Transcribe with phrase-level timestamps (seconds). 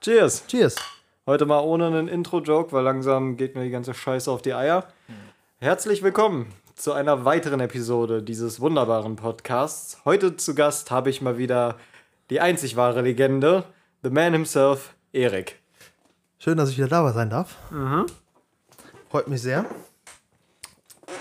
[0.00, 0.46] Cheers.
[0.46, 0.76] Cheers.
[1.26, 4.86] Heute mal ohne einen Intro-Joke, weil langsam geht mir die ganze Scheiße auf die Eier.
[5.58, 9.98] Herzlich willkommen zu einer weiteren Episode dieses wunderbaren Podcasts.
[10.04, 11.76] Heute zu Gast habe ich mal wieder
[12.30, 13.64] die einzig wahre Legende,
[14.04, 15.58] the man himself, Erik.
[16.38, 17.56] Schön, dass ich wieder da sein darf.
[19.10, 19.64] Freut mich sehr.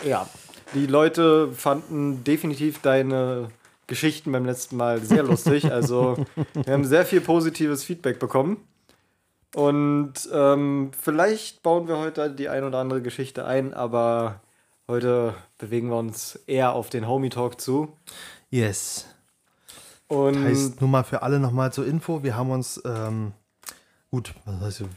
[0.05, 0.29] Ja,
[0.75, 3.49] die Leute fanden definitiv deine
[3.87, 5.71] Geschichten beim letzten Mal sehr lustig.
[5.71, 6.17] Also
[6.53, 8.57] wir haben sehr viel positives Feedback bekommen.
[9.55, 14.41] Und ähm, vielleicht bauen wir heute die ein oder andere Geschichte ein, aber
[14.87, 17.95] heute bewegen wir uns eher auf den Homie Talk zu.
[18.49, 19.05] Yes.
[20.07, 23.33] Und Heißt nur mal für alle nochmal zur Info, wir haben uns, ähm,
[24.11, 24.87] gut, was heißt, wir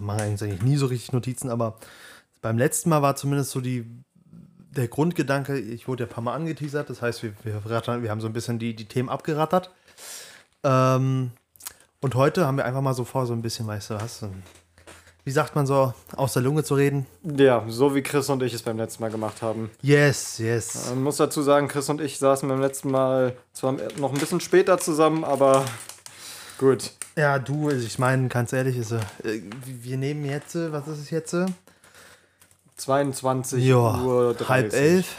[0.00, 1.78] machen eigentlich nie so richtig Notizen, aber
[2.40, 3.84] beim letzten Mal war zumindest so die,
[4.76, 8.10] der Grundgedanke, ich wurde ja ein paar Mal angeteasert, das heißt, wir, wir, rattern, wir
[8.10, 9.70] haben so ein bisschen die, die Themen abgerattert.
[10.62, 11.30] Ähm,
[12.00, 14.24] und heute haben wir einfach mal so vor, so ein bisschen, weißt du was,
[15.24, 17.06] wie sagt man so, aus der Lunge zu reden?
[17.22, 19.70] ja, so wie Chris und ich es beim letzten Mal gemacht haben.
[19.80, 20.90] Yes, yes.
[20.90, 24.40] Man muss dazu sagen, Chris und ich saßen beim letzten Mal zwar noch ein bisschen
[24.40, 25.64] später zusammen, aber
[26.58, 26.92] gut.
[27.16, 29.00] Ja, du, also ich meine, ganz ehrlich, ist, äh,
[29.64, 31.34] wir nehmen jetzt, äh, was ist es jetzt?
[32.76, 32.80] Äh?
[32.80, 34.48] 22 Ja, Uhr 30.
[34.48, 35.16] halb elf.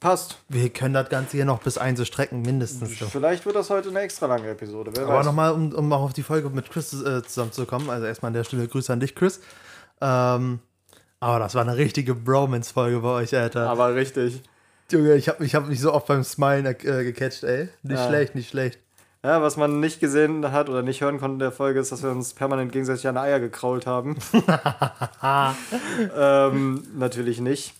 [0.00, 0.38] Passt.
[0.48, 2.98] Wir können das Ganze hier noch bis eins strecken, mindestens.
[3.00, 3.06] So.
[3.06, 4.92] Vielleicht wird das heute eine extra lange Episode.
[4.94, 8.28] Wer Aber nochmal, um, um auch auf die Folge mit Chris äh, zusammenzukommen, also erstmal
[8.28, 9.40] an der Stelle Grüße an dich, Chris.
[10.00, 10.60] Ähm,
[11.18, 13.68] aber das war eine richtige Bromance-Folge bei euch, Alter.
[13.68, 14.40] Aber richtig.
[14.92, 17.68] Junge, ich habe ich hab mich so oft beim Smilen äh, gecatcht, ey.
[17.82, 18.06] Nicht Ja.
[18.06, 18.78] schlecht, nicht schlecht.
[19.24, 22.04] Ja, was man nicht gesehen hat oder nicht hören konnte in der Folge, ist, dass
[22.04, 24.16] wir uns permanent gegenseitig an Eier gekrault haben.
[26.16, 27.74] ähm, natürlich nicht.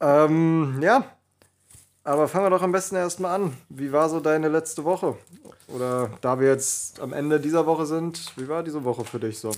[0.00, 1.04] Ähm, ja.
[2.04, 3.56] Aber fangen wir doch am besten erstmal an.
[3.68, 5.16] Wie war so deine letzte Woche?
[5.68, 9.38] Oder da wir jetzt am Ende dieser Woche sind, wie war diese Woche für dich
[9.38, 9.52] so?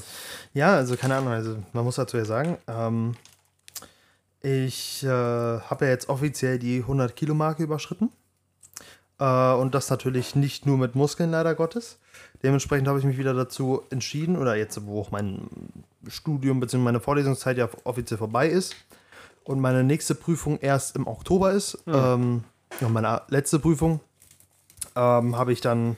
[0.52, 3.14] Ja, also keine Ahnung, also man muss dazu ja sagen, ähm,
[4.40, 8.10] ich äh, habe ja jetzt offiziell die 100 Kilo Marke überschritten.
[9.18, 11.98] Äh, und das natürlich nicht nur mit Muskeln, leider Gottes.
[12.42, 15.48] Dementsprechend habe ich mich wieder dazu entschieden, oder jetzt, wo auch mein
[16.06, 16.82] Studium bzw.
[16.82, 18.76] meine Vorlesungszeit ja offiziell vorbei ist
[19.44, 22.44] und meine nächste Prüfung erst im Oktober ist, ähm,
[22.80, 24.00] und meine letzte Prüfung,
[24.96, 25.96] ähm, habe ich dann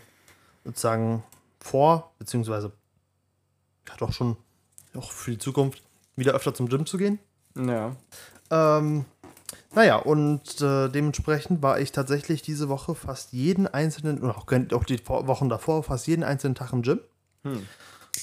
[0.64, 1.22] sozusagen
[1.60, 2.72] vor, beziehungsweise
[3.88, 4.36] ja doch schon
[4.94, 5.82] auch für die Zukunft
[6.16, 7.18] wieder öfter zum Gym zu gehen.
[7.56, 7.96] Ja.
[8.50, 9.04] Ähm,
[9.74, 14.84] naja, und äh, dementsprechend war ich tatsächlich diese Woche fast jeden einzelnen, oder auch, auch
[14.84, 17.00] die Wochen davor, fast jeden einzelnen Tag im Gym.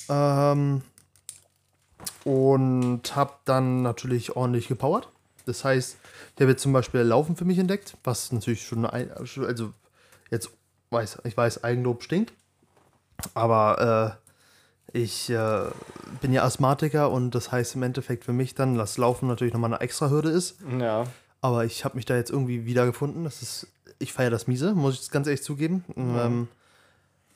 [0.10, 0.82] Ähm,
[2.26, 5.10] und habe dann natürlich ordentlich gepowert.
[5.46, 5.98] Das heißt,
[6.36, 9.74] ich habe jetzt zum Beispiel Laufen für mich entdeckt, was natürlich schon, ein, also
[10.30, 10.50] jetzt
[10.90, 12.34] weiß, ich weiß, Eigenlob stinkt.
[13.34, 14.23] Aber äh,
[14.92, 15.62] ich äh,
[16.22, 19.72] bin ja Asthmatiker und das heißt im Endeffekt für mich dann, dass Laufen natürlich nochmal
[19.74, 20.58] eine extra Hürde ist.
[20.80, 21.06] Ja.
[21.42, 23.24] Aber ich habe mich da jetzt irgendwie wiedergefunden.
[23.24, 23.68] Das ist,
[24.00, 25.84] ich feiere das miese, muss ich jetzt ganz ehrlich zugeben.
[25.98, 26.48] Ähm,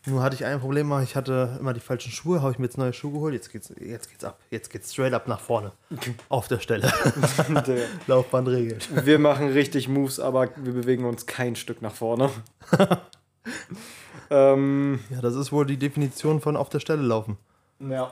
[0.05, 2.77] nur hatte ich ein Problem, ich hatte immer die falschen Schuhe, habe ich mir jetzt
[2.77, 3.33] neue Schuhe geholt.
[3.33, 4.39] Jetzt geht's, jetzt geht's ab.
[4.49, 5.73] Jetzt geht's straight up nach vorne.
[6.29, 6.89] Auf der Stelle.
[7.67, 8.77] Der- Laufbahnregel.
[9.03, 12.29] Wir machen richtig Moves, aber wir bewegen uns kein Stück nach vorne.
[14.29, 17.37] Ähm, Ja, das ist wohl die Definition von auf der Stelle laufen.
[17.79, 18.11] ja.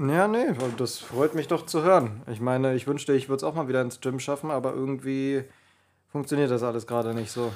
[0.00, 2.22] Ja, nee, das freut mich doch zu hören.
[2.30, 5.42] Ich meine, ich wünschte, ich würde es auch mal wieder ins Gym schaffen, aber irgendwie
[6.12, 7.52] funktioniert das alles gerade nicht so.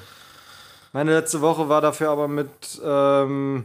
[0.91, 3.63] Meine letzte Woche war dafür aber mit ähm,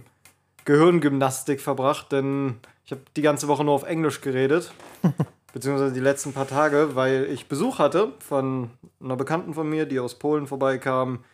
[0.65, 4.71] Gehirngymnastik verbracht, denn ich habe die ganze Woche nur auf Englisch geredet.
[5.53, 8.71] beziehungsweise die letzten paar Tage, weil ich Besuch hatte von
[9.03, 11.25] einer Bekannten von mir, die aus Polen vorbeikam.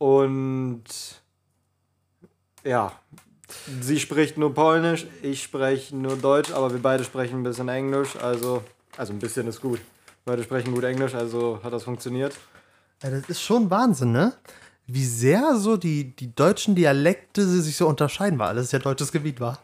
[0.00, 0.82] Und
[2.64, 2.90] ja,
[3.82, 8.16] sie spricht nur Polnisch, ich spreche nur Deutsch, aber wir beide sprechen ein bisschen Englisch.
[8.16, 8.62] Also,
[8.96, 9.78] also ein bisschen ist gut.
[10.24, 12.34] Beide sprechen gut Englisch, also hat das funktioniert.
[13.02, 14.32] Ja, das ist schon Wahnsinn, ne?
[14.86, 19.38] Wie sehr so die, die deutschen Dialekte sich so unterscheiden, weil alles ja deutsches Gebiet
[19.38, 19.58] war.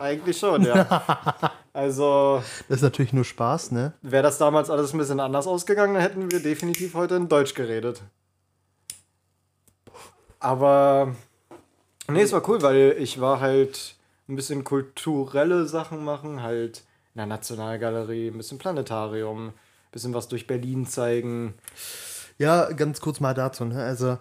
[0.00, 1.52] Eigentlich schon, ja.
[1.72, 3.92] Also, Das ist natürlich nur Spaß, ne?
[4.02, 7.54] wäre das damals alles ein bisschen anders ausgegangen, dann hätten wir definitiv heute in Deutsch
[7.54, 8.02] geredet.
[10.38, 11.14] Aber
[12.08, 13.96] nee, es war cool, weil ich war halt
[14.28, 16.84] ein bisschen kulturelle Sachen machen, halt
[17.14, 19.52] in der Nationalgalerie, ein bisschen Planetarium, ein
[19.92, 21.54] bisschen was durch Berlin zeigen.
[22.38, 23.82] Ja, ganz kurz mal dazu, ne?
[23.82, 24.18] Also,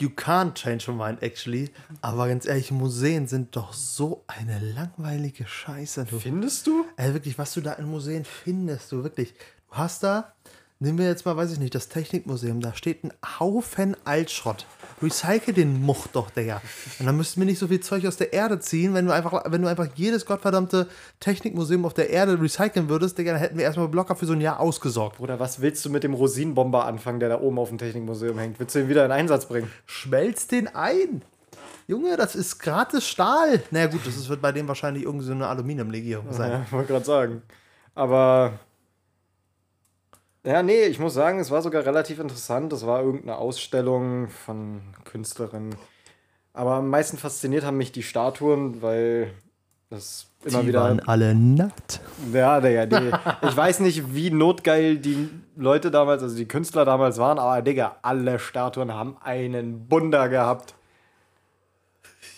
[0.00, 1.70] you can't change your mind, actually.
[2.00, 6.06] Aber ganz ehrlich, Museen sind doch so eine langweilige Scheiße.
[6.06, 6.18] Du.
[6.18, 6.84] Findest du?
[6.96, 9.34] Ey, wirklich, was du da in Museen findest, du wirklich.
[9.68, 10.34] Du hast da
[10.82, 12.60] Nehmen wir jetzt mal, weiß ich nicht, das Technikmuseum.
[12.60, 14.66] Da steht ein Haufen Altschrott.
[15.00, 16.60] Recycle den Much doch, Digga.
[16.98, 19.44] Und dann müssten wir nicht so viel Zeug aus der Erde ziehen, wenn du einfach,
[19.46, 20.88] wenn du einfach jedes gottverdammte
[21.20, 24.40] Technikmuseum auf der Erde recyceln würdest, Digga, dann hätten wir erstmal locker für so ein
[24.40, 25.20] Jahr ausgesorgt.
[25.20, 28.58] Oder was willst du mit dem Rosinenbomber anfangen, der da oben auf dem Technikmuseum hängt?
[28.58, 29.70] Willst du ihn wieder in Einsatz bringen?
[29.86, 31.22] Schmelz den ein.
[31.86, 33.62] Junge, das ist gratis Stahl.
[33.70, 36.50] Naja, gut, das ist, wird bei dem wahrscheinlich irgendwie so eine Aluminiumlegierung sein.
[36.50, 37.42] Ja, wollte gerade sagen.
[37.94, 38.58] Aber.
[40.44, 42.72] Ja, nee, ich muss sagen, es war sogar relativ interessant.
[42.72, 45.74] Es war irgendeine Ausstellung von Künstlerinnen.
[46.52, 49.32] Aber am meisten fasziniert haben mich die Statuen, weil
[49.88, 50.80] das immer Die wieder.
[50.82, 52.00] waren alle nackt.
[52.32, 53.12] Ja, Digga, die,
[53.46, 57.96] ich weiß nicht, wie notgeil die Leute damals, also die Künstler damals waren, aber Digga,
[58.02, 60.74] alle Statuen haben einen Bunder gehabt.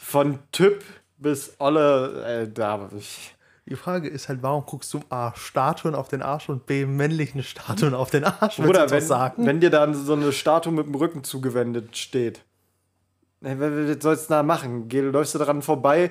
[0.02, 0.84] Von Typ
[1.16, 3.33] bis alle, äh, da, ich,
[3.66, 7.43] Die Frage ist halt, warum guckst du A, Statuen auf den Arsch und B, männlichen
[7.43, 8.58] Statuen auf den Arsch?
[8.58, 9.46] Oder wenn, sagen?
[9.46, 12.43] wenn dir dann so eine Statue mit dem Rücken zugewendet steht.
[13.40, 14.88] Was sollst du da machen?
[14.88, 16.11] Geh, läufst du dran vorbei,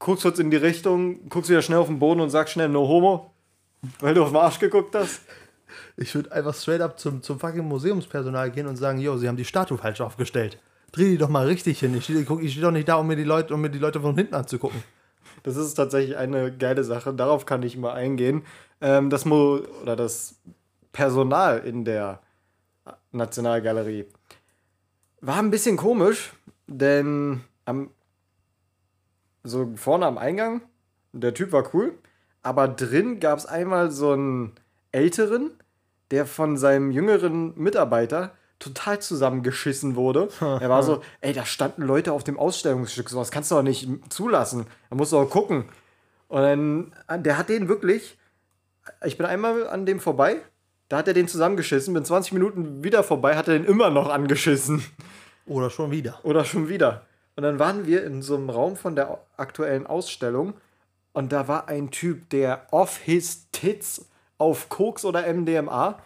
[0.00, 2.88] guckst kurz in die Richtung, guckst wieder schnell auf den Boden und sagst schnell No
[2.88, 3.32] Homo,
[4.00, 5.20] weil du auf den Arsch geguckt hast.
[5.96, 9.36] Ich würde einfach straight up zum, zum fucking Museumspersonal gehen und sagen, yo, sie haben
[9.36, 10.58] die Statue falsch aufgestellt.
[10.90, 11.94] Dreh die doch mal richtig hin.
[11.94, 14.00] Ich stehe ich steh doch nicht da, um mir, die Leute, um mir die Leute
[14.00, 14.82] von hinten anzugucken.
[15.42, 17.14] Das ist tatsächlich eine geile Sache.
[17.14, 18.44] Darauf kann ich mal eingehen.
[18.80, 20.40] Ähm, das Mo oder das
[20.92, 22.20] Personal in der
[23.12, 24.06] Nationalgalerie
[25.20, 26.32] war ein bisschen komisch,
[26.66, 27.90] denn am
[29.42, 30.62] so vorne am Eingang,
[31.12, 31.98] der Typ war cool,
[32.42, 34.54] aber drin gab es einmal so einen
[34.92, 35.52] älteren,
[36.10, 40.28] der von seinem jüngeren Mitarbeiter total zusammengeschissen wurde.
[40.40, 43.88] er war so, ey, da standen Leute auf dem Ausstellungsstück, sowas kannst du doch nicht
[44.08, 44.66] zulassen.
[44.88, 45.64] Da musst du auch gucken.
[46.28, 48.16] Und dann, der hat den wirklich,
[49.04, 50.36] ich bin einmal an dem vorbei,
[50.88, 54.08] da hat er den zusammengeschissen, bin 20 Minuten wieder vorbei, hat er den immer noch
[54.08, 54.84] angeschissen.
[55.46, 56.20] Oder schon wieder.
[56.22, 57.06] Oder schon wieder.
[57.34, 60.54] Und dann waren wir in so einem Raum von der aktuellen Ausstellung
[61.12, 64.08] und da war ein Typ, der off his tits
[64.38, 65.98] auf Koks oder MDMA,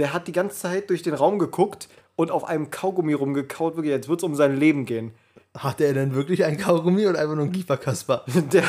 [0.00, 3.76] der hat die ganze Zeit durch den Raum geguckt und auf einem Kaugummi rumgekaut.
[3.76, 5.12] Wirklich, jetzt wird es um sein Leben gehen.
[5.56, 8.24] Hatte er denn wirklich ein Kaugummi oder einfach nur ein Kieferkasper?
[8.52, 8.64] Der,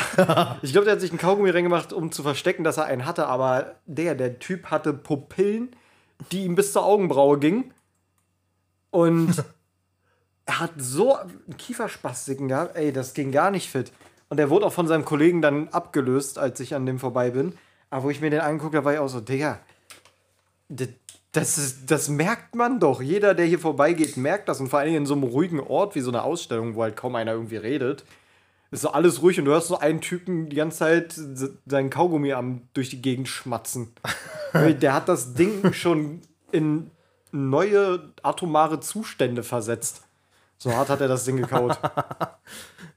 [0.62, 3.26] ich glaube, der hat sich einen Kaugummi reingemacht, um zu verstecken, dass er einen hatte,
[3.26, 5.74] aber der, der Typ hatte Pupillen,
[6.32, 7.72] die ihm bis zur Augenbraue gingen.
[8.90, 9.44] Und
[10.46, 13.92] er hat so einen Kieferspastiken gehabt, ey, das ging gar nicht fit.
[14.28, 17.54] Und er wurde auch von seinem Kollegen dann abgelöst, als ich an dem vorbei bin.
[17.90, 19.60] Aber wo ich mir den angeguckt habe, war ich auch so, Digga,
[21.32, 23.00] das, ist, das merkt man doch.
[23.00, 24.60] Jeder, der hier vorbeigeht, merkt das.
[24.60, 27.14] Und vor allem in so einem ruhigen Ort wie so eine Ausstellung, wo halt kaum
[27.16, 28.04] einer irgendwie redet,
[28.70, 31.14] ist so alles ruhig und du hörst so einen Typen die ganze Zeit
[31.66, 33.92] seinen Kaugummi am durch die Gegend schmatzen.
[34.54, 36.20] der hat das Ding schon
[36.52, 36.90] in
[37.32, 40.02] neue atomare Zustände versetzt.
[40.58, 41.78] So hart hat er das Ding gekaut.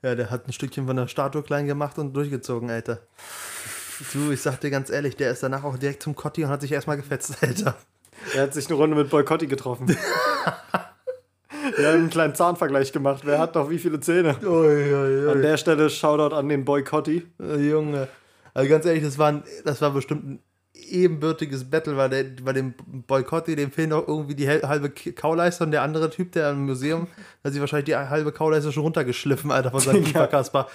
[0.01, 2.99] Ja, der hat ein Stückchen von der Statue klein gemacht und durchgezogen, Alter.
[4.13, 6.61] Du, ich sag dir ganz ehrlich, der ist danach auch direkt zum Kotti und hat
[6.61, 7.75] sich erstmal gefetzt, Alter.
[8.33, 9.87] Er hat sich eine Runde mit Boykotti getroffen.
[11.77, 13.23] Wir haben einen kleinen Zahnvergleich gemacht.
[13.25, 14.35] Wer hat noch wie viele Zähne?
[14.43, 17.25] Ui, ui, An der Stelle Shoutout an den Boykotti.
[17.41, 18.07] Äh, Junge.
[18.53, 20.39] Also ganz ehrlich, das war, ein, das war bestimmt ein
[20.73, 22.73] ebenbürtiges Battle, weil der, bei dem
[23.07, 27.07] Boykotti, dem fehlen doch irgendwie die halbe Kauleiste und der andere Typ, der im Museum,
[27.43, 30.67] hat sich wahrscheinlich die halbe Kauleiste schon runtergeschliffen, Alter, von seinem Kieferkasper.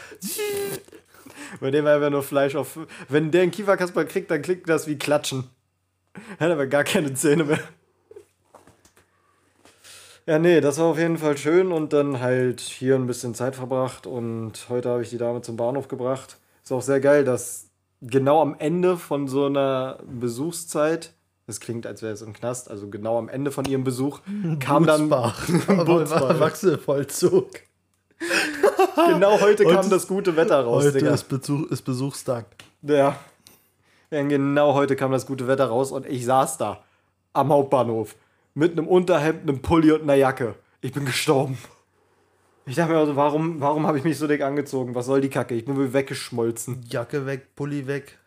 [1.60, 2.78] Bei dem war einfach nur Fleisch auf.
[3.08, 5.44] Wenn der einen Kieferkasper kriegt, dann klingt das wie Klatschen.
[6.38, 7.60] Hat aber gar keine Zähne mehr.
[10.26, 13.56] Ja, nee, das war auf jeden Fall schön und dann halt hier ein bisschen Zeit
[13.56, 16.36] verbracht und heute habe ich die Dame zum Bahnhof gebracht.
[16.62, 17.66] Ist auch sehr geil, dass
[18.00, 21.14] genau am Ende von so einer Besuchszeit,
[21.46, 24.20] das klingt, als wäre es im Knast, also genau am Ende von ihrem Besuch,
[24.60, 25.08] kam dann.
[25.08, 25.48] Butzbach.
[25.86, 26.38] Butzbach.
[26.38, 27.48] Wachselvollzug.
[28.94, 31.14] Genau heute, Heute kam das gute Wetter raus, Heute Digga.
[31.14, 32.44] ist, Besuch, ist Besuchstag.
[32.82, 33.16] Ja.
[34.10, 34.22] Ja.
[34.22, 36.84] Genau heute kam das gute Wetter raus und ich saß da
[37.32, 38.16] am Hauptbahnhof
[38.54, 40.54] mit einem Unterhemd, einem Pulli und einer Jacke.
[40.80, 41.58] Ich bin gestorben.
[42.66, 44.94] Ich dachte mir also, warum, warum habe ich mich so dick angezogen?
[44.94, 45.54] Was soll die Kacke?
[45.54, 46.84] Ich bin wohl weggeschmolzen.
[46.88, 48.18] Jacke weg, Pulli weg.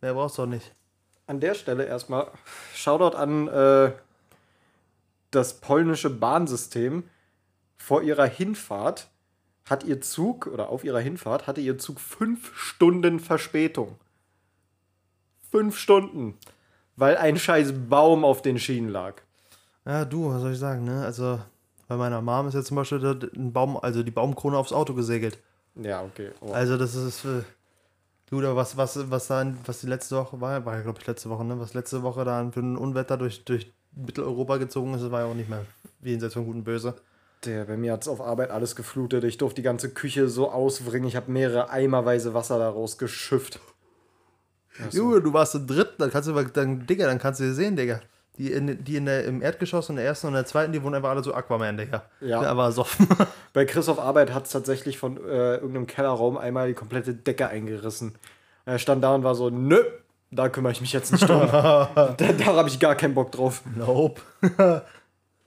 [0.00, 0.74] Mehr brauchst du doch nicht.
[1.26, 2.28] An der Stelle erstmal
[2.74, 3.92] Shoutout an äh,
[5.30, 7.04] das polnische Bahnsystem.
[7.76, 9.08] Vor ihrer Hinfahrt
[9.68, 13.96] hat ihr Zug, oder auf ihrer Hinfahrt, hatte ihr Zug fünf Stunden Verspätung.
[15.54, 16.36] Fünf Stunden.
[16.96, 19.22] Weil ein scheiß Baum auf den Schienen lag.
[19.86, 21.04] Ja, du, was soll ich sagen, ne?
[21.04, 21.38] Also,
[21.86, 25.38] bei meiner Mom ist jetzt zum Beispiel ein Baum, also die Baumkrone aufs Auto gesegelt.
[25.76, 26.30] Ja, okay.
[26.40, 26.50] Oh.
[26.50, 27.24] Also, das ist.
[27.24, 27.42] Äh,
[28.30, 31.06] du, da was, was, was da, was die letzte Woche war, war ja, glaube ich,
[31.06, 31.60] letzte Woche, ne?
[31.60, 35.26] Was letzte Woche da für ein Unwetter durch, durch Mitteleuropa gezogen ist, das war ja
[35.26, 35.64] auch nicht mehr
[36.02, 36.96] jenseits von Gut und Böse.
[37.44, 39.22] Der, bei mir hat es auf Arbeit alles geflutet.
[39.22, 41.06] Ich durfte die ganze Küche so auswringen.
[41.06, 43.60] Ich habe mehrere Eimerweise Wasser daraus geschifft.
[44.90, 47.76] Junge, du warst im dritten, dann kannst du dann, Digga, dann kannst du sie sehen,
[47.76, 48.00] Digga.
[48.36, 50.96] Die, in, die in der, im Erdgeschoss und der ersten und der zweiten, die wohnen
[50.96, 52.02] einfach alle so Aquaman, Digga.
[52.20, 52.40] Ja.
[52.40, 53.06] Der war soffen.
[53.52, 57.46] Bei Chris auf Arbeit hat es tatsächlich von äh, irgendeinem Kellerraum einmal die komplette Decke
[57.46, 58.16] eingerissen.
[58.64, 59.84] Er stand da und war so, nö,
[60.32, 61.42] da kümmere ich mich jetzt nicht drum.
[61.50, 63.62] da da habe ich gar keinen Bock drauf.
[63.76, 64.20] nope.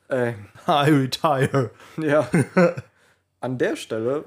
[0.08, 0.34] Äh,
[0.68, 1.72] I retire.
[1.98, 2.30] ja.
[3.42, 4.26] An der Stelle,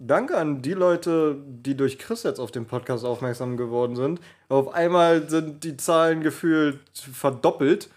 [0.00, 4.20] danke an die Leute, die durch Chris jetzt auf den Podcast aufmerksam geworden sind.
[4.48, 7.90] Auf einmal sind die Zahlen gefühlt verdoppelt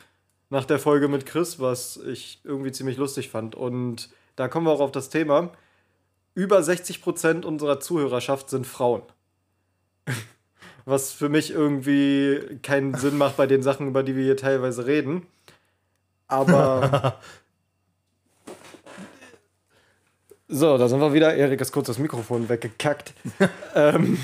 [0.50, 3.56] nach der Folge mit Chris, was ich irgendwie ziemlich lustig fand.
[3.56, 5.52] Und da kommen wir auch auf das Thema.
[6.36, 9.04] Über 60% unserer Zuhörerschaft sind Frauen.
[10.86, 14.86] Was für mich irgendwie keinen Sinn macht bei den Sachen, über die wir hier teilweise
[14.86, 15.26] reden.
[16.28, 17.22] Aber.
[20.48, 21.36] so, da sind wir wieder.
[21.36, 23.14] Erik ist kurz das Mikrofon weggekackt.
[23.76, 24.18] ähm,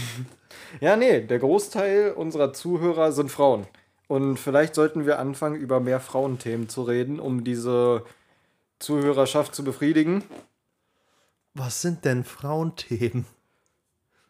[0.81, 3.67] ja, nee, der Großteil unserer Zuhörer sind Frauen.
[4.07, 8.03] Und vielleicht sollten wir anfangen, über mehr Frauenthemen zu reden, um diese
[8.79, 10.23] Zuhörerschaft zu befriedigen.
[11.53, 13.25] Was sind denn Frauenthemen?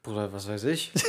[0.03, 0.91] Bruder, was weiß ich.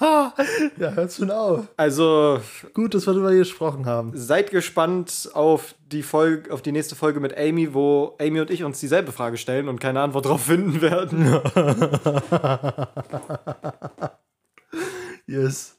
[0.00, 1.68] Ja, hört schon auf.
[1.76, 2.40] Also,
[2.72, 4.12] Gut, dass wir darüber gesprochen haben.
[4.14, 8.64] seid gespannt auf die Folge, auf die nächste Folge mit Amy, wo Amy und ich
[8.64, 11.40] uns dieselbe Frage stellen und keine Antwort darauf finden werden.
[15.26, 15.76] Yes.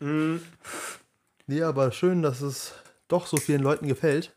[0.00, 2.72] Nee, aber schön, dass es
[3.08, 4.34] doch so vielen Leuten gefällt.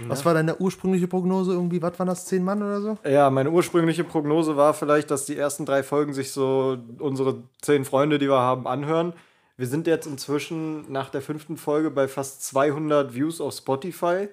[0.00, 1.52] Was war deine ursprüngliche Prognose?
[1.52, 2.26] Irgendwie, was waren das?
[2.26, 2.98] Zehn Mann oder so?
[3.04, 7.84] Ja, meine ursprüngliche Prognose war vielleicht, dass die ersten drei Folgen sich so unsere zehn
[7.84, 9.12] Freunde, die wir haben, anhören.
[9.56, 14.28] Wir sind jetzt inzwischen nach der fünften Folge bei fast 200 Views auf Spotify,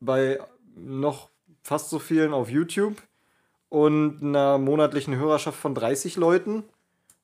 [0.00, 0.38] bei
[0.74, 1.28] noch
[1.62, 2.94] fast so vielen auf YouTube
[3.68, 6.64] und einer monatlichen Hörerschaft von 30 Leuten,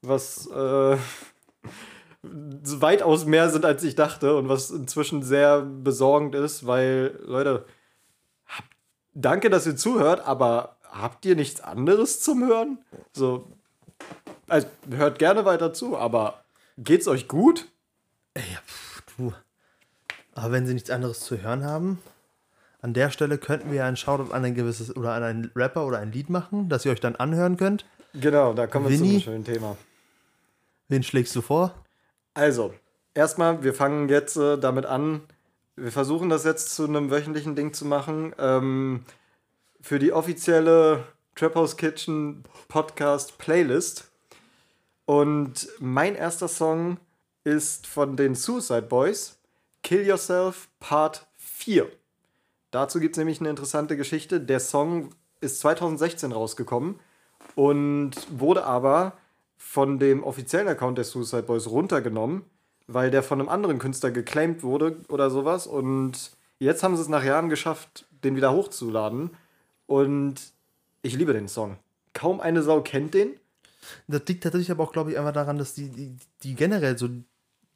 [0.03, 0.97] was äh,
[2.81, 7.65] weitaus mehr sind, als ich dachte und was inzwischen sehr besorgend ist, weil, Leute,
[8.47, 8.69] habt,
[9.13, 12.79] danke, dass ihr zuhört, aber habt ihr nichts anderes zum Hören?
[13.13, 13.49] So,
[14.49, 16.45] also hört gerne weiter zu, aber
[16.79, 17.67] geht's euch gut?
[18.35, 19.33] Ey, ja, pff, du.
[20.35, 22.01] Aber wenn sie nichts anderes zu hören haben,
[22.83, 25.87] an der Stelle könnten wir ja einen Shoutout an ein gewisses oder an einen Rapper
[25.87, 27.87] oder ein Lied machen, das ihr euch dann anhören könnt.
[28.13, 29.77] Genau, da kommen wir zu einem schönen Thema.
[30.89, 31.75] Wen schlägst du vor?
[32.35, 32.75] Also,
[33.15, 35.23] erstmal, wir fangen jetzt äh, damit an.
[35.77, 38.35] Wir versuchen das jetzt zu einem wöchentlichen Ding zu machen.
[38.39, 39.05] Ähm,
[39.81, 41.05] für die offizielle
[41.37, 44.11] Trap House Kitchen Podcast Playlist.
[45.05, 46.99] Und mein erster Song
[47.45, 49.39] ist von den Suicide Boys,
[49.83, 51.89] Kill Yourself Part 4.
[52.73, 54.41] Dazu gibt es nämlich eine interessante Geschichte.
[54.41, 55.11] Der Song
[55.41, 56.99] ist 2016 rausgekommen
[57.55, 59.13] und wurde aber
[59.65, 62.43] von dem offiziellen Account der Suicide Boys runtergenommen,
[62.87, 65.67] weil der von einem anderen Künstler geclaimed wurde oder sowas.
[65.67, 69.31] Und jetzt haben sie es nach Jahren geschafft, den wieder hochzuladen.
[69.87, 70.37] Und
[71.03, 71.79] ich liebe den Song.
[72.13, 73.33] Kaum eine Sau kennt den.
[74.07, 77.09] Das liegt tatsächlich aber auch, glaube ich, einfach daran, dass die, die, die generell so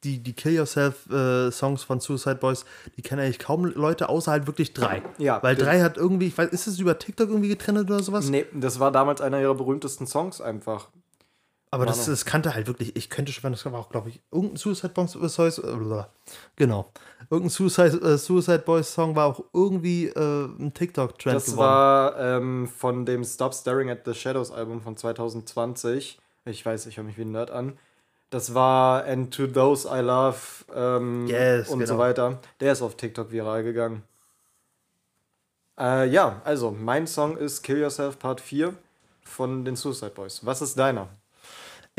[0.03, 2.65] die, die Kill Yourself äh, Songs von Suicide Boys,
[2.95, 5.01] die kennen eigentlich kaum Leute, außer halt wirklich drei.
[5.17, 8.29] Ja, Weil drei hat irgendwie, ich weiß, ist es über TikTok irgendwie getrennt oder sowas?
[8.29, 10.87] Nee, das war damals einer ihrer berühmtesten Songs einfach.
[11.71, 14.57] Aber das, das kannte halt wirklich, ich könnte schon, das war auch, glaube ich, irgendein
[14.57, 15.15] Suicide Boys,
[15.59, 16.03] äh,
[16.55, 16.91] genau,
[17.29, 21.59] irgendein Suicide, äh, Suicide Boys Song war auch irgendwie äh, ein TikTok-Trend Das geworden.
[21.59, 26.19] war ähm, von dem Stop Staring at the Shadows Album von 2020.
[26.45, 27.77] Ich weiß, ich höre mich wie ein Nerd an.
[28.31, 30.37] Das war And to Those I Love
[30.73, 31.93] ähm, Yes, und genau.
[31.93, 32.39] so weiter.
[32.59, 34.03] Der ist auf TikTok viral gegangen.
[35.79, 38.73] Äh, ja, also mein Song ist Kill Yourself Part 4
[39.21, 40.43] von den Suicide Boys.
[40.45, 41.09] Was ist deiner?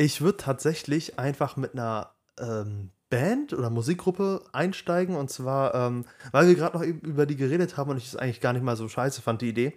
[0.00, 6.48] Ich würde tatsächlich einfach mit einer ähm, Band oder Musikgruppe einsteigen und zwar, ähm, weil
[6.48, 8.88] wir gerade noch über die geredet haben und ich es eigentlich gar nicht mal so
[8.88, 9.74] scheiße fand, die Idee.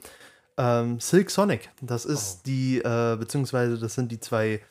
[0.56, 2.42] Ähm, Silk Sonic, das ist Oh.
[2.46, 4.62] die, äh, beziehungsweise das sind die zwei,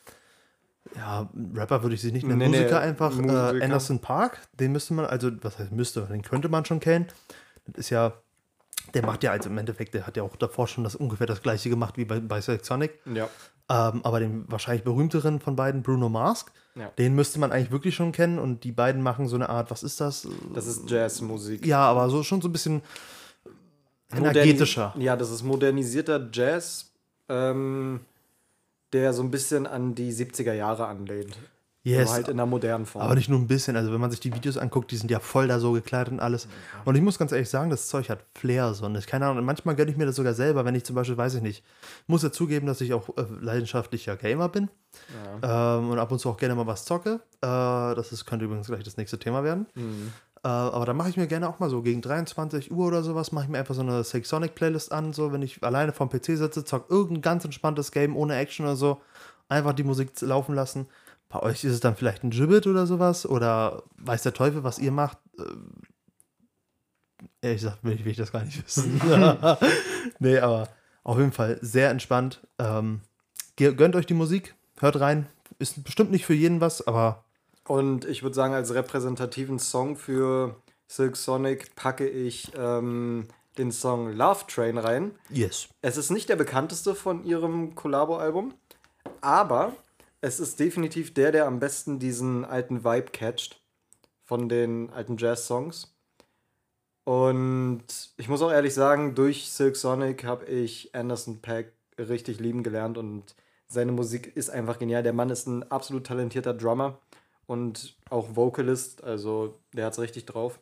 [0.95, 3.55] ja, Rapper würde ich sie nicht nennen, Nee, nee, Musiker einfach, Musiker.
[3.55, 7.05] Äh, Anderson Park, den müsste man, also, was heißt müsste, den könnte man schon kennen.
[7.67, 8.13] Das ist ja,
[8.95, 11.43] der macht ja also im Endeffekt, der hat ja auch davor schon das ungefähr das
[11.43, 12.99] gleiche gemacht wie bei, bei Silk Sonic.
[13.13, 13.29] Ja.
[13.69, 16.89] Ähm, aber den wahrscheinlich berühmteren von beiden, Bruno Mars, Ja.
[16.97, 18.39] den müsste man eigentlich wirklich schon kennen.
[18.39, 20.27] Und die beiden machen so eine Art, was ist das?
[20.53, 21.65] Das ist Jazzmusik.
[21.65, 22.81] Ja, aber so schon so ein bisschen
[24.13, 24.93] energetischer.
[24.97, 26.91] Ja, das ist modernisierter Jazz,
[27.29, 28.01] ähm,
[28.91, 31.37] der so ein bisschen an die 70er Jahre anlehnt.
[31.85, 32.05] Yes.
[32.05, 33.03] Nur halt in der modernen Form.
[33.03, 33.75] Aber nicht nur ein bisschen.
[33.75, 36.21] Also, wenn man sich die Videos anguckt, die sind ja voll da so gekleidet und
[36.21, 36.47] alles.
[36.85, 38.73] Und ich muss ganz ehrlich sagen, das Zeug hat Flair.
[38.73, 38.85] So.
[38.85, 41.17] Und ich, keine Ahnung, manchmal gönne ich mir das sogar selber, wenn ich zum Beispiel,
[41.17, 41.63] weiß ich nicht,
[42.07, 44.69] muss ja zugeben, dass ich auch äh, leidenschaftlicher Gamer bin.
[45.41, 47.19] Ähm, und ab und zu auch gerne mal was zocke.
[47.41, 47.47] Äh,
[47.95, 49.67] das ist, könnte übrigens gleich das nächste Thema werden.
[49.75, 53.31] Äh, aber da mache ich mir gerne auch mal so gegen 23 Uhr oder sowas,
[53.31, 56.09] mache ich mir einfach so eine Six Sonic Playlist an, so wenn ich alleine vorm
[56.09, 59.01] PC sitze, zock irgendein ganz entspanntes Game ohne Action oder so,
[59.47, 60.87] einfach die Musik laufen lassen.
[61.33, 64.77] Bei euch ist es dann vielleicht ein Gibbet oder sowas oder weiß der Teufel, was
[64.77, 65.17] ihr macht.
[65.39, 65.81] Ähm,
[67.41, 69.01] Ehrlich gesagt will ich, will ich das gar nicht wissen.
[70.19, 70.69] nee, aber
[71.03, 72.41] auf jeden Fall sehr entspannt.
[72.59, 73.01] Ähm,
[73.57, 75.27] gönnt euch die Musik, hört rein.
[75.59, 77.25] Ist bestimmt nicht für jeden was, aber
[77.67, 80.55] Und ich würde sagen, als repräsentativen Song für
[80.87, 85.11] Silk Sonic packe ich ähm, den Song Love Train rein.
[85.29, 85.67] yes.
[85.81, 88.53] Es ist nicht der bekannteste von ihrem Collabo-Album,
[89.21, 89.73] aber
[90.23, 93.61] es ist definitiv der, der am besten diesen alten Vibe catcht
[94.23, 95.93] von den alten Jazz-Songs.
[97.03, 97.83] Und
[98.15, 102.97] ich muss auch ehrlich sagen, durch Silk Sonic habe ich Anderson Pack richtig lieben gelernt
[102.97, 103.35] und
[103.67, 105.03] seine Musik ist einfach genial.
[105.03, 106.97] Der Mann ist ein absolut talentierter Drummer
[107.45, 110.57] und auch Vocalist, also der hat es richtig drauf.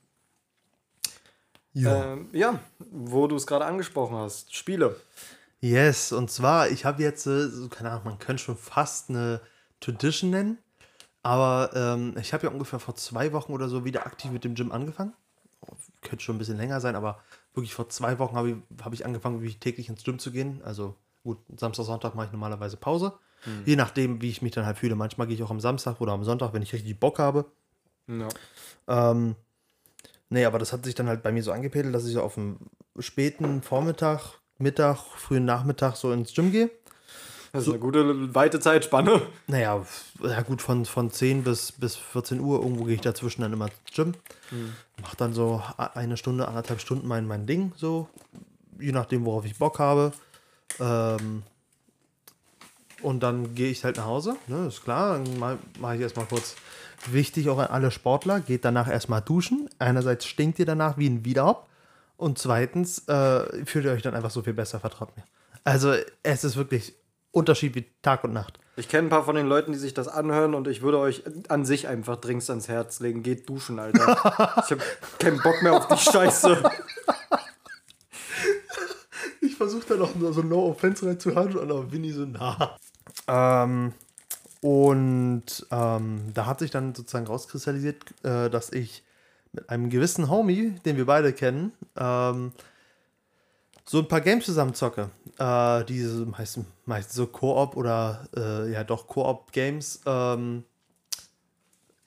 [1.74, 2.14] Ja.
[2.14, 5.00] Ähm, ja, wo du es gerade angesprochen hast, Spiele.
[5.60, 9.40] Yes, und zwar, ich habe jetzt, äh, keine Ahnung, man könnte schon fast eine
[9.82, 10.58] Tradition nennen,
[11.24, 14.56] aber ähm, ich habe ja ungefähr vor zwei Wochen oder so wieder aktiv mit dem
[14.56, 15.14] Gym angefangen.
[16.02, 17.20] Könnte schon ein bisschen länger sein, aber
[17.54, 20.62] wirklich vor zwei Wochen habe ich, hab ich angefangen, wirklich täglich ins Gym zu gehen.
[20.64, 23.14] Also gut, Samstag, Sonntag mache ich normalerweise Pause.
[23.66, 24.96] Je nachdem, wie ich mich dann halt fühle.
[24.96, 27.46] Manchmal gehe ich auch am Samstag oder am Sonntag, wenn ich richtig Bock habe.
[28.08, 28.28] Ja.
[28.88, 29.36] Ähm,
[30.30, 32.36] nee, aber das hat sich dann halt bei mir so angepedelt, dass ich so auf
[32.36, 32.58] dem
[33.00, 36.70] späten Vormittag, Mittag, frühen Nachmittag so ins Gym gehe.
[37.52, 39.22] Das ist eine gute, weite Zeitspanne.
[39.48, 39.86] Naja,
[40.24, 43.66] ja gut, von, von 10 bis, bis 14 Uhr, irgendwo gehe ich dazwischen dann immer
[43.66, 44.14] ins Gym.
[45.02, 45.62] Mach dann so
[45.94, 48.08] eine Stunde, anderthalb Stunden mein, mein Ding, so,
[48.80, 50.14] je nachdem, worauf ich Bock habe.
[50.80, 51.44] Ähm,
[53.02, 55.18] und dann gehe ich halt nach Hause, ne, ist klar.
[55.18, 56.56] Dann mache mach ich erstmal kurz
[57.08, 59.70] wichtig auch an alle Sportler, geht danach erstmal duschen.
[59.80, 61.68] Einerseits stinkt ihr danach wie ein Wiederhaupt
[62.18, 65.24] und zweitens äh, fühlt ihr euch dann einfach so viel besser, vertraut mir.
[65.64, 66.94] Also es ist wirklich
[67.32, 68.60] Unterschied wie Tag und Nacht.
[68.78, 71.24] Ich kenne ein paar von den Leuten, die sich das anhören und ich würde euch
[71.50, 73.22] an sich einfach dringend ans Herz legen.
[73.22, 74.00] Geht duschen, Alter.
[74.66, 74.82] ich habe
[75.20, 76.64] keinen Bock mehr auf die Scheiße.
[79.44, 82.78] Ich versuche da noch so No Offense reinzuhalten und aber Winnie so nah.
[83.28, 83.94] Ähm,
[84.62, 89.04] und ähm, da hat sich dann sozusagen rauskristallisiert, äh, dass ich
[89.52, 92.52] mit einem gewissen Homie, den wir beide kennen, ähm,
[93.92, 95.10] so ein paar Games zusammen zocke.
[95.38, 100.04] Äh, diese meistens meist so Koop oder äh, ja doch Koop-Games.
[100.06, 100.64] Ähm,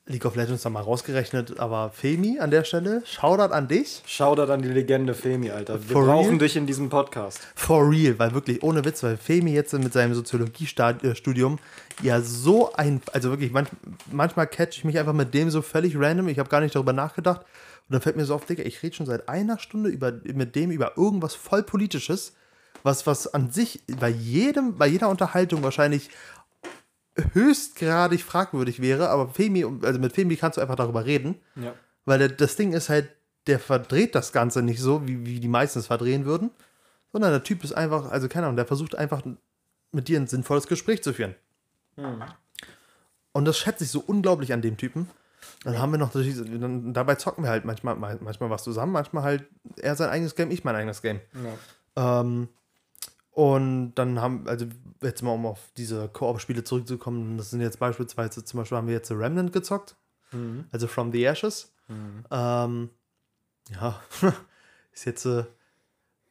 [0.07, 4.03] League of Legends haben mal rausgerechnet, aber Femi an der Stelle, Shoutout an dich.
[4.07, 5.75] Shoutout an die Legende Femi, Alter.
[5.75, 6.38] Wir For brauchen real?
[6.38, 7.40] dich in diesem Podcast.
[7.55, 11.59] For real, weil wirklich ohne Witz, weil Femi jetzt mit seinem Soziologiestudium
[12.03, 13.68] ja so ein, also wirklich, manch,
[14.11, 16.94] manchmal catch ich mich einfach mit dem so völlig random, ich habe gar nicht darüber
[16.94, 17.42] nachgedacht
[17.88, 20.57] und dann fällt mir so auf, Digga, ich rede schon seit einer Stunde über, mit
[20.57, 22.35] dem über irgendwas voll Politisches,
[22.83, 26.11] was, was an sich bei jedem, bei jeder Unterhaltung wahrscheinlich
[27.33, 31.37] höchstgradig fragwürdig wäre, aber Femi, also mit Femi kannst du einfach darüber reden.
[31.57, 31.75] Ja.
[32.05, 33.09] Weil der, das Ding ist halt,
[33.47, 36.51] der verdreht das Ganze nicht so, wie, wie die meisten es verdrehen würden,
[37.12, 39.23] sondern der Typ ist einfach, also keine Ahnung, der versucht einfach
[39.92, 41.35] mit dir ein sinnvolles Gespräch zu führen.
[43.33, 45.09] Und das schätze ich so unglaublich an dem Typen.
[45.64, 49.44] Dann haben wir noch, dann, dabei zocken wir halt manchmal, manchmal was zusammen, manchmal halt
[49.77, 51.20] er sein eigenes Game, ich mein eigenes Game.
[51.96, 52.20] Ja.
[52.20, 52.48] Ähm,
[53.31, 54.66] und dann haben, also
[55.03, 58.94] jetzt mal um auf diese Koop-Spiele zurückzukommen, das sind jetzt beispielsweise, zum Beispiel haben wir
[58.94, 59.96] jetzt The Remnant gezockt,
[60.70, 61.72] also From the Ashes.
[62.31, 62.90] Ähm,
[63.70, 64.00] ja,
[64.92, 65.44] ist jetzt äh,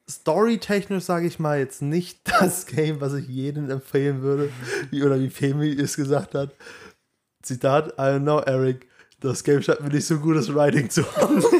[0.09, 4.49] storytechnisch, sage ich mal, jetzt nicht das Game, was ich jedem empfehlen würde,
[4.91, 6.51] wie, oder wie Femi es gesagt hat.
[7.41, 8.87] Zitat, I don't know, Eric,
[9.29, 11.43] das Game scheint mir nicht so gutes Writing zu haben.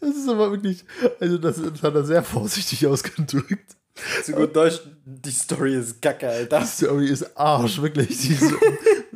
[0.00, 0.84] Das ist aber wirklich,
[1.18, 3.74] also das, das hat er sehr vorsichtig ausgedrückt.
[4.22, 6.60] Zu gut Deutsch, die Story ist kacke, Alter.
[6.60, 8.08] Die Story ist Arsch, wirklich.
[8.08, 8.52] Die ist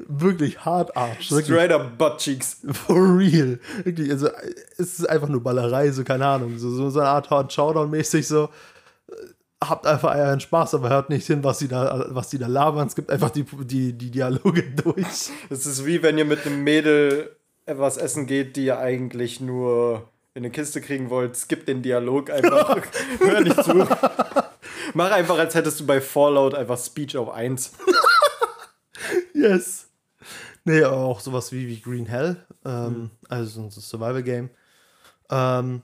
[0.08, 1.30] wirklich hart Arsch.
[1.30, 1.54] Wirklich.
[1.54, 2.62] Straight up Butt Cheeks.
[2.72, 3.58] For real.
[3.84, 4.30] Wirklich, also
[4.78, 6.58] es ist einfach nur Ballerei, so keine Ahnung.
[6.58, 8.48] So, so, eine Art Hard Showdown-mäßig so.
[9.62, 12.86] Habt einfach euren Spaß, aber hört nicht hin, was die da, was die da labern.
[12.86, 15.30] Es gibt einfach die, die, die Dialoge durch.
[15.50, 20.08] Es ist wie wenn ihr mit einem Mädel etwas essen geht, die ihr eigentlich nur
[20.34, 21.36] in eine Kiste kriegen wollt.
[21.36, 22.80] Skip den Dialog einfach.
[23.18, 23.86] Hör nicht zu.
[24.94, 27.72] Mach einfach, als hättest du bei Fallout einfach Speech auf 1.
[29.32, 29.88] Yes.
[30.64, 34.50] Nee, aber auch sowas wie, wie Green Hell, ähm, also so ein Survival-Game.
[35.30, 35.82] Ähm,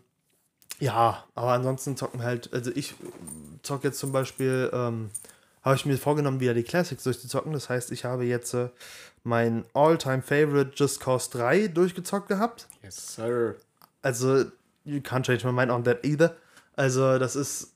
[0.81, 2.95] ja, aber ansonsten zocken halt, also ich
[3.63, 5.11] zocke jetzt zum Beispiel, ähm,
[5.63, 7.53] habe ich mir vorgenommen, wieder die Classics durchzuzocken.
[7.53, 8.69] Das heißt, ich habe jetzt äh,
[9.23, 12.69] mein All-Time-Favorite Just Cause 3 durchgezockt gehabt.
[12.83, 13.57] Yes, sir.
[14.03, 14.45] Also,
[14.85, 16.37] you can't change my mind on that either.
[16.77, 17.73] Also, das ist,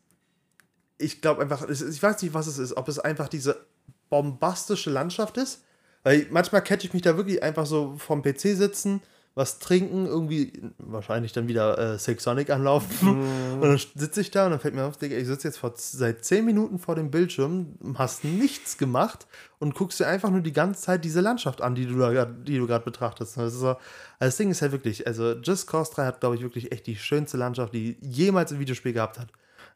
[0.98, 3.64] ich glaube einfach, ich weiß nicht, was es ist, ob es einfach diese
[4.11, 5.62] bombastische Landschaft ist.
[6.02, 9.00] Weil manchmal catche ich mich da wirklich einfach so vom PC sitzen,
[9.34, 13.20] was trinken, irgendwie wahrscheinlich dann wieder äh, Silk Sonic anlaufen.
[13.54, 15.72] Und dann sitze ich da und dann fällt mir auf, Digga, ich sitze jetzt vor,
[15.76, 19.26] seit 10 Minuten vor dem Bildschirm, hast nichts gemacht
[19.60, 22.48] und guckst dir einfach nur die ganze Zeit diese Landschaft an, die du da grad-
[22.48, 23.36] die du gerade betrachtest.
[23.36, 23.78] Das, so, also
[24.18, 26.96] das Ding ist halt wirklich, also Just Cause 3 hat, glaube ich, wirklich echt die
[26.96, 29.28] schönste Landschaft, die jemals ein Videospiel gehabt hat.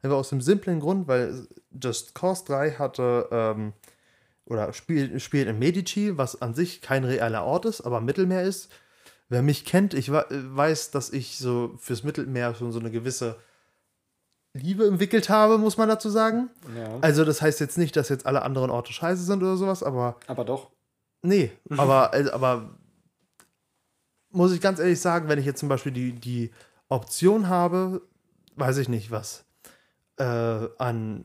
[0.02, 1.46] Einfach aus dem simplen Grund, weil
[1.80, 3.72] Just Cause 3 hatte, ähm,
[4.46, 8.68] oder spielt, spielt in Medici, was an sich kein realer Ort ist, aber Mittelmeer ist.
[9.32, 13.38] Wer mich kennt, ich weiß, dass ich so fürs Mittelmeer schon so eine gewisse
[14.52, 16.50] Liebe entwickelt habe, muss man dazu sagen.
[16.76, 16.98] Ja.
[17.00, 20.16] Also, das heißt jetzt nicht, dass jetzt alle anderen Orte scheiße sind oder sowas, aber
[20.26, 20.68] Aber doch.
[21.22, 22.78] nee, aber, also, aber
[24.32, 26.50] muss ich ganz ehrlich sagen, wenn ich jetzt zum Beispiel die, die
[26.90, 28.02] Option habe,
[28.56, 29.46] weiß ich nicht was,
[30.18, 30.24] äh,
[30.76, 31.24] an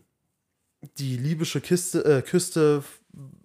[0.97, 2.85] die libysche Kiste, äh, Küste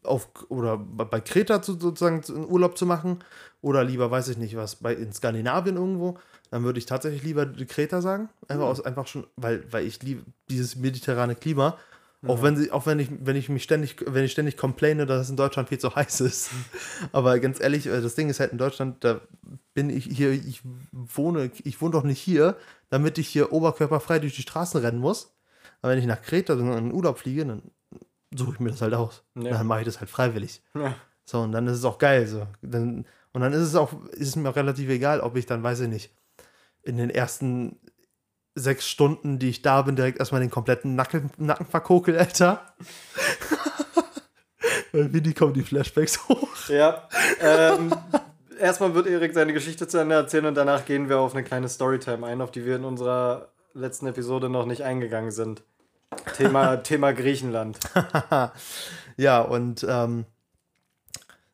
[0.05, 3.25] auf oder bei Kreta zu, sozusagen in Urlaub zu machen
[3.63, 6.19] oder lieber weiß ich nicht was bei in Skandinavien irgendwo,
[6.51, 10.25] dann würde ich tatsächlich lieber Kreta sagen, einfach aus einfach schon, weil weil ich liebe
[10.51, 11.79] dieses mediterrane Klima.
[12.25, 15.23] Auch wenn sie, auch wenn ich, wenn ich mich ständig, wenn ich ständig complaine, dass
[15.23, 16.51] es in Deutschland viel zu heiß ist.
[17.13, 19.21] Aber ganz ehrlich, äh, das Ding ist halt in Deutschland, da
[19.75, 22.57] bin ich hier, ich wohne, ich wohne doch nicht hier,
[22.91, 25.35] damit ich hier oberkörperfrei durch die Straßen rennen muss.
[25.81, 27.63] Aber wenn ich nach Kreta in den Urlaub fliege, dann
[28.33, 29.25] suche ich mir das halt aus.
[29.35, 29.51] Ja.
[29.51, 30.63] Dann mache ich das halt freiwillig.
[30.75, 30.95] Ja.
[31.25, 32.27] So, und dann ist es auch geil.
[32.29, 32.47] So.
[32.63, 35.63] Dann, und dann ist es auch, ist es mir auch relativ egal, ob ich dann,
[35.63, 36.11] weiß ich nicht,
[36.83, 37.79] in den ersten
[38.55, 42.75] sechs Stunden, die ich da bin, direkt erstmal den kompletten Nacken, Nacken verkokel, Alter.
[44.93, 46.69] Weil wie die kommen die Flashbacks hoch.
[46.69, 47.09] Ja.
[47.41, 47.95] Ähm,
[48.59, 51.69] erstmal wird Erik seine Geschichte zu Ende erzählen und danach gehen wir auf eine kleine
[51.69, 55.63] Storytime ein, auf die wir in unserer letzten Episode noch nicht eingegangen sind.
[56.37, 57.79] Thema, Thema Griechenland.
[59.17, 60.27] ja, und ähm,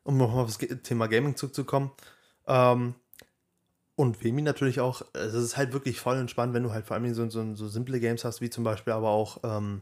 [0.03, 1.91] um nochmal auf das Thema Gaming zurückzukommen,
[2.47, 2.95] ähm,
[3.99, 6.95] und Femi natürlich auch, also es ist halt wirklich voll entspannt, wenn du halt vor
[6.95, 9.81] allem so, so, so simple Games hast, wie zum Beispiel aber auch, ähm,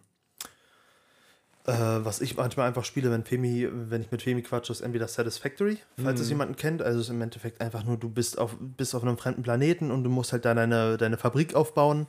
[1.67, 5.08] äh, was ich manchmal einfach spiele, wenn Femi, wenn ich mit Femi quatsche, ist entweder
[5.08, 6.82] Satisfactory, falls es jemanden kennt.
[6.82, 9.91] Also es ist im Endeffekt einfach nur, du bist auf, bist auf einem fremden Planeten
[9.91, 12.08] und du musst halt da deine, deine Fabrik aufbauen,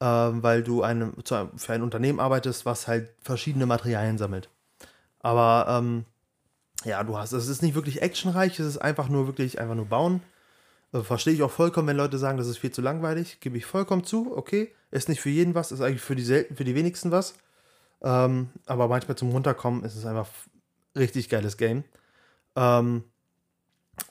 [0.00, 4.48] ähm, weil du eine, für ein Unternehmen arbeitest, was halt verschiedene Materialien sammelt.
[5.20, 6.06] Aber ähm,
[6.84, 9.86] ja, du hast, es ist nicht wirklich actionreich, es ist einfach nur wirklich einfach nur
[9.86, 10.22] bauen.
[10.92, 13.40] Äh, Verstehe ich auch vollkommen, wenn Leute sagen, das ist viel zu langweilig.
[13.40, 14.72] Gebe ich vollkommen zu, okay.
[14.90, 17.34] Ist nicht für jeden was, ist eigentlich für die selten, für die wenigsten was.
[18.02, 20.28] Ähm, aber manchmal zum Runterkommen ist es einfach
[20.96, 21.84] richtig geiles Game.
[22.56, 23.04] Ähm,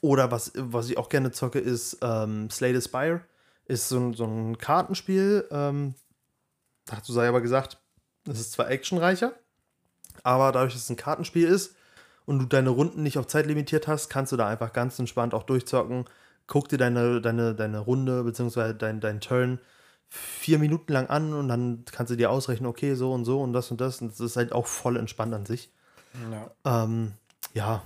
[0.01, 3.21] oder was, was ich auch gerne zocke, ist ähm, Slay the Spire.
[3.65, 5.47] Ist so ein, so ein Kartenspiel.
[5.51, 5.93] Ähm,
[6.86, 7.77] dazu sei aber gesagt,
[8.27, 9.34] es ist zwar actionreicher,
[10.23, 11.75] aber dadurch, dass es ein Kartenspiel ist
[12.25, 15.34] und du deine Runden nicht auf Zeit limitiert hast, kannst du da einfach ganz entspannt
[15.34, 16.05] auch durchzocken.
[16.47, 18.73] Guck dir deine, deine, deine Runde bzw.
[18.73, 19.60] dein, dein Turn
[20.12, 23.53] vier Minuten lang an und dann kannst du dir ausrechnen, okay, so und so und
[23.53, 24.01] das und das.
[24.01, 25.71] Und das ist halt auch voll entspannt an sich.
[26.31, 26.84] Ja.
[26.84, 27.13] Ähm,
[27.53, 27.84] ja.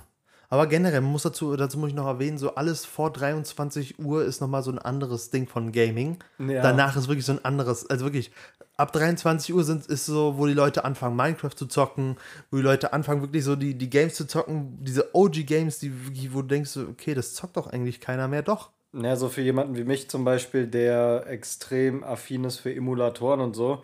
[0.48, 4.24] Aber generell, man muss dazu, dazu muss ich noch erwähnen, so alles vor 23 Uhr
[4.24, 6.18] ist nochmal so ein anderes Ding von Gaming.
[6.38, 6.62] Ja.
[6.62, 8.32] Danach ist wirklich so ein anderes, also wirklich,
[8.76, 12.16] ab 23 Uhr sind, ist so, wo die Leute anfangen, Minecraft zu zocken,
[12.50, 15.92] wo die Leute anfangen, wirklich so die, die Games zu zocken, diese OG-Games, die,
[16.32, 18.70] wo du denkst, okay, das zockt doch eigentlich keiner mehr, doch.
[18.92, 23.54] Ja, so für jemanden wie mich zum Beispiel, der extrem affin ist für Emulatoren und
[23.54, 23.82] so.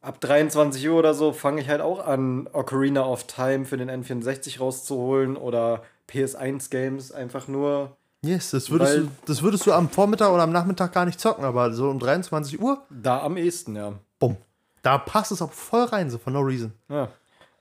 [0.00, 3.90] Ab 23 Uhr oder so fange ich halt auch an, Ocarina of Time für den
[3.90, 10.30] N64 rauszuholen oder PS1-Games einfach nur Yes, das würdest, du, das würdest du am Vormittag
[10.30, 13.98] oder am Nachmittag gar nicht zocken, aber so um 23 Uhr, da am ehesten, ja.
[14.18, 14.36] Bumm.
[14.82, 16.72] Da passt es auch voll rein, so for no reason.
[16.88, 17.08] Ja.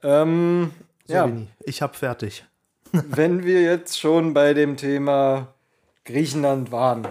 [0.01, 0.71] Ähm,
[1.05, 2.45] So, ja, Vini, ich hab fertig.
[2.91, 5.53] wenn wir jetzt schon bei dem Thema
[6.05, 7.07] Griechenland waren.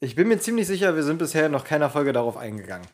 [0.00, 2.86] Ich bin mir ziemlich sicher, wir sind bisher noch keiner Folge darauf eingegangen.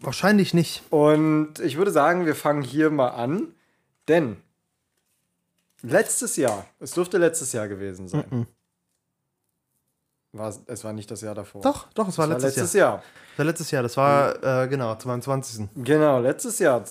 [0.00, 0.82] Wahrscheinlich nicht.
[0.90, 3.54] Und ich würde sagen, wir fangen hier mal an,
[4.08, 4.36] denn
[5.82, 8.46] letztes Jahr, es dürfte letztes Jahr gewesen sein.
[10.38, 11.62] War, es- war nicht das Jahr davor.
[11.62, 12.90] Doch, doch, es war es war letztes, letztes Jahr.
[12.94, 13.02] Jahr.
[13.30, 15.68] Das war letztes Jahr, das war, äh, genau, zum 20.
[15.76, 16.82] Genau, letztes Jahr,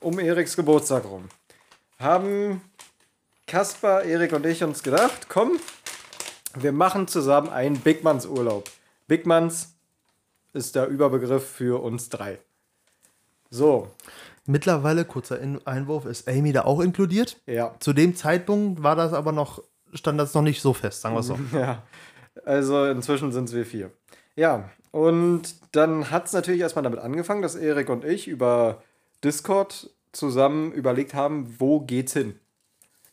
[0.00, 1.28] um Eriks Geburtstag rum,
[1.98, 2.60] haben
[3.46, 5.58] Kaspar, Erik und ich uns gedacht, komm,
[6.54, 8.70] wir machen zusammen einen Bigmans Urlaub.
[9.06, 9.74] Bigmans
[10.52, 12.38] ist der Überbegriff für uns drei.
[13.50, 13.90] So,
[14.50, 17.36] Mittlerweile, kurzer In- Einwurf, ist Amy da auch inkludiert.
[17.46, 17.74] ja.
[17.80, 21.20] Zu dem Zeitpunkt war das aber noch, stand das noch nicht so fest, sagen wir
[21.20, 21.38] es so.
[21.52, 21.82] Ja,
[22.44, 23.90] also inzwischen sind es wir vier.
[24.36, 28.82] Ja, und dann hat es natürlich erstmal damit angefangen, dass Erik und ich über
[29.22, 32.38] Discord zusammen überlegt haben, wo geht's hin.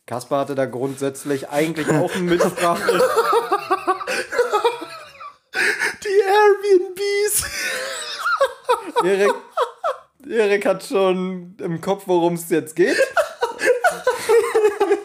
[0.06, 2.94] Kaspar hatte da grundsätzlich eigentlich auch ein Mitspracherecht.
[6.04, 6.22] Die
[6.68, 7.44] Airbnbs!
[9.04, 9.34] Erik,
[10.28, 12.96] Erik hat schon im Kopf, worum es jetzt geht.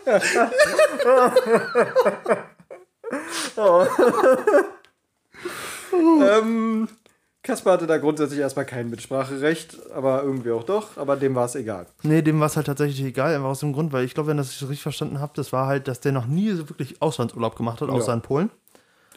[3.62, 3.86] oh.
[6.24, 6.88] ähm,
[7.43, 11.56] Kaspar hatte da grundsätzlich erstmal kein Mitspracherecht, aber irgendwie auch doch, aber dem war es
[11.56, 11.88] egal.
[12.04, 14.38] Nee, dem war es halt tatsächlich egal, einfach aus dem Grund, weil ich glaube, wenn
[14.38, 17.56] das ich richtig verstanden habe, das war halt, dass der noch nie so wirklich Auslandsurlaub
[17.56, 18.13] gemacht hat, außer Ja.
[18.13, 18.52] in Polen.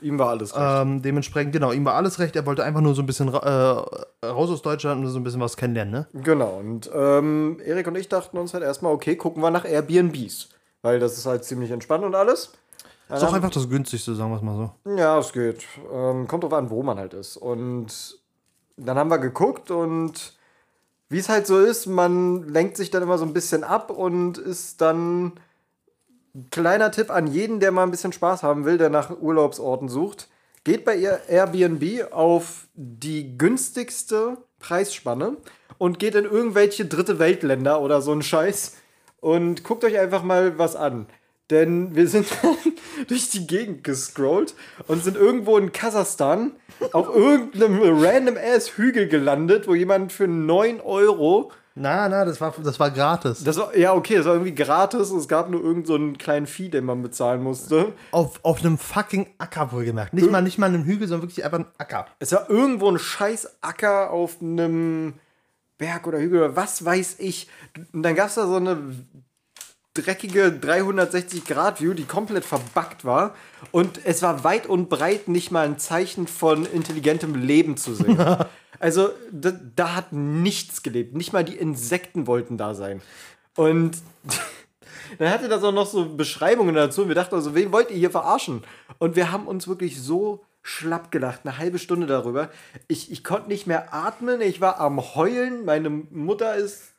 [0.01, 0.65] Ihm war alles recht.
[0.67, 2.35] Ähm, dementsprechend, genau, ihm war alles recht.
[2.35, 5.41] Er wollte einfach nur so ein bisschen äh, raus aus Deutschland und so ein bisschen
[5.41, 6.07] was kennenlernen, ne?
[6.23, 10.49] Genau, und ähm, Erik und ich dachten uns halt erstmal, okay, gucken wir nach Airbnbs,
[10.83, 12.53] weil das ist halt ziemlich entspannt und alles.
[13.09, 14.97] Ist auch einfach das günstigste, sagen wir es mal so.
[14.97, 15.65] Ja, es geht.
[15.93, 17.37] Ähm, kommt drauf an, wo man halt ist.
[17.37, 18.19] Und
[18.77, 20.37] dann haben wir geguckt und
[21.11, 24.39] wie es halt so ist, man lenkt sich dann immer so ein bisschen ab und
[24.39, 25.33] ist dann.
[26.51, 30.29] Kleiner Tipp an jeden, der mal ein bisschen Spaß haben will, der nach Urlaubsorten sucht.
[30.65, 35.37] Geht bei ihr Airbnb auf die günstigste Preisspanne
[35.79, 38.75] und geht in irgendwelche dritte Weltländer oder so einen Scheiß
[39.21, 41.07] und guckt euch einfach mal was an.
[41.51, 42.27] Denn wir sind
[43.09, 44.55] durch die Gegend gescrollt
[44.87, 46.53] und sind irgendwo in Kasachstan
[46.93, 52.55] auf irgendeinem random ass Hügel gelandet, wo jemand für 9 Euro Na, na, das war,
[52.63, 53.45] das war gratis.
[53.45, 55.11] das war, ja, okay, das war irgendwie gratis.
[55.11, 57.93] Es gab nur irgendeinen so einen kleinen Fee, den man bezahlen musste.
[58.13, 60.15] auf, auf einem fucking Acker wohlgemerkt.
[60.15, 62.07] Nicht mal, nicht mal einem Hügel, sondern wirklich einfach ein Acker.
[62.21, 65.15] Es war irgendwo ein scheiß Acker auf einem
[65.77, 67.49] Berg oder Hügel oder was weiß ich.
[67.93, 68.79] Und dann gab es da so eine
[69.95, 73.35] dreckige 360-Grad-View, die komplett verbuggt war.
[73.71, 78.19] Und es war weit und breit nicht mal ein Zeichen von intelligentem Leben zu sehen.
[78.81, 81.15] also da, da hat nichts gelebt.
[81.15, 83.01] Nicht mal die Insekten wollten da sein.
[83.55, 83.99] Und
[85.19, 87.03] dann hatte das auch noch so Beschreibungen dazu.
[87.03, 88.65] Und wir dachten also, wen wollt ihr hier verarschen?
[88.99, 92.51] Und wir haben uns wirklich so schlapp gelacht, eine halbe Stunde darüber.
[92.89, 95.67] Ich, ich konnte nicht mehr atmen, ich war am Heulen.
[95.67, 96.94] Meine Mutter ist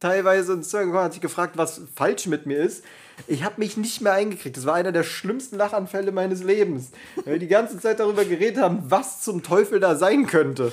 [0.00, 2.84] teilweise Zimmer gekommen, hat sich gefragt, was falsch mit mir ist.
[3.26, 4.56] Ich habe mich nicht mehr eingekriegt.
[4.56, 6.90] Das war einer der schlimmsten Lachanfälle meines Lebens.
[7.24, 10.72] Weil wir die ganze Zeit darüber geredet haben, was zum Teufel da sein könnte.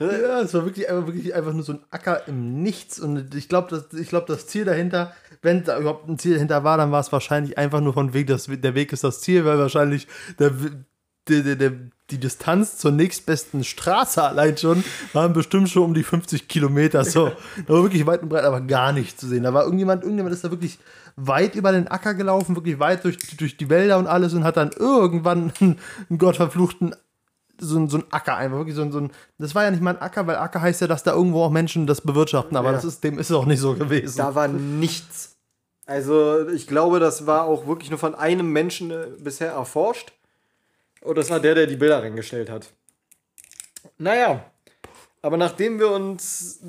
[0.00, 2.98] Ja, es war wirklich einfach, wirklich einfach nur so ein Acker im Nichts.
[2.98, 6.76] Und ich glaube, das, glaub, das Ziel dahinter, wenn da überhaupt ein Ziel dahinter war,
[6.76, 9.58] dann war es wahrscheinlich einfach nur von Weg, das, der Weg ist das Ziel, weil
[9.58, 10.52] wahrscheinlich der,
[11.28, 11.72] der, der,
[12.10, 17.04] die Distanz zur nächstbesten Straße allein schon waren bestimmt schon um die 50 Kilometer.
[17.04, 17.30] So,
[17.66, 19.42] da war wirklich weit und breit aber gar nichts zu sehen.
[19.44, 20.78] Da war irgendjemand, irgendjemand ist da wirklich
[21.16, 24.56] weit über den Acker gelaufen, wirklich weit durch, durch die Wälder und alles und hat
[24.56, 25.78] dann irgendwann einen,
[26.10, 26.94] einen gottverfluchten
[27.60, 29.80] so, ein- so ein Acker einfach, wirklich so ein, so ein, das war ja nicht
[29.82, 32.70] mal ein Acker, weil Acker heißt ja, dass da irgendwo auch Menschen das bewirtschaften, aber
[32.70, 32.74] Ja.
[32.74, 34.16] das ist, dem ist auch nicht so gewesen.
[34.18, 35.36] Da war nichts.
[35.86, 40.12] Also ich glaube, das war auch wirklich nur von einem Menschen äh, bisher erforscht.
[41.04, 42.72] Und das war der, der die Bilder reingestellt hat.
[43.98, 44.50] Naja,
[45.20, 46.60] aber nachdem wir uns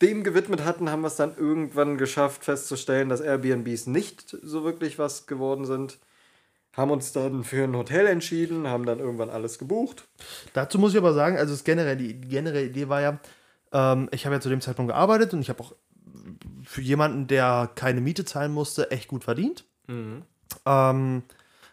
[0.00, 4.98] dem gewidmet hatten, haben wir es dann irgendwann geschafft festzustellen, dass Airbnbs nicht so wirklich
[4.98, 5.98] was geworden sind.
[6.72, 10.06] Haben uns dann für ein Hotel entschieden, haben dann irgendwann alles gebucht.
[10.54, 13.18] Dazu muss ich aber sagen, also das generell, die generelle Idee war ja,
[13.72, 15.74] ähm, ich habe ja zu dem Zeitpunkt gearbeitet und ich habe auch
[16.64, 19.64] für jemanden, der keine Miete zahlen musste, echt gut verdient.
[20.64, 21.24] Ähm,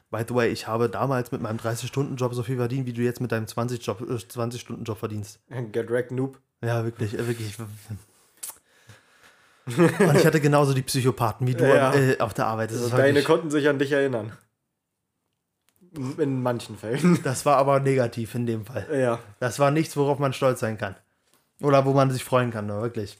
[0.10, 3.22] by the way, ich habe damals mit meinem 30-Stunden-Job so viel verdient, wie du jetzt
[3.22, 5.40] mit deinem 20-Job, äh, 20-Stunden-Job verdienst.
[5.72, 6.40] Get wrecked, Noob.
[6.62, 7.58] Ja, wirklich, äh, wirklich.
[9.68, 11.94] Und ich hatte genauso die Psychopathen wie du Ja.
[11.94, 12.72] äh, auf der Arbeit.
[12.72, 14.32] Das, ist Deine konnten sich an dich erinnern.
[16.18, 17.20] In manchen Fällen.
[17.24, 18.88] das war aber negativ in dem Fall.
[18.94, 19.20] Ja.
[19.40, 20.96] Das war nichts, worauf man stolz sein kann.
[21.62, 23.18] Oder wo man sich freuen kann, nur wirklich.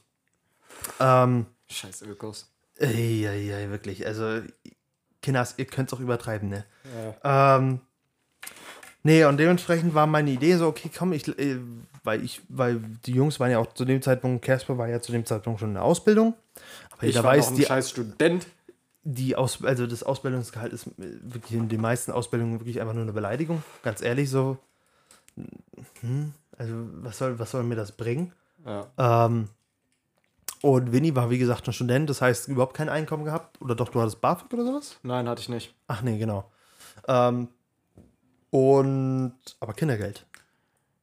[1.00, 2.50] Ähm, Scheiß Ökos.
[2.76, 4.06] ey, ey, ey, wirklich.
[4.06, 4.40] Also,
[5.22, 6.64] Kinders, ihr könnt es auch übertreiben, ne?
[7.22, 7.56] Ja.
[7.56, 7.80] Ähm,
[9.02, 11.58] nee, und dementsprechend war meine Idee so, okay, komm, ich, äh,
[12.04, 15.12] weil ich, weil die Jungs waren ja auch zu dem Zeitpunkt, Casper war ja zu
[15.12, 16.34] dem Zeitpunkt schon in der Ausbildung.
[16.92, 18.46] Aber Ich jeder war weiß, noch ein die, scheiß Student.
[19.02, 23.12] die Aus, also das Ausbildungsgehalt ist wirklich in den meisten Ausbildungen wirklich einfach nur eine
[23.12, 23.62] Beleidigung.
[23.82, 24.58] Ganz ehrlich, so.
[26.00, 28.32] Hm, also, was soll, was soll mir das bringen?
[28.64, 29.26] Ja.
[29.26, 29.48] Ähm,
[30.62, 33.60] Und Winnie war, wie gesagt, ein Student, das heißt, überhaupt kein Einkommen gehabt.
[33.60, 34.98] Oder doch, du hattest BAföG oder sowas?
[35.02, 35.74] Nein, hatte ich nicht.
[35.86, 36.50] Ach nee, genau.
[37.06, 37.48] Ähm,
[38.50, 40.26] und, aber Kindergeld.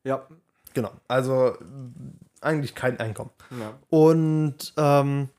[0.03, 0.25] Ja.
[0.73, 0.91] Genau.
[1.07, 1.57] Also
[2.41, 3.31] eigentlich kein Einkommen.
[3.51, 3.73] ja.
[3.89, 5.29] Und ähm,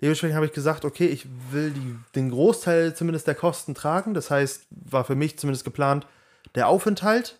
[0.00, 4.14] dementsprechend habe ich gesagt, okay, ich will die, den Großteil zumindest der Kosten tragen.
[4.14, 6.06] Das heißt, war für mich zumindest geplant,
[6.54, 7.38] der Aufenthalt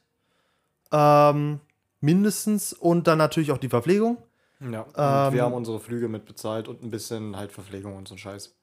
[0.92, 1.60] ähm,
[2.00, 4.18] mindestens und dann natürlich auch die Verpflegung.
[4.60, 4.80] Ja.
[4.82, 8.18] Und Ähm, wir haben unsere Flüge mitbezahlt und ein bisschen halt Verpflegung und so ein
[8.18, 8.54] Scheiß.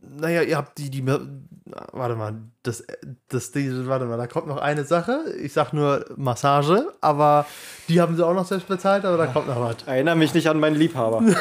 [0.00, 1.04] Naja, ihr habt die, die.
[1.04, 2.84] Warte mal, das,
[3.28, 5.34] das, die, warte mal, da kommt noch eine Sache.
[5.42, 7.46] Ich sag nur Massage, aber
[7.88, 9.76] die haben sie auch noch selbst bezahlt, aber da kommt noch was.
[9.86, 11.22] Erinnere mich nicht an meinen Liebhaber.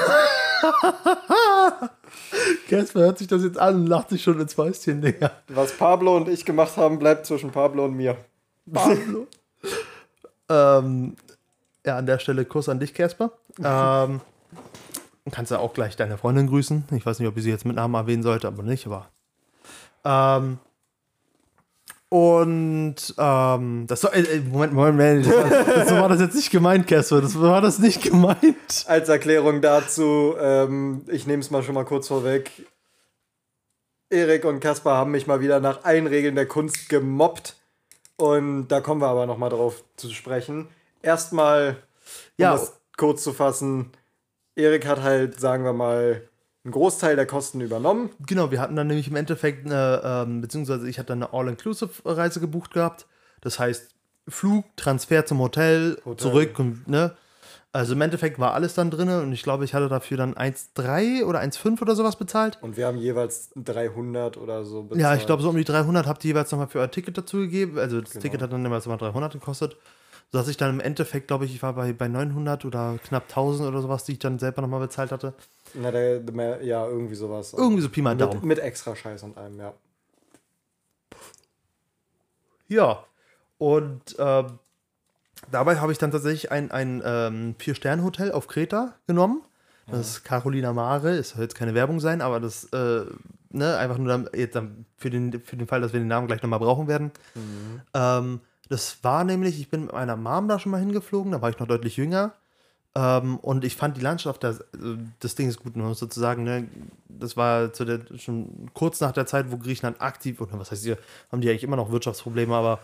[2.69, 5.31] Casper hört sich das jetzt an und lacht sich schon ins Fäustchen, Digga.
[5.49, 8.17] Was Pablo und ich gemacht haben, bleibt zwischen Pablo und mir.
[8.71, 9.27] Pablo.
[10.49, 11.15] ähm,
[11.85, 13.31] ja, an der Stelle Kuss an dich, Casper.
[13.63, 14.21] Ähm,
[15.31, 16.85] kannst du auch gleich deine Freundin grüßen.
[16.91, 19.09] Ich weiß nicht, ob ich sie jetzt mit Namen erwähnen sollte, aber nicht, aber.
[20.03, 20.59] Ähm,
[22.09, 26.35] und ähm, das soll, äh, äh, Moment, Moment, Moment, das war, das war das jetzt
[26.35, 27.21] nicht gemeint, Casper.
[27.21, 28.85] Das war das nicht gemeint.
[28.87, 32.51] Als Erklärung dazu, ähm, ich nehme es mal schon mal kurz vorweg.
[34.09, 37.57] Erik und Kaspar haben mich mal wieder nach allen Regeln der Kunst gemobbt.
[38.17, 40.69] Und da kommen wir aber nochmal drauf zu sprechen.
[41.05, 41.69] Erstmal,
[42.37, 42.51] um Ja.
[42.53, 43.91] das kurz zu fassen,
[44.55, 46.27] Erik hat halt, sagen wir mal,
[46.63, 48.09] einen Großteil der Kosten übernommen.
[48.25, 52.71] Genau, wir hatten dann nämlich im Endeffekt eine, ähm, beziehungsweise ich hatte eine All-Inclusive-Reise gebucht
[52.73, 53.05] gehabt.
[53.41, 53.91] Das heißt,
[54.27, 56.17] Flug, Transfer zum Hotel, Hotel.
[56.17, 57.15] zurück und, ne?
[57.71, 61.25] Also im Endeffekt war alles dann drin und ich glaube, ich hatte dafür dann 1,3
[61.25, 62.57] oder 1,5 oder sowas bezahlt.
[62.61, 65.01] Und wir haben jeweils 300 oder so bezahlt.
[65.01, 67.37] Ja, ich glaube, so um die 300 habt ihr jeweils nochmal für euer Ticket dazu
[67.37, 67.77] gegeben.
[67.77, 68.21] Also das Genau.
[68.23, 69.75] Ticket hat dann jeweils nochmal 300 gekostet.
[70.31, 73.69] Sodass ich dann im Endeffekt, glaube ich, ich war bei, bei 900 oder knapp 1000
[73.69, 75.33] oder sowas, die ich dann selber nochmal bezahlt hatte.
[75.73, 77.53] Na, der, der, ja, irgendwie sowas.
[77.53, 78.45] Irgendwie so Pi mal mit, Daumen.
[78.45, 79.73] mit extra Scheiß und allem, ja.
[82.67, 83.05] Ja,
[83.57, 84.59] und ähm,
[85.51, 89.43] dabei habe ich dann tatsächlich ein, ein ähm, Vier-Sterne-Hotel auf Kreta genommen.
[89.88, 93.05] Das ist Carolina Mare, es soll jetzt keine Werbung sein, aber das, äh,
[93.51, 96.25] ne, einfach nur dann, jetzt dann für, den, für den Fall, dass wir den Namen
[96.25, 97.11] gleich nochmal brauchen werden.
[97.93, 101.49] Ähm, das war nämlich, ich bin mit meiner Mom da schon mal hingeflogen, da war
[101.49, 102.34] ich noch deutlich jünger.
[102.95, 104.63] Ähm, und ich fand die Landschaft, da, also
[105.19, 106.67] das Ding ist gut, man muss sozusagen, ne,
[107.10, 110.84] das war zu der, schon kurz nach der Zeit, wo Griechenland aktiv, oder was heißt
[110.84, 110.97] hier,
[111.32, 112.80] haben die eigentlich immer noch Wirtschaftsprobleme, aber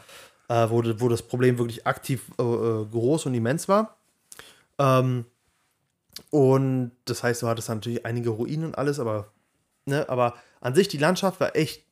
[0.49, 3.95] äh, wo, wo das Problem wirklich aktiv äh, äh, groß und immens war.
[4.79, 5.25] Ähm,
[6.29, 9.31] und das heißt, du hattest natürlich einige Ruinen und alles, aber,
[9.85, 11.85] ne, aber an sich die Landschaft war echt,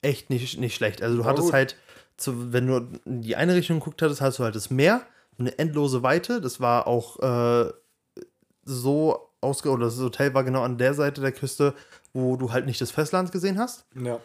[0.00, 1.02] echt nicht, nicht schlecht.
[1.02, 1.54] Also du War hattest gut.
[1.54, 1.76] halt,
[2.16, 5.02] zu, wenn du in die eine Richtung geguckt hattest, hast du halt das Meer,
[5.38, 6.40] eine endlose Weite.
[6.40, 7.72] Das war auch äh,
[8.64, 11.74] so ausge oder das Hotel war genau an der Seite der Küste,
[12.12, 13.84] wo du halt nicht das Festland gesehen hast.
[13.94, 14.18] Ja.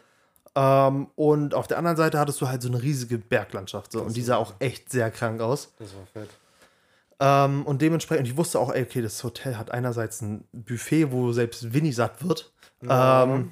[0.53, 3.91] Ähm, und auf der anderen Seite hattest du halt so eine riesige Berglandschaft.
[3.91, 5.73] So, und die sah auch echt sehr krank aus.
[5.79, 6.29] Das war fett.
[7.19, 11.31] Ähm, und dementsprechend, ich wusste auch, ey, okay, das Hotel hat einerseits ein Buffet, wo
[11.31, 12.51] selbst Winnie satt wird.
[12.81, 13.23] Ja.
[13.23, 13.51] Ähm,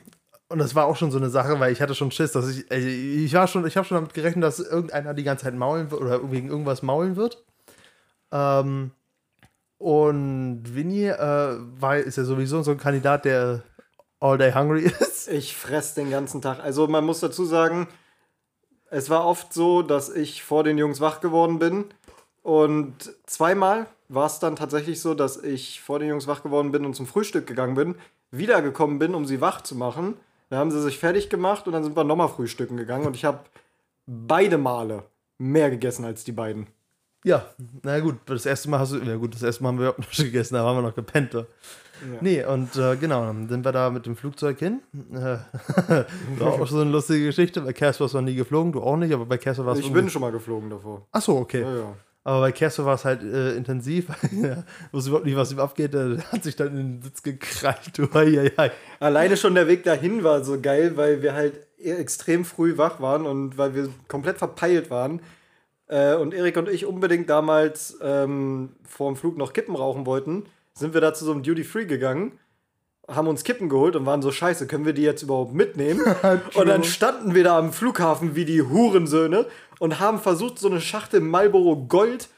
[0.49, 2.69] und das war auch schon so eine Sache, weil ich hatte schon Schiss, dass ich,
[2.71, 6.01] ich war schon, ich habe schon damit gerechnet, dass irgendeiner die ganze Zeit maulen wird
[6.01, 7.43] oder wegen irgendwas maulen wird.
[8.31, 8.91] Ähm,
[9.77, 13.63] und Winnie äh, war, ist ja sowieso so ein Kandidat, der
[14.19, 15.27] all day hungry ist.
[15.29, 16.59] Ich fress den ganzen Tag.
[16.59, 17.87] Also man muss dazu sagen,
[18.89, 21.85] es war oft so, dass ich vor den Jungs wach geworden bin.
[22.41, 26.85] Und zweimal war es dann tatsächlich so, dass ich vor den Jungs wach geworden bin
[26.85, 27.95] und zum Frühstück gegangen bin,
[28.31, 30.15] wiedergekommen bin, um sie wach zu machen.
[30.49, 33.05] Dann haben sie sich fertig gemacht und dann sind wir nochmal frühstücken gegangen.
[33.05, 33.39] Und ich habe
[34.05, 35.03] beide Male
[35.37, 36.67] mehr gegessen als die beiden.
[37.23, 37.45] Ja,
[37.83, 39.99] na gut, das erste Mal hast du, ja gut, das erste Mal haben wir überhaupt
[39.99, 41.33] nicht gegessen, da haben wir noch gepennt.
[41.33, 41.45] Ja.
[42.21, 44.79] Nee, und äh, genau, dann sind wir da mit dem Flugzeug hin.
[45.11, 45.17] Äh,
[46.37, 47.59] war auch so eine lustige Geschichte.
[47.59, 49.91] Bei Casper ist noch nie geflogen, du auch nicht, aber bei Casper war es Ich
[49.91, 51.07] bin schon mal geflogen davor.
[51.11, 51.61] Achso, okay.
[51.61, 51.93] Ja, ja.
[52.29, 54.05] Aber bei Casper war es halt äh, intensiv.
[54.31, 55.95] ja, wusste überhaupt nicht, was ihm abgeht.
[55.95, 57.23] Er hat sich dann in den Sitz
[58.13, 58.71] hei.
[58.99, 63.01] Alleine schon der Weg dahin war so geil, weil wir halt e- extrem früh wach
[63.01, 65.23] waren und weil wir komplett verpeilt waren.
[65.87, 70.45] Äh, und Erik und ich unbedingt damals ähm, vor dem Flug noch Kippen rauchen wollten,
[70.75, 72.33] sind wir da zu so einem Duty Free gegangen,
[73.09, 76.01] haben uns Kippen geholt und waren so scheiße, können wir die jetzt überhaupt mitnehmen?
[76.53, 79.45] und dann standen wir da am Flughafen wie die Hurensöhne
[79.79, 82.29] und haben versucht, so eine Schachtel Marlboro Gold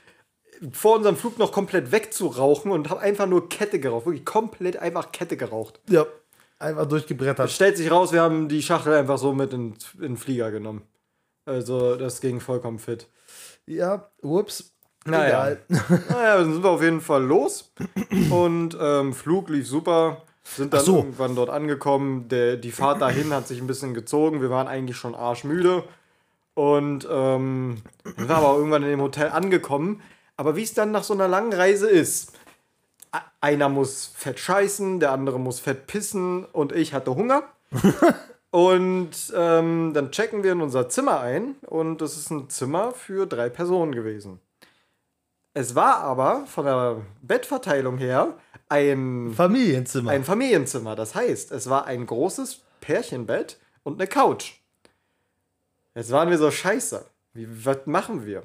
[0.71, 4.05] vor unserem Flug noch komplett wegzurauchen und haben einfach nur Kette geraucht.
[4.05, 5.79] Wirklich komplett einfach Kette geraucht.
[5.89, 6.05] Ja,
[6.59, 7.49] einfach durchgebrettert.
[7.49, 10.83] Stellt sich raus, wir haben die Schachtel einfach so mit in, in den Flieger genommen.
[11.45, 13.07] Also, das ging vollkommen fit.
[13.65, 14.75] Ja, ups.
[15.05, 15.57] Naja.
[15.67, 17.73] naja, dann sind wir auf jeden Fall los.
[18.29, 20.23] Und ähm, Flug lief super.
[20.43, 20.97] Sind dann so.
[20.97, 22.27] irgendwann dort angekommen.
[22.29, 24.41] Der, die Fahrt dahin hat sich ein bisschen gezogen.
[24.41, 25.83] Wir waren eigentlich schon arschmüde.
[26.53, 30.01] Und ähm, dann waren aber irgendwann in dem Hotel angekommen.
[30.35, 32.33] Aber wie es dann nach so einer langen Reise ist,
[33.41, 37.43] einer muss fett scheißen, der andere muss fett pissen und ich hatte Hunger.
[38.51, 43.25] und ähm, dann checken wir in unser Zimmer ein und das ist ein Zimmer für
[43.25, 44.39] drei Personen gewesen.
[45.53, 48.37] Es war aber von der Bettverteilung her
[48.71, 50.11] ein, Familienzimmer.
[50.11, 50.95] ein Familienzimmer.
[50.95, 54.53] Das heißt, es war ein großes Pärchenbett und eine Couch.
[55.93, 57.05] Jetzt waren wir so scheiße.
[57.33, 58.43] Wie, was machen wir?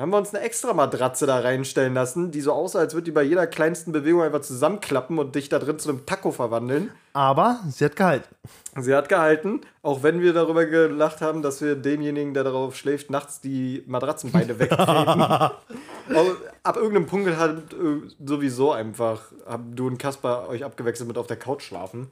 [0.00, 3.10] Haben wir uns eine extra Matratze da reinstellen lassen, die so aussah, als würde die
[3.10, 6.92] bei jeder kleinsten Bewegung einfach zusammenklappen und dich da drin zu einem Taco verwandeln.
[7.14, 8.32] Aber sie hat gehalten.
[8.76, 13.10] Sie hat gehalten, auch wenn wir darüber gelacht haben, dass wir demjenigen, der darauf schläft,
[13.10, 15.20] nachts die Matratzenbeine wegtreten.
[15.20, 21.26] Ab irgendeinem Punkt hat äh, sowieso einfach, haben du und Kaspar euch abgewechselt mit auf
[21.26, 22.06] der Couch schlafen.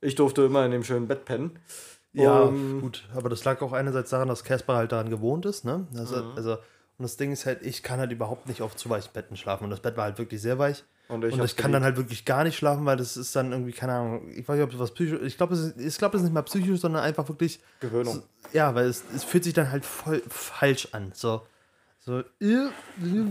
[0.00, 1.58] Ich durfte immer in dem schönen Bett pennen.
[2.12, 3.08] Ja, Um, gut.
[3.16, 5.86] Aber das lag auch einerseits daran, dass Casper halt daran gewohnt ist, ne?
[5.96, 6.56] Also, also,
[6.98, 9.64] und das Ding ist halt, ich kann halt überhaupt nicht auf zu weichen Betten schlafen.
[9.64, 10.84] Und das Bett war halt wirklich sehr weich.
[11.08, 13.52] Und ich und ich kann dann halt wirklich gar nicht schlafen, weil das ist dann
[13.52, 15.96] irgendwie, keine Ahnung, ich weiß nicht, ob es was psychisch Ich glaube, es, ist- ich
[15.96, 17.60] glaube, es ist nicht mal psychisch, sondern einfach wirklich.
[17.80, 18.22] Gewöhnung.
[18.52, 21.12] Ja, weil es, es fühlt sich dann halt voll falsch an.
[21.14, 21.46] So.
[22.08, 22.22] So,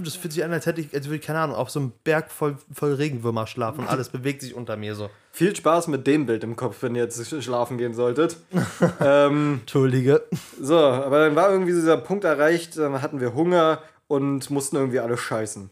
[0.04, 1.94] das fühlt sich an, als hätte ich, als würde ich, keine Ahnung, auf so einem
[2.04, 5.10] Berg voll, voll Regenwürmer schlafen und alles bewegt sich unter mir so.
[5.32, 8.38] Viel Spaß mit dem Bild im Kopf, wenn ihr jetzt schlafen gehen solltet.
[9.02, 10.22] ähm, Entschuldige.
[10.62, 15.00] so, aber dann war irgendwie dieser Punkt erreicht, dann hatten wir Hunger und mussten irgendwie
[15.00, 15.72] alle scheißen.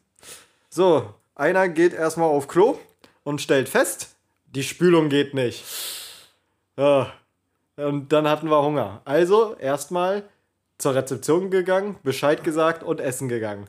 [0.72, 2.80] So, einer geht erstmal auf Klo
[3.24, 4.16] und stellt fest,
[4.48, 5.64] die Spülung geht nicht.
[6.76, 7.14] Ja.
[7.76, 9.04] Und dann hatten wir Hunger.
[9.06, 10.24] Also erstmal
[10.78, 13.66] zur Rezeption gegangen, Bescheid gesagt und essen gegangen.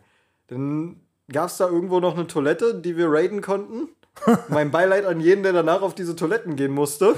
[0.49, 1.01] Dann
[1.33, 3.89] gab es da irgendwo noch eine Toilette, die wir raiden konnten.
[4.49, 7.15] mein Beileid an jeden, der danach auf diese Toiletten gehen musste.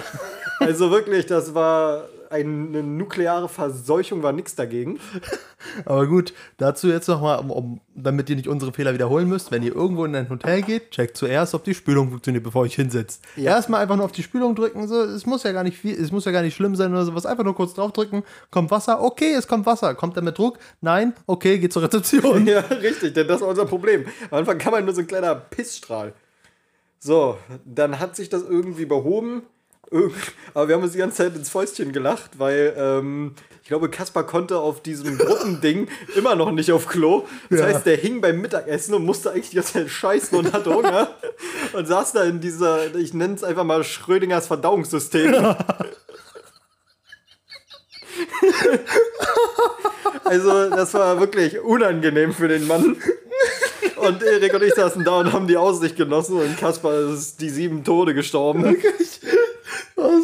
[0.61, 4.99] Also wirklich, das war eine nukleare Verseuchung, war nichts dagegen.
[5.85, 9.63] Aber gut, dazu jetzt nochmal, um, um, damit ihr nicht unsere Fehler wiederholen müsst, wenn
[9.63, 12.75] ihr irgendwo in ein Hotel geht, checkt zuerst, ob die Spülung funktioniert, bevor ihr euch
[12.75, 13.25] hinsetzt.
[13.37, 13.53] Ja.
[13.53, 16.13] Erstmal einfach nur auf die Spülung drücken, so, es muss ja gar nicht viel, es
[16.13, 19.33] muss ja gar nicht schlimm sein oder sowas, einfach nur kurz draufdrücken, kommt Wasser, okay,
[19.33, 20.59] es kommt Wasser, kommt er mit Druck?
[20.81, 22.47] Nein, okay, geht zur Rezeption.
[22.49, 24.07] Ja, richtig, denn das war unser Problem.
[24.31, 26.15] Am Anfang kam halt nur so ein kleiner Pissstrahl.
[26.99, 29.43] So, dann hat sich das irgendwie behoben.
[30.55, 34.25] Aber wir haben uns die ganze Zeit ins Fäustchen gelacht, weil ähm, ich glaube, Kaspar
[34.27, 37.25] konnte auf diesem Gruppending immer noch nicht auf Klo.
[37.51, 37.67] Das Ja.
[37.67, 41.15] heißt, der hing beim Mittagessen und musste eigentlich die ganze Zeit scheißen und hatte Hunger.
[41.73, 45.35] und saß da in dieser, ich nenne es einfach mal Schrödingers Verdauungssystem.
[50.25, 52.97] Also, das war wirklich unangenehm für den Mann.
[53.97, 57.49] Und Erik und ich saßen da und haben die Aussicht genossen und Kaspar ist die
[57.51, 58.77] sieben Tode gestorben.
[58.79, 59.18] Oh,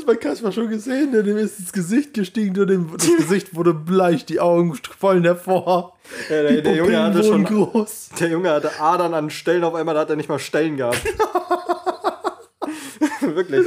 [0.05, 1.23] das bei Kasper schon gesehen, ne?
[1.23, 5.97] dem ist ins Gesicht gestiegen und dem, das Gesicht wurde bleich, die Augen quollen hervor.
[6.29, 8.11] Ja, der, der, Junge hatte schon, groß.
[8.21, 11.03] der Junge hatte Adern an Stellen, auf einmal hat er nicht mal Stellen gehabt.
[13.21, 13.67] Wirklich.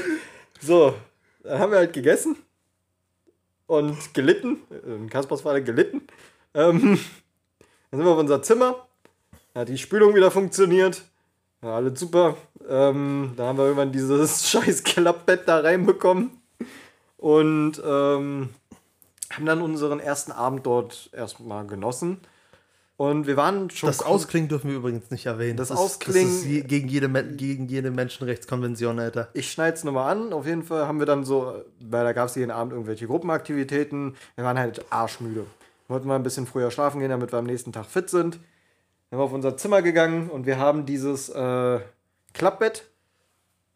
[0.62, 0.94] So,
[1.44, 2.36] dann haben wir halt gegessen
[3.66, 4.58] und gelitten.
[4.86, 6.02] In Kaspers Fall gelitten.
[6.54, 7.00] Ähm,
[7.92, 8.88] dann sind wir auf unser Zimmer.
[9.54, 11.02] Da hat die Spülung wieder funktioniert.
[11.64, 12.38] Ja, alles super.
[12.70, 16.32] Ähm, da haben wir irgendwann dieses scheiß Klappbett da reinbekommen.
[17.18, 18.50] Und ähm,
[19.32, 22.20] haben dann unseren ersten Abend dort erstmal genossen.
[22.96, 23.88] Und wir waren schon.
[23.88, 25.56] Das Ausklingen dürfen wir übrigens nicht erwähnen.
[25.58, 29.30] Das ist- Ausklingen- Das ist gegen, jede, gegen jede Menschenrechtskonvention, Alter.
[29.34, 30.34] Ich schneide es nochmal an.
[30.34, 34.16] Auf jeden Fall haben wir dann so, weil da gab es jeden Abend irgendwelche Gruppenaktivitäten.
[34.36, 35.42] Wir waren halt arschmüde.
[35.88, 38.36] Wir wollten mal ein bisschen früher schlafen gehen, damit wir am nächsten Tag fit sind.
[38.36, 38.42] Dann
[39.12, 41.80] sind wir auf unser Zimmer gegangen und wir haben dieses äh,
[42.38, 42.84] Klappbett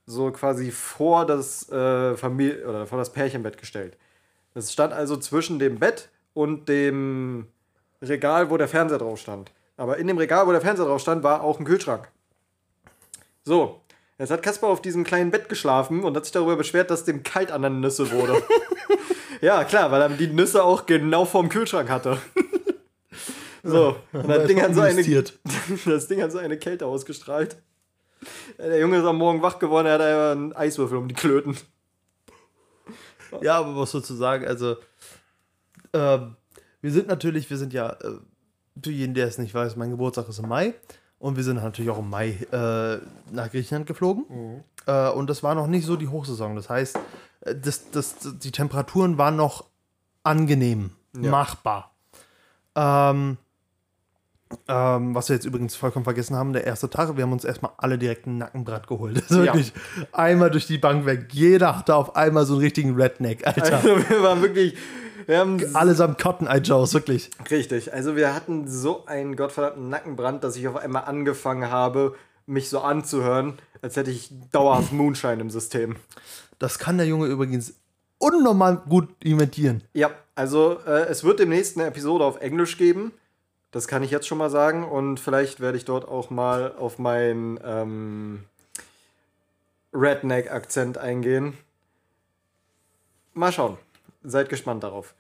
[0.05, 3.97] so quasi vor das äh, Familie oder vor das Pärchenbett gestellt.
[4.53, 7.47] Das stand also zwischen dem Bett und dem
[8.01, 9.51] Regal, wo der Fernseher drauf stand.
[9.78, 12.07] Aber in dem Regal, wo der Fernseher drauf stand, war auch ein Kühlschrank.
[13.43, 13.82] So,
[14.20, 17.24] jetzt hat Kaspar auf diesem kleinen Bett geschlafen und hat sich darüber beschwert, dass dem
[17.24, 18.43] kalt an der Nüsse wurde.
[19.41, 22.18] ja, klar, weil er die Nüsse auch genau vorm Kühlschrank hatte.
[23.64, 25.03] so, und das Ding, hat so eine,
[25.86, 27.57] das Ding hat so eine Kälte ausgestrahlt.
[28.57, 31.57] Der Junge ist am Morgen wach geworden, er hat einfach einen Eiswürfel um die Klöten.
[33.41, 34.76] Ja, aber was sozusagen, also
[35.93, 36.36] ähm,
[36.82, 38.19] wir sind natürlich, wir sind ja, äh,
[38.84, 40.74] für jeden, der es nicht weiß, mein Geburtstag ist im Mai
[41.19, 42.99] und wir sind natürlich auch im Mai äh,
[43.34, 46.55] nach Griechenland geflogen äh, und das war noch nicht so die Hochsaison.
[46.55, 46.99] Das heißt,
[47.41, 49.65] äh, das, das, die Temperaturen waren noch
[50.24, 51.32] angenehm, Ja.
[51.32, 51.91] machbar.
[52.76, 53.38] Ähm,
[54.68, 57.72] Ähm, was wir jetzt übrigens vollkommen vergessen haben, der erste Tag, wir haben uns erstmal
[57.78, 59.18] alle direkt ein Nackenbrett geholt.
[59.18, 59.43] Das ist Ja.
[59.45, 59.74] wirklich
[60.12, 61.28] einmal durch die Bank weg.
[61.32, 63.78] Jeder hatte auf einmal so einen richtigen Redneck, Alter.
[63.78, 64.76] Also wir waren wirklich,
[65.26, 67.30] wir haben Allesamt Cotton Eye Joes, wirklich.
[67.49, 67.93] Richtig.
[67.93, 72.80] Also wir hatten so einen gottverdammten Nackenbrand, dass ich auf einmal angefangen habe, mich so
[72.80, 75.95] anzuhören, als hätte ich dauerhaft Moonshine im System.
[76.60, 77.74] Das kann der Junge übrigens
[78.18, 79.84] unnormal gut imitieren.
[79.93, 83.12] Ja, also äh, es wird demnächst eine Episode auf Englisch geben.
[83.72, 84.84] Das kann ich jetzt schon mal sagen.
[84.84, 88.43] Und vielleicht werde ich dort auch mal auf meinen ähm,
[89.93, 91.57] Redneck-Akzent eingehen.
[93.34, 93.78] Mal schauen.
[94.24, 95.13] Seid gespannt darauf.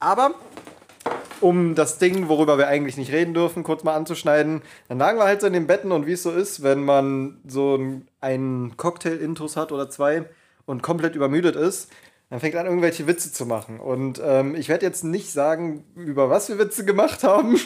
[0.00, 0.34] Aber
[1.40, 5.24] um das Ding, worüber wir eigentlich nicht reden dürfen, kurz mal anzuschneiden, dann lagen wir
[5.24, 8.76] halt so in den Betten und wie es so ist, wenn man so ein- einen
[8.76, 10.24] Cocktail-Intus hat oder zwei
[10.66, 11.90] und komplett übermüdet ist,
[12.30, 13.80] dann fängt an, irgendwelche Witze zu machen.
[13.80, 17.58] Und ähm, ich werde jetzt nicht sagen, über was wir Witze gemacht haben.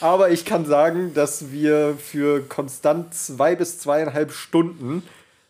[0.00, 5.02] Aber ich kann sagen, dass wir für konstant zwei bis zweieinhalb Stunden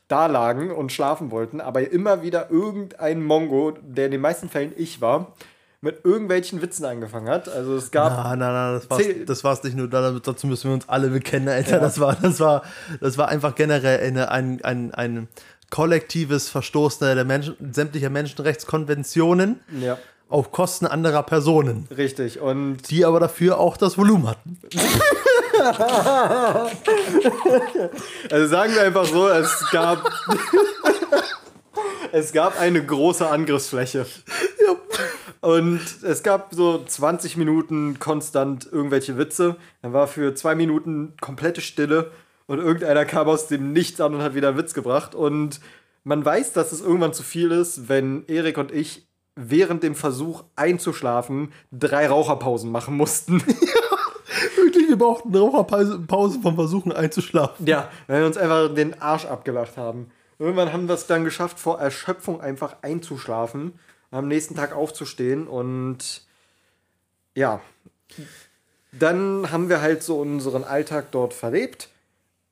[0.08, 4.72] da lagen und schlafen wollten, aber immer wieder irgendein Mongo, der in den meisten Fällen
[4.76, 5.34] ich war,
[5.80, 7.48] mit irgendwelchen Witzen angefangen hat.
[7.48, 10.70] Also es gab Nein, nein, nein, das war's, das war's nicht nur, da- dazu müssen
[10.70, 11.72] wir uns alle bekennen, Alter.
[11.72, 11.78] Ja.
[11.78, 12.62] Das, war, das, war,
[13.00, 15.28] das war einfach generell eine, ein, ein, ein
[15.70, 19.98] kollektives Verstoßen der Menschen, sämtlicher Menschenrechtskonventionen ja,
[20.28, 22.40] auf Kosten anderer Personen, richtig.
[22.40, 24.58] Und die aber dafür auch das Volumen hatten.
[28.30, 30.02] also sagen wir einfach so, es gab
[32.12, 34.06] es gab eine große Angriffsfläche.
[35.40, 39.56] Und es gab so 20 Minuten konstant irgendwelche Witze.
[39.82, 42.10] Dann war für zwei Minuten komplette Stille
[42.46, 45.14] und irgendeiner kam aus dem Nichts an und hat wieder einen Witz gebracht.
[45.14, 45.60] Und
[46.02, 49.07] man weiß, dass es irgendwann zu viel ist, wenn Erik und ich
[49.38, 53.42] während dem Versuch einzuschlafen drei Raucherpausen machen mussten.
[54.56, 57.66] Wirklich, wir brauchten eine Raucherpause Pause vom Versuchen einzuschlafen.
[57.66, 60.10] Ja, weil wir uns einfach den Arsch abgelacht haben.
[60.38, 63.78] Irgendwann haben wir es dann geschafft, vor Erschöpfung einfach einzuschlafen,
[64.10, 66.22] am nächsten Tag aufzustehen und
[67.34, 67.60] ja,
[68.92, 71.88] dann haben wir halt so unseren Alltag dort verlebt.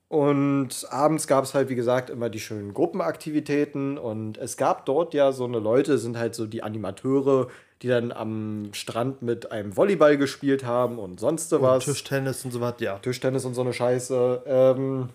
[0.09, 3.99] Und abends gab es halt, wie gesagt, immer die schönen Gruppenaktivitäten.
[3.99, 7.49] Und es gab dort ja so eine Leute, sind halt so die Animateure,
[7.83, 11.85] die dann am Strand mit einem Volleyball gespielt haben und sonst so was.
[11.85, 12.99] Tischtennis und so was, ja.
[13.01, 14.43] Tischtennis und so eine Scheiße.
[14.47, 15.09] Ähm,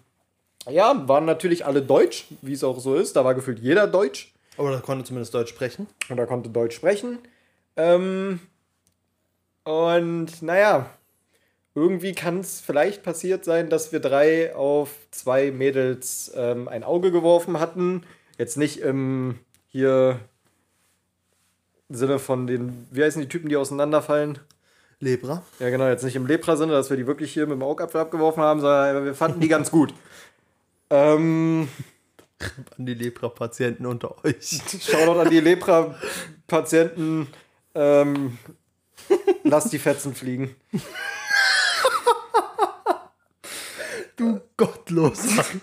[0.70, 3.16] ja, waren natürlich alle Deutsch, wie es auch so ist.
[3.16, 5.88] Da war gefühlt jeder Deutsch Aber da konnte zumindest Deutsch sprechen.
[6.10, 7.18] und er konnte Deutsch sprechen.
[7.78, 8.42] Ähm,
[9.64, 10.90] und naja,
[11.74, 17.12] irgendwie kann es vielleicht passiert sein, dass wir drei auf zwei Mädels ähm, ein Auge
[17.12, 18.04] geworfen hatten.
[18.38, 20.20] Jetzt nicht im hier
[21.90, 24.40] Sinne von den, wie heißen die Typen, die auseinanderfallen?
[25.00, 25.44] Lebra.
[25.60, 28.44] Ja, genau, jetzt nicht im Lepra-Sinne, dass wir die wirklich hier mit dem Augapfel abgeworfen
[28.44, 29.94] haben, sondern wir fanden die ganz gut.
[30.94, 31.70] Ähm,
[32.78, 34.60] An die Lepra-Patienten unter euch.
[34.82, 37.28] Shoutout an die Lepra-Patienten.
[37.74, 38.38] Ähm,
[39.46, 40.54] lass die Fetzen fliegen.
[44.22, 45.44] Du Gottloser.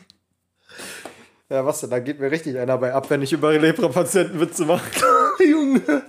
[1.51, 1.89] Ja, was denn?
[1.89, 4.83] Da geht mir richtig einer bei ab, wenn ich über Lepra-Patienten Witze mache.
[5.43, 6.03] Junge.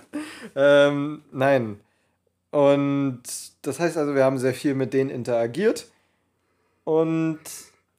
[0.54, 1.80] Ähm, nein.
[2.52, 3.22] Und
[3.62, 5.88] das heißt also, wir haben sehr viel mit denen interagiert.
[6.84, 7.40] Und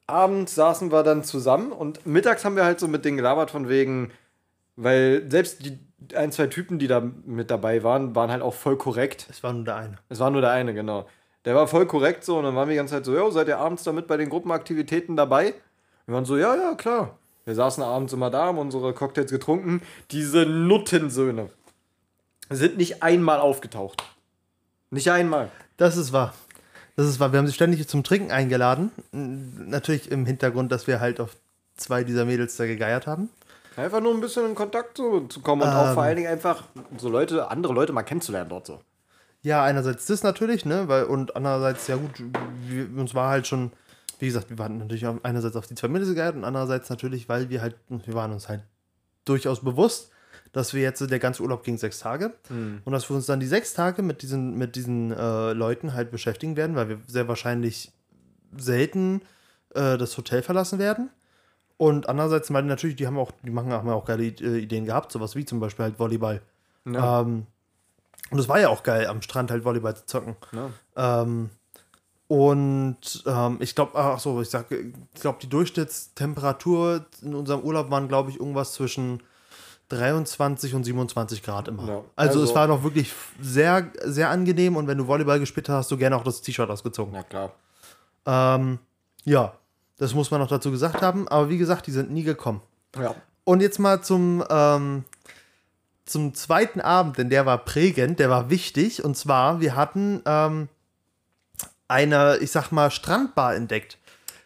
[0.05, 3.69] abends saßen wir dann zusammen und mittags haben wir halt so mit denen gelabert von
[3.69, 4.11] wegen,
[4.75, 5.79] weil selbst die
[6.13, 9.25] ein, zwei Typen, die da mit dabei waren, waren halt auch voll korrekt.
[9.31, 9.97] Es war nur der eine.
[10.09, 11.07] Es war nur der eine, genau.
[11.45, 13.47] Der war voll korrekt so und dann waren wir die ganze Zeit so, jo, seid
[13.47, 15.53] ihr abends damit bei den Gruppenaktivitäten dabei?
[16.05, 17.17] Wir waren so, ja, ja, klar.
[17.45, 19.81] Wir saßen abends immer da, haben unsere Cocktails getrunken.
[20.11, 21.49] Diese Nuttensöhne
[22.49, 24.03] sind nicht einmal aufgetaucht.
[24.91, 25.49] Nicht einmal.
[25.77, 26.33] Das ist wahr.
[26.95, 27.31] Das ist wahr.
[27.31, 28.91] Wir haben sie ständig zum Trinken eingeladen.
[29.11, 31.35] Natürlich im Hintergrund, dass wir halt auf
[31.77, 33.29] zwei dieser Mädels da gegeiert haben.
[33.77, 35.93] Einfach nur ein bisschen in Kontakt zu, zu kommen und auch Ähm.
[35.93, 36.65] vor allen Dingen einfach
[36.97, 38.81] so Leute, andere Leute mal kennenzulernen dort so.
[39.43, 42.23] Ja, einerseits das natürlich, ne, weil und andererseits ja gut,
[42.67, 43.71] wir, uns war halt schon,
[44.19, 47.49] wie gesagt, wir waren natürlich einerseits auf die zwei Mädels gegeiert und andererseits natürlich, weil
[47.49, 48.63] wir halt, wir waren uns halt
[49.25, 50.11] durchaus bewusst,
[50.51, 52.33] dass wir jetzt der ganze Urlaub ging sechs Tage
[52.85, 56.11] und dass wir uns dann die sechs Tage mit diesen mit diesen äh, Leuten halt
[56.11, 57.91] beschäftigen werden, weil wir sehr wahrscheinlich
[58.55, 59.21] selten
[59.73, 61.09] äh, das Hotel verlassen werden.
[61.77, 65.11] Und andererseits, weil natürlich, die haben auch, die machen, haben auch geile äh, Ideen gehabt,
[65.11, 66.41] sowas wie zum Beispiel halt Volleyball.
[66.85, 67.21] Ja.
[67.21, 67.47] Ähm,
[68.29, 70.35] und es war ja auch geil, am Strand halt Volleyball zu zocken.
[70.51, 71.21] Ja.
[71.23, 71.49] Ähm,
[72.27, 77.91] und ähm, ich glaube, ach so, ich sag, ich glaube, die Durchschnittstemperatur in unserem Urlaub
[77.91, 79.21] waren, glaube ich, irgendwas zwischen
[79.89, 81.85] 23 und 27 Grad immer.
[81.85, 83.11] Ja, also, also- es war noch wirklich
[83.41, 86.69] sehr, sehr angenehm und wenn du Volleyball gespielt hast, hast du gerne auch das T-Shirt
[86.69, 87.11] ausgezogen.
[87.13, 87.51] Na klar.
[88.25, 88.79] Ähm,
[89.25, 89.53] ja,
[89.97, 91.27] das muss man noch dazu gesagt haben.
[91.27, 92.61] Aber wie gesagt, die sind nie gekommen.
[92.97, 93.13] Ja.
[93.43, 95.03] Und jetzt mal zum, ähm,
[96.05, 99.03] zum zweiten Abend, denn der war prägend, der war wichtig.
[99.03, 100.67] Und zwar, wir hatten ähm,
[101.87, 103.97] eine, ich sag mal, Strandbar entdeckt.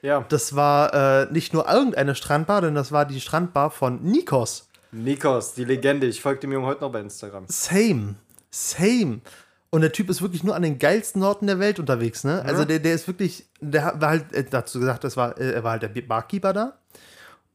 [0.01, 0.25] Ja.
[0.29, 4.67] Das war äh, nicht nur irgendeine Strandbar, denn das war die Strandbar von Nikos.
[4.91, 6.07] Nikos, die Legende.
[6.07, 7.45] Ich folge dem Jungen heute noch bei Instagram.
[7.47, 8.15] Same.
[8.51, 9.21] Same.
[9.69, 12.41] Und der Typ ist wirklich nur an den geilsten Orten der Welt unterwegs, ne?
[12.45, 15.63] Also der, der ist wirklich, der war halt, äh, dazu gesagt, das war, äh, er
[15.63, 16.77] war halt der Barkeeper da.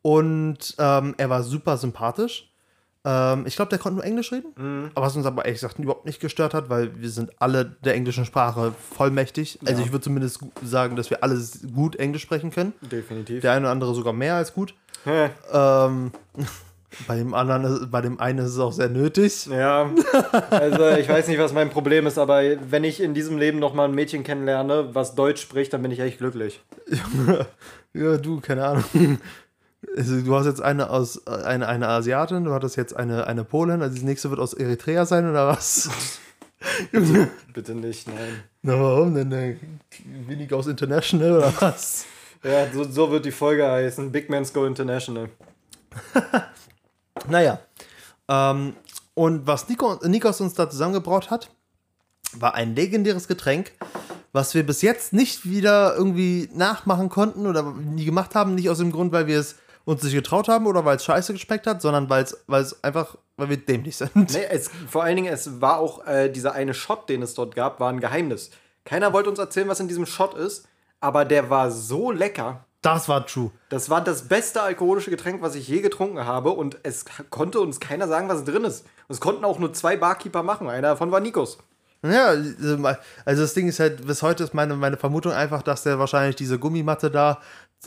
[0.02, 2.49] Und ähm, er war super sympathisch.
[3.04, 4.90] Ähm, ich glaube, der konnte nur Englisch reden.
[4.94, 7.94] Aber was uns aber ehrlich gesagt überhaupt nicht gestört hat, weil wir sind alle der
[7.94, 9.58] englischen Sprache vollmächtig.
[9.64, 11.40] Also ich würde zumindest sagen, dass wir alle
[11.74, 12.72] gut Englisch sprechen können.
[12.82, 13.40] Definitiv.
[13.40, 14.74] Der eine oder andere sogar mehr als gut.
[15.06, 16.12] Ähm,
[17.06, 19.46] bei dem anderen, bei dem einen ist es auch sehr nötig.
[19.46, 19.90] Ja,
[20.50, 23.72] also ich weiß nicht, was mein Problem ist, aber wenn ich in diesem Leben noch
[23.72, 26.60] mal ein Mädchen kennenlerne, was Deutsch spricht, dann bin ich echt glücklich.
[27.92, 28.84] Ja, du, keine Ahnung.
[29.96, 33.82] Also, du hast jetzt eine aus eine, eine Asiatin, du hattest jetzt eine, eine Polin,
[33.82, 35.88] also die nächste wird aus Eritrea sein oder was?
[36.92, 38.42] Junge, Bitte nicht, nein.
[38.62, 39.58] Na warum denn?
[40.26, 42.04] Wenig aus International oder was?
[42.42, 44.10] Ja, so, so wird die Folge heißen.
[44.10, 45.28] Big Mans Go International.
[47.28, 47.60] Naja.
[48.28, 48.74] Ähm,
[49.12, 51.50] und was Nico, Nikos uns da zusammengebraut hat,
[52.32, 53.72] war ein legendäres Getränk,
[54.32, 58.54] was wir bis jetzt nicht wieder irgendwie nachmachen konnten oder nie gemacht haben.
[58.54, 61.32] Nicht aus dem Grund, weil wir es uns nicht getraut haben oder weil es scheiße
[61.32, 64.14] geschmeckt hat, sondern weil es, weil es einfach, weil wir dämlich sind.
[64.14, 67.54] Nee, es, vor allen Dingen, es war auch äh, dieser eine Shot, den es dort
[67.54, 68.50] gab, war ein Geheimnis.
[68.84, 70.68] Keiner wollte uns erzählen, was in diesem Shot ist,
[71.00, 72.64] aber der war so lecker.
[72.82, 73.50] Das war true.
[73.68, 77.78] Das war das beste alkoholische Getränk, was ich je getrunken habe und es konnte uns
[77.78, 78.86] keiner sagen, was drin ist.
[79.08, 80.68] Es konnten auch nur zwei Barkeeper machen.
[80.68, 81.58] Einer davon war Nikos.
[82.02, 85.98] Ja, also das Ding ist halt, bis heute ist meine, meine Vermutung einfach, dass der
[85.98, 87.40] wahrscheinlich diese Gummimatte da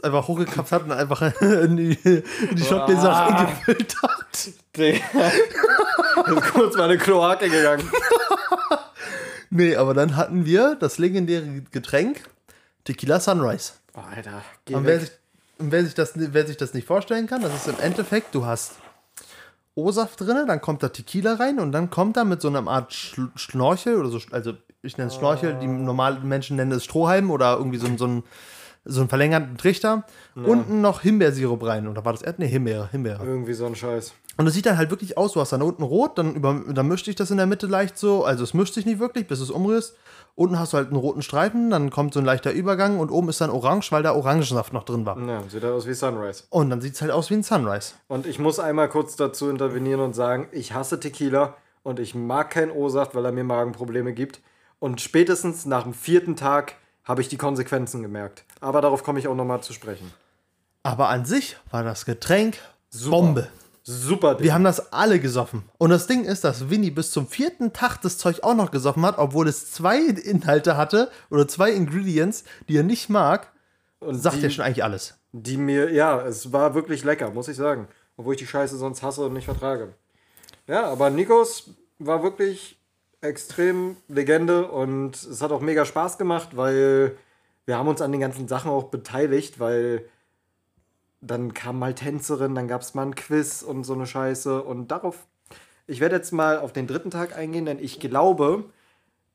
[0.03, 3.25] einfach hochgekappt hat und einfach in die, in die Shotgläser Ah.
[3.27, 4.49] reingefüllt hat.
[4.77, 4.97] Digga.
[6.27, 7.89] ist kurz mal eine Kloake gegangen.
[9.55, 12.21] Nee, aber dann hatten wir das legendäre Getränk
[12.85, 13.73] Tequila Sunrise.
[13.93, 15.11] Alter, geh Und wer sich,
[15.59, 18.47] und wer, sich das, wer sich das nicht vorstellen kann, das ist im Endeffekt, du
[18.47, 18.71] hast
[19.75, 22.93] O-Saft drin, dann kommt da Tequila rein und dann kommt da mit so einer Art
[22.93, 24.53] Schl Schnorchel oder so, also
[24.83, 28.23] ich nenne es Schnorchel, die normalen Menschen nennen es Strohhalm oder irgendwie so, so, ein,
[28.83, 30.03] so einen verlängerten Trichter.
[30.35, 31.87] Unten noch Himbeersirup rein.
[31.87, 32.39] Oder war das Erd?
[32.39, 33.23] Nee, Himbeere, Himbeere.
[33.23, 34.13] Irgendwie so ein Scheiß.
[34.37, 36.87] Und es sieht dann halt wirklich aus, du hast dann unten rot, dann, über, dann
[36.87, 39.39] mischt sich das in der Mitte leicht so, also es mischt sich nicht wirklich, bis
[39.39, 39.95] es umrührst.
[40.35, 43.29] Unten hast du halt einen roten Streifen, dann kommt so ein leichter Übergang und oben
[43.29, 45.19] ist dann orange, weil da Orangensaft noch drin war.
[45.19, 46.45] Ja, sieht aus wie Sunrise.
[46.49, 47.93] Und dann sieht es halt aus wie ein Sunrise.
[48.07, 52.49] Und ich muss einmal kurz dazu intervenieren und sagen, ich hasse Tequila und ich mag
[52.49, 54.41] keinen O-Saft, weil er mir Magenprobleme gibt.
[54.79, 58.43] Und spätestens nach dem vierten Tag habe ich die Konsequenzen gemerkt.
[58.59, 60.11] Aber darauf komme ich auch nochmal zu sprechen.
[60.81, 62.57] Aber an sich war das Getränk
[63.09, 63.49] Bombe.
[63.83, 64.45] Super Ding.
[64.45, 65.63] Wir haben das alle gesoffen.
[65.77, 69.05] Und das Ding ist, dass Winnie bis zum vierten Tag das Zeug auch noch gesoffen
[69.05, 73.51] hat, obwohl es zwei Inhalte hatte oder zwei Ingredients, die er nicht mag.
[73.99, 75.15] und Sagt ja schon eigentlich alles.
[75.33, 77.87] die mir, ja, es war wirklich lecker, muss ich sagen.
[78.15, 79.95] Obwohl ich die Scheiße sonst hasse und nicht vertrage.
[80.67, 82.79] Ja, aber Nikos war wirklich
[83.21, 87.17] extrem Legende und es hat auch mega Spaß gemacht, weil
[87.65, 90.05] wir haben uns an den ganzen Sachen auch beteiligt, weil
[91.25, 94.89] dann kam mal Tänzerin, dann gab es mal ein Quiz und so eine Scheiße und
[94.89, 95.27] darauf,
[95.87, 98.65] ich werde jetzt mal auf den dritten Tag eingehen, denn ich glaube,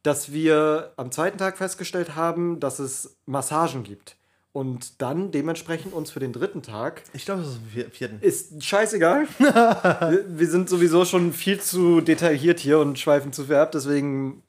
[0.03, 4.17] dass wir am zweiten Tag festgestellt haben, dass es Massagen gibt.
[4.53, 8.19] Und dann dementsprechend uns für den dritten Tag Ich glaube, das ist am vierten.
[8.21, 9.29] ist scheißegal.
[9.39, 14.43] wir, sind sowieso schon viel zu detailliert hier und schweifen zu viel ab, deswegen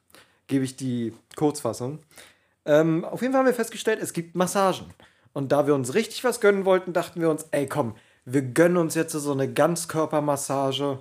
[0.46, 2.00] gebe ich die Kurzfassung.
[2.64, 4.86] Ähm, auf jeden Fall haben wir festgestellt, es gibt Massagen.
[5.32, 8.76] Und da wir uns richtig was gönnen wollten, dachten wir uns, ey komm, wir gönnen
[8.76, 10.98] uns jetzt so eine Ganzkörpermassage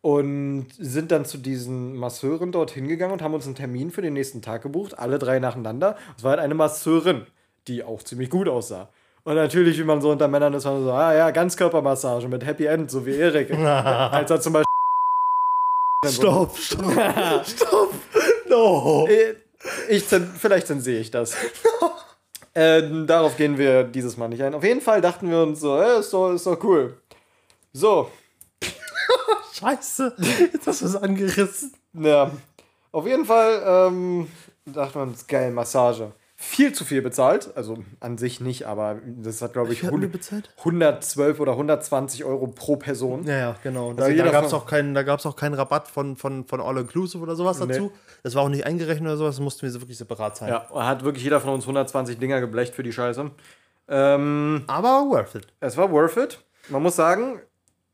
[0.00, 4.12] und sind dann zu diesen Masseuren dort hingegangen und haben uns einen Termin für den
[4.14, 5.96] nächsten Tag gebucht, alle drei nacheinander.
[6.16, 7.26] Es war halt eine Masseurin,
[7.68, 8.88] die auch ziemlich gut aussah.
[9.24, 12.66] Und natürlich, wie man so unter Männern ist, man so, ah ja, Ganzkörpermassage mit Happy
[12.66, 13.50] End, so wie Erik.
[13.54, 14.64] Als er zum Beispiel.
[16.06, 16.82] Stopp, stopp,
[17.46, 17.94] stopp.
[18.48, 19.06] No.
[19.08, 19.34] Äh,
[19.88, 21.34] Ich, zen- vielleicht zensiere ich das.
[22.54, 24.54] ähm, darauf gehen wir dieses Mal nicht ein.
[24.54, 26.96] Auf jeden Fall dachten wir uns so, äh, ist, doch, ist doch cool.
[27.72, 28.10] So,
[29.52, 30.14] Scheiße.
[30.52, 31.72] Jetzt hast du es angerissen.
[31.94, 32.30] Ja,
[32.92, 34.28] auf jeden Fall ähm,
[34.66, 36.12] dachten wir uns, geil, Massage.
[36.36, 37.56] Viel zu viel bezahlt.
[37.56, 40.50] Also an sich nicht, aber das hat, glaube ich, Wie hatten wir 100, bezahlt?
[40.58, 43.24] 112 oder 120 Euro pro Person.
[43.24, 43.90] Ja, ja, genau.
[43.90, 47.36] Also Da, da gab es auch, auch keinen Rabatt von, von, von All Inclusive oder
[47.36, 47.82] sowas dazu.
[47.84, 47.90] Nee.
[48.22, 50.52] Das war auch nicht eingerechnet oder sowas, das mussten wir so wirklich separat zahlen.
[50.52, 53.30] Ja, hat wirklich jeder von uns 120 Dinger geblecht für die Scheiße.
[53.88, 55.46] Ähm, Aber worth it.
[55.60, 56.38] es war worth it.
[56.68, 57.40] Man muss sagen,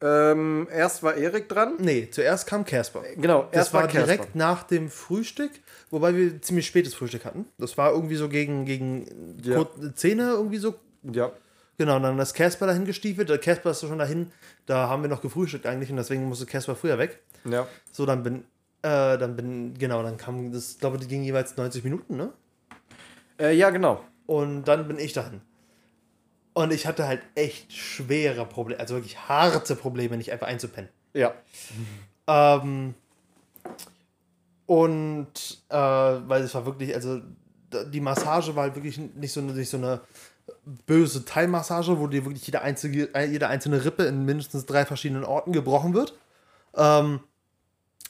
[0.01, 1.75] ähm, erst war Erik dran.
[1.79, 3.03] Nee, zuerst kam Casper.
[3.17, 3.99] Genau, Das erst war Casper.
[4.07, 5.51] direkt nach dem Frühstück,
[5.91, 7.47] wobei wir ziemlich spätes Frühstück hatten.
[7.59, 9.67] Das war irgendwie so gegen, gegen Ja.
[9.95, 10.75] Zähne irgendwie so.
[11.03, 11.33] Ja,
[11.81, 13.31] Genau, und dann ist Casper dahin gestiefelt.
[13.31, 14.31] Der Casper ist schon dahin.
[14.67, 17.21] Da haben wir noch gefrühstückt eigentlich und deswegen musste Casper früher weg.
[17.45, 17.67] ja.
[17.91, 18.45] So, dann bin,
[18.83, 22.35] äh, dann bin, genau, dann kam das, glaube ich, die ging jeweils 90 Minuten, ne?
[23.39, 24.05] Äh, ja, genau.
[24.27, 25.41] Und dann bin ich dahin.
[26.53, 30.91] Und ich hatte halt echt schwere Probleme, also wirklich harte Probleme, nicht einfach einzupennen.
[31.15, 31.33] Ja.
[32.27, 32.95] Ähm,
[34.71, 35.33] und
[35.69, 37.21] äh, weil es war wirklich, also
[37.93, 40.01] die Massage war halt wirklich nicht so, eine- nicht so eine
[40.87, 45.51] böse Teilmassage, wo dir wirklich jede einzige, jede einzelne Rippe in mindestens drei verschiedenen Orten
[45.51, 46.15] gebrochen wird.
[46.77, 47.19] Ähm,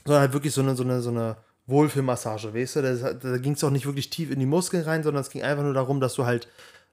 [0.05, 1.37] sondern halt wirklich so eine, so eine, so eine
[1.67, 2.83] Wohlfühlmassage, weißt du?
[2.83, 5.43] Da, da ging es auch nicht wirklich tief in die Muskeln rein, sondern es ging
[5.43, 6.47] einfach nur darum, dass du halt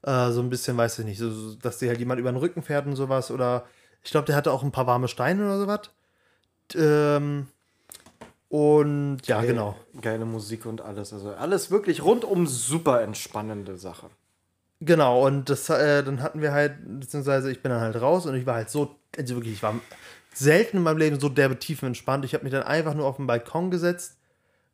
[0.04, 2.64] äh, so ein bisschen, weiß ich nicht, so, dass dir halt jemand über den Rücken
[2.64, 3.32] fährt und sowas.
[3.32, 3.66] Oder
[4.02, 5.90] ich glaube, der hatte auch ein paar warme Steine oder sowas.
[6.76, 7.48] Ähm,
[8.50, 9.76] und ja, genau.
[10.02, 11.12] Geile Musik und alles.
[11.12, 14.10] Also alles wirklich rundum super entspannende Sache.
[14.80, 18.36] Genau, und das, äh, dann hatten wir halt, beziehungsweise ich bin dann halt raus und
[18.36, 19.74] ich war halt so, also wirklich, ich war
[20.34, 22.24] selten in meinem Leben so derbe tiefenentspannt.
[22.26, 24.18] Ich habe mich dann einfach nur auf den Balkon gesetzt,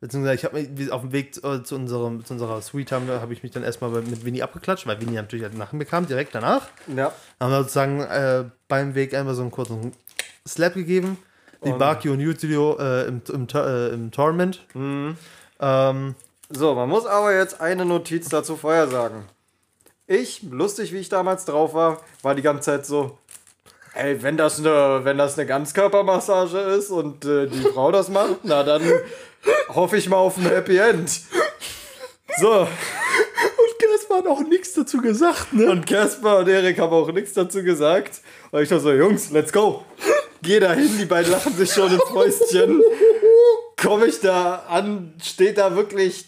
[0.00, 3.08] beziehungsweise ich habe mich auf dem Weg zu, äh, zu, unserem, zu unserer Suite haben,
[3.08, 6.06] habe ich mich dann erstmal mit Winnie abgeklatscht, weil Winnie natürlich halt nach mir kam,
[6.06, 6.68] direkt danach.
[6.94, 7.12] Ja.
[7.40, 9.92] Haben wir sozusagen äh, beim Weg einmal so einen kurzen
[10.46, 11.16] Slap gegeben.
[11.64, 14.64] Die Und- Baki und Yutilio äh, im, im, äh, im Torment.
[15.60, 16.14] Ähm,
[16.50, 19.24] So, man muss aber jetzt eine Notiz dazu vorher sagen.
[20.06, 23.18] Ich, lustig wie ich damals drauf war, war die ganze Zeit so,
[23.94, 28.40] ey, wenn das eine, wenn das eine Ganzkörpermassage ist und äh, die Frau das macht,
[28.42, 28.82] na dann
[29.68, 31.10] hoffe ich mal auf ein Happy End.
[32.36, 35.70] So, und Casper hat auch nichts dazu gesagt, ne?
[35.70, 38.20] und Casper und Erik haben auch nichts dazu gesagt.
[38.50, 39.84] Und ich dachte so, Jungs, let's go.
[40.44, 42.82] Geh da hin, die beiden lachen sich schon ins Fäustchen.
[43.76, 46.26] Komme ich da an, steht da wirklich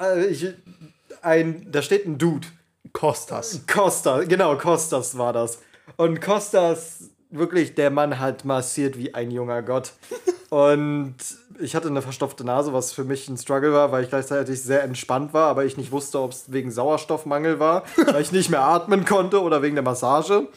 [0.00, 0.54] äh, ich,
[1.22, 2.46] ein, da steht ein Dude.
[2.92, 3.60] Kostas.
[3.70, 5.60] Costa, genau, Costas war das.
[5.96, 9.92] Und Costas, wirklich, der Mann hat massiert wie ein junger Gott.
[10.48, 11.16] Und
[11.60, 14.82] ich hatte eine verstopfte Nase, was für mich ein Struggle war, weil ich gleichzeitig sehr
[14.82, 18.62] entspannt war, aber ich nicht wusste, ob es wegen Sauerstoffmangel war, weil ich nicht mehr
[18.62, 20.48] atmen konnte oder wegen der Massage.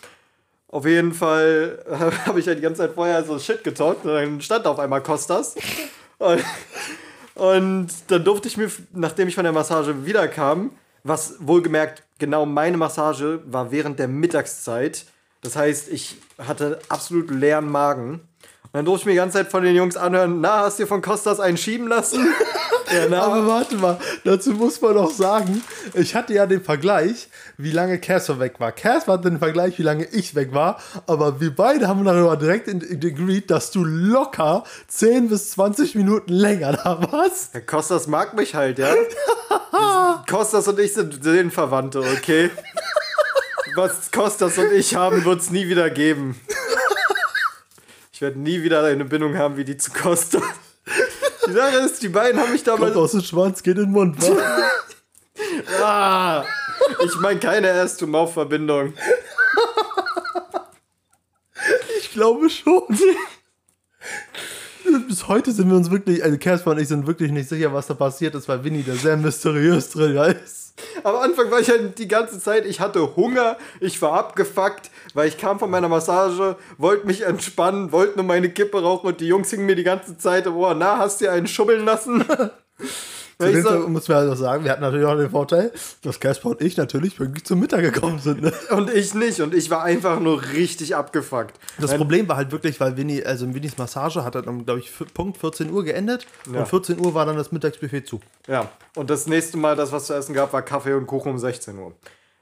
[0.72, 1.95] Auf jeden Fall äh,
[2.28, 5.01] habe ich ja die ganze Zeit vorher so Shit getalkt und dann stand auf einmal
[5.01, 5.55] Costas.
[6.20, 6.43] Und,
[7.36, 10.72] und dann durfte ich mir, nachdem ich von der Massage wiederkam,
[11.03, 15.05] was wohlgemerkt genau meine Massage war während der Mittagszeit.
[15.41, 18.11] Das heißt, ich hatte absolut leeren Magen.
[18.11, 20.86] Und dann durfte ich mir die ganze Zeit von den Jungs anhören, na, hast du
[20.86, 22.28] von Costas einen schieben lassen?
[22.94, 25.62] Ja, na, Aber warte mal, dazu muss man auch sagen,
[25.94, 28.72] ich hatte ja den Vergleich, wie lange Casper weg war.
[28.72, 32.68] Casper hatte den Vergleich, wie lange ich weg war, aber wir beide haben darüber direkt
[32.68, 37.54] in- in- agreed, dass du locker 10 bis 20 Minuten länger da warst.
[37.54, 38.94] Der Kostas mag mich halt, ja.
[40.30, 42.50] Kostas und ich sind Seelenverwandte, okay?
[43.76, 46.40] Was Kostas und ich haben, wird es nie wieder geben.
[48.12, 50.42] Ich werde nie wieder eine Bindung haben wie die zu Kostas.
[51.50, 52.93] Die Sache ist, die beiden haben mich damals.
[52.93, 54.18] Kommt aus dem Schwanz, geht in den Mund.
[55.82, 56.43] Ah,
[57.04, 58.93] ich meine keine Ass-to-Mouth-Verbindung.
[62.00, 62.84] Ich glaube schon.
[65.08, 67.88] Bis heute sind wir uns wirklich, also Casper und ich sind wirklich nicht sicher, was
[67.88, 70.74] da passiert ist, weil Winnie da sehr mysteriös drin ist.
[71.04, 75.28] Am Anfang war ich halt die ganze Zeit, ich hatte Hunger, ich war abgefuckt, weil
[75.28, 79.28] ich kam von meiner Massage, wollte mich entspannen, wollte nur meine Kippe rauchen und die
[79.28, 82.26] Jungs hingen mir die ganze Zeit, oh, na, hast du dir einen schubbeln lassen?
[83.42, 85.72] Zu so, muss man halt auch sagen, wir hatten natürlich auch den Vorteil,
[86.02, 88.42] dass Casper und ich natürlich pünktlich zum Mittag gekommen sind.
[88.42, 88.52] Ne?
[88.72, 91.58] und ich nicht und ich war einfach nur richtig abgefuckt.
[91.80, 95.38] Das Problem war halt wirklich, weil Winnie, also Winnies Massage hat dann, glaube ich, Punkt
[95.38, 96.60] 14 Uhr geendet Ja.
[96.60, 98.20] und 14 Uhr war dann das Mittagsbuffet zu.
[98.48, 101.40] Ja, und das nächste Mal, das was zu essen gab, war Kaffee und Kuchen um
[101.40, 101.94] 16 Uhr.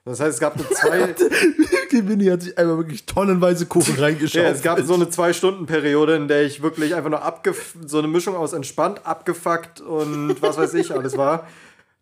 [0.08, 1.16] Das heißt, es gab eine zwei,
[1.92, 4.42] Die Winnie hat sich einmal wirklich tonnenweise Kuchen reingeschaut.
[4.42, 7.76] ja, es gab so eine zwei Stunden Periode, in der ich wirklich einfach nur abgef
[7.86, 11.48] so eine Mischung aus entspannt, abgefuckt und was weiß ich alles war.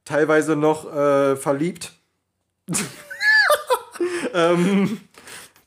[0.06, 1.94] Teilweise noch äh, verliebt.
[4.34, 5.00] ähm,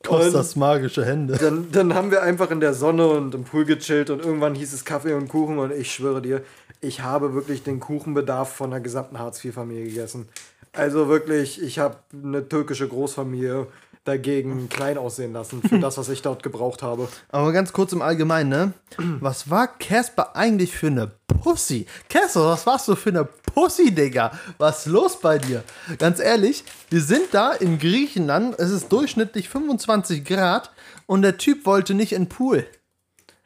[0.04, 1.36] Kostas magische Hände.
[1.36, 4.72] dann, dann haben wir einfach in der Sonne und im Pool gechillt und irgendwann hieß
[4.72, 6.42] es Kaffee und Kuchen und ich schwöre dir,
[6.80, 10.28] ich habe wirklich den Kuchenbedarf von der gesamten Hartz-IV-Familie gegessen.
[10.72, 13.66] Also wirklich, ich habe eine türkische Großfamilie
[14.08, 17.08] dagegen klein aussehen lassen für das, was ich dort gebraucht habe.
[17.28, 18.72] Aber ganz kurz im Allgemeinen, ne?
[19.20, 21.86] Was war Casper eigentlich für eine Pussy?
[22.08, 24.32] Casper, was warst du für eine Pussy, Digga?
[24.56, 25.62] Was ist los bei dir?
[25.98, 30.72] Ganz ehrlich, wir sind da in Griechenland, es ist durchschnittlich 25 Grad
[31.06, 32.66] und der Typ wollte nicht in den Pool.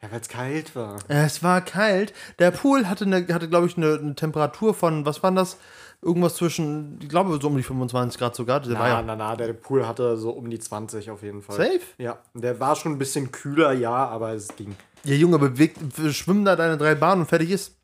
[0.01, 0.99] Ja, weil es kalt war.
[1.07, 2.13] Es war kalt.
[2.39, 5.57] Der Pool hatte, eine, hatte glaube ich, eine, eine Temperatur von, was waren das?
[6.03, 8.59] Irgendwas zwischen, ich glaube, so um die 25 Grad sogar.
[8.59, 11.41] Der war Na, ja na, na, der Pool hatte so um die 20 auf jeden
[11.41, 11.55] Fall.
[11.55, 11.81] safe.
[11.97, 14.75] Ja, der war schon ein bisschen kühler, ja, aber es ging.
[15.05, 15.79] Ja, Junge, bewegt,
[16.11, 17.75] schwimmen da deine drei Bahnen und fertig ist.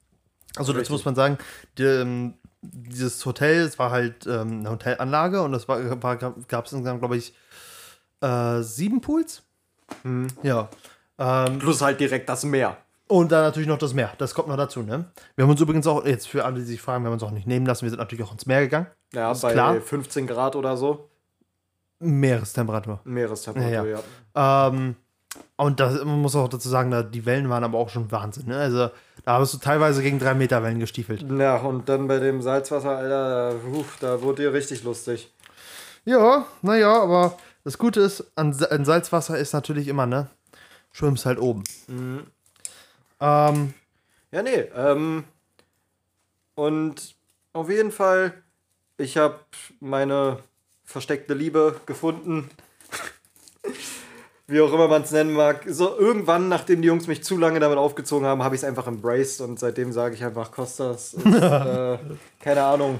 [0.55, 0.91] Also dazu Richtig.
[0.91, 1.37] muss man sagen,
[1.77, 6.65] die, ähm, dieses Hotel, es war halt ähm, eine Hotelanlage und es war, war, gab
[6.65, 7.33] es insgesamt, glaube ich,
[8.21, 9.43] äh, sieben Pools.
[10.43, 10.69] Ja.
[11.17, 12.77] Ähm, Plus halt direkt das Meer.
[13.09, 14.13] Und dann natürlich noch das Meer.
[14.19, 15.05] Das kommt noch dazu, ne?
[15.35, 17.31] Wir haben uns übrigens auch, jetzt für alle, die sich fragen, wir haben uns auch
[17.31, 18.87] nicht nehmen lassen, wir sind natürlich auch ins Meer gegangen.
[19.13, 19.81] Ja, Ist bei klar.
[19.81, 21.09] 15 Grad oder so.
[21.99, 22.99] Meerestemperatur.
[23.03, 23.99] Meerestemperatur, Ja,
[24.35, 24.67] ja.
[24.67, 24.95] Ähm,
[25.57, 28.47] und das, man muss auch dazu sagen, da, die Wellen waren aber auch schon Wahnsinn.
[28.47, 28.57] Ne?
[28.57, 28.89] Also
[29.25, 31.25] da hast du teilweise gegen drei Meter Wellen gestiefelt.
[31.37, 35.33] Ja, und dann bei dem Salzwasser, Alter, da, uff, da wurde dir richtig lustig.
[36.05, 40.27] Ja, naja, aber das Gute ist, an, an Salzwasser ist natürlich immer, ne?
[40.91, 41.63] Schwimmst halt oben.
[43.21, 43.73] Ähm,
[44.31, 45.23] Ja, nee, ähm,
[46.55, 47.15] und
[47.53, 48.33] auf jeden Fall,
[48.97, 49.39] ich habe
[49.79, 50.39] meine
[50.83, 52.49] versteckte Liebe gefunden.
[54.47, 55.63] Wie auch immer man es nennen mag.
[55.67, 58.87] So irgendwann, nachdem die Jungs mich zu lange damit aufgezogen haben, habe ich es einfach
[58.87, 61.13] embraced und seitdem sage ich einfach Kostas.
[61.13, 61.97] Ist, äh,
[62.39, 62.99] keine Ahnung.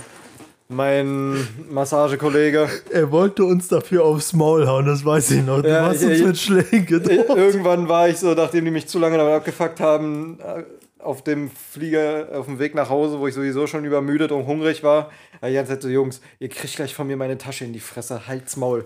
[0.72, 2.70] Mein Massagekollege.
[2.91, 5.63] er wollte uns dafür aufs Maul hauen, das weiß ich noch.
[5.63, 7.36] Du Ja, hast ich- uns mit Schlägen gedroht.
[7.36, 10.61] Irgendwann war ich so, nachdem die mich zu lange damit abgefuckt haben, äh,
[10.99, 14.84] auf dem Flieger, auf dem Weg nach Hause, wo ich sowieso schon übermüdet und hungrig
[14.84, 15.09] war,
[15.43, 18.28] die ganze Zeit so, Jungs, ihr kriegt gleich von mir meine Tasche in die Fresse,
[18.28, 18.86] halt's Maul.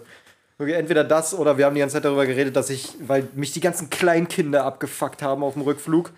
[0.59, 3.59] Entweder das oder wir haben die ganze Zeit darüber geredet, dass ich, weil mich die
[3.59, 6.11] ganzen Kleinkinder abgefuckt haben auf dem Rückflug.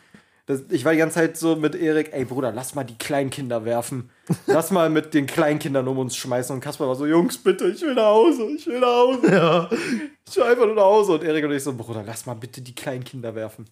[0.48, 3.66] Das, ich war die ganze Zeit so mit Erik, ey Bruder, lass mal die Kleinkinder
[3.66, 4.12] werfen.
[4.46, 6.54] Lass mal mit den Kleinkindern um uns schmeißen.
[6.54, 9.32] Und Kasper war so, Jungs, bitte, ich will nach Hause, ich will nach Hause.
[9.32, 9.70] Ja.
[10.28, 11.14] Ich will einfach nur nach Hause.
[11.14, 13.66] Und Erik und ich so, Bruder, lass mal bitte die kleinen Kinder werfen.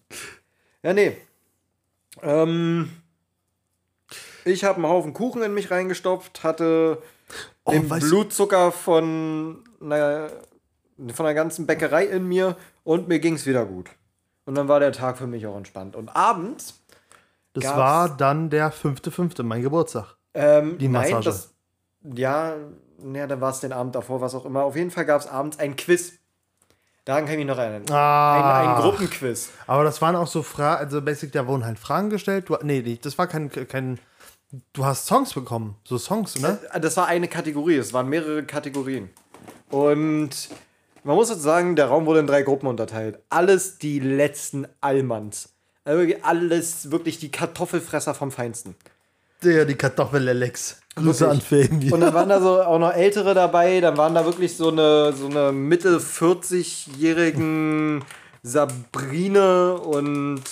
[0.82, 1.16] Ja, nee.
[2.22, 2.90] Ähm,
[4.44, 6.98] ich habe einen Haufen Kuchen in mich reingestopft, hatte
[7.64, 10.30] Oh, den Blutzucker von einer,
[11.14, 13.88] von der ganzen Bäckerei in mir und mir ging es wieder gut.
[14.46, 15.96] Und dann war der Tag für mich auch entspannt.
[15.96, 16.82] Und abends,
[17.54, 20.16] Das war dann der fünfte, fünfte, mein Geburtstag.
[20.34, 21.24] ähm, Die nein, Massage.
[21.24, 21.54] das,
[22.02, 22.54] ja,
[23.12, 24.64] ja, dann war es den Abend davor, was auch immer.
[24.64, 26.14] Auf jeden Fall gab es abends ein Quiz.
[27.04, 27.84] Daran kann ich mich noch erinnern.
[27.90, 28.60] Ah.
[28.60, 29.50] Ein, ein Gruppenquiz.
[29.66, 32.48] Aber das waren auch so Fragen, also basic, da wurden halt Fragen gestellt.
[32.48, 33.98] Du, nee, nee, das war kein, kein.
[34.72, 35.76] Du hast Songs bekommen.
[35.84, 36.58] So Songs, ne?
[36.80, 39.10] Das war eine Kategorie, es waren mehrere Kategorien.
[39.70, 40.48] Und
[41.04, 43.18] man muss jetzt sagen, der Raum wurde in drei Gruppen unterteilt.
[43.28, 45.50] Alles die letzten Allmanns.
[45.84, 48.74] Also alles wirklich die Kartoffelfresser vom Feinsten.
[49.42, 50.80] Der, die Kartoffel Alex.
[50.96, 51.40] Grüße an.
[51.40, 51.92] Fabi.
[51.92, 55.12] Und dann waren da so auch noch Ältere dabei, dann waren da wirklich so eine,
[55.12, 58.02] so eine Mitte 40-jährigen
[58.42, 60.42] Sabrine und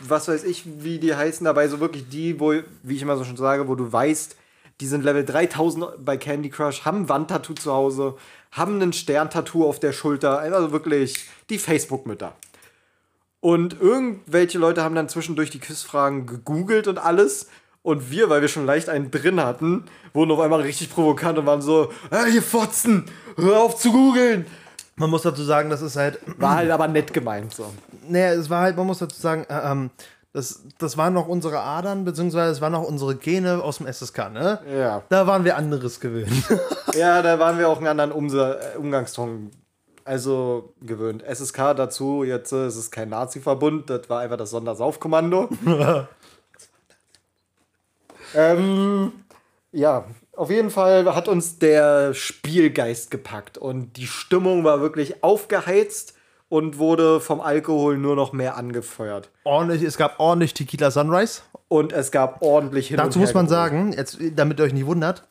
[0.00, 3.24] was weiß ich, wie die heißen dabei, so wirklich die, wo, wie ich immer so
[3.24, 4.36] schon sage, wo du weißt,
[4.80, 8.14] die sind Level 3000 bei Candy Crush, haben Wandtattoo zu Hause,
[8.54, 12.34] haben ein Sterntattoo auf der Schulter, also wirklich die Facebook-Mütter.
[13.40, 17.48] Und irgendwelche Leute haben dann zwischendurch die Quizfragen gegoogelt und alles.
[17.82, 19.84] Und wir, weil wir schon leicht einen drin hatten,
[20.14, 23.04] wurden auf einmal richtig provokant und waren so, hey, ihr Fotzen,
[23.36, 24.46] hör auf zu googeln.
[24.96, 26.20] Man muss dazu sagen, das ist halt.
[26.38, 27.74] War halt aber nett gemeint so.
[28.08, 29.90] Naja, es war halt, man muss dazu sagen, äh, ähm,
[30.34, 34.30] das, das waren noch unsere Adern, beziehungsweise es waren noch unsere Gene aus dem SSK,
[34.32, 34.58] ne?
[34.76, 35.02] Ja.
[35.08, 36.44] Da waren wir anderes gewöhnt.
[36.94, 39.50] Ja, da waren wir auch einen anderen Umsa äh, Umgangston
[40.04, 41.24] also gewöhnt.
[41.24, 45.48] SSK dazu, jetzt äh, es ist kein Nazi-Verbund, das war einfach das Sondersaufkommando.
[48.36, 49.12] ähm,
[49.72, 50.04] ja,
[50.36, 56.14] auf jeden Fall hat uns der Spielgeist gepackt und die Stimmung war wirklich aufgeheizt
[56.54, 59.28] und wurde vom Alkohol nur noch mehr angefeuert.
[59.42, 61.40] ordentlich, es gab ordentlich Tequila Sunrise.
[61.66, 65.24] Und es gab ordentlich hin Dazu muss man sagen, jetzt, damit ihr euch nicht wundert,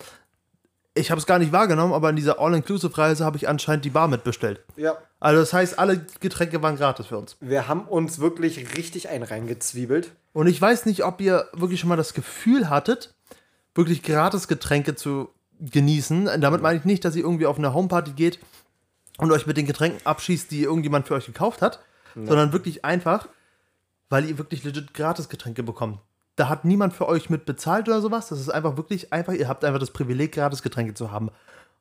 [0.93, 4.09] ich habe es gar nicht wahrgenommen, aber in dieser All-Inclusive-Reise habe ich anscheinend die Bar
[4.09, 4.65] mitbestellt.
[4.75, 7.37] Ja, Also das heißt, alle Getränke waren gratis für uns.
[7.39, 10.11] wir haben uns wirklich richtig ein reingezwiebelt.
[10.33, 13.15] Und ich weiß nicht, ob ihr wirklich schon mal das Gefühl hattet,
[13.75, 15.29] wirklich gratis Getränke zu
[15.61, 16.29] genießen.
[16.41, 18.39] Damit meine ich nicht, dass ihr irgendwie auf eine Homeparty geht
[19.17, 21.79] und euch mit den Getränken abschießt, die irgendjemand für euch gekauft hat,
[22.15, 23.27] sondern wirklich einfach,
[24.09, 25.99] weil ihr wirklich legit gratis Getränke bekommt.
[26.35, 28.29] da hat niemand für euch mit bezahlt oder sowas.
[28.29, 31.29] Das ist einfach wirklich einfach, ihr habt einfach das Privileg, gratis Getränke zu haben.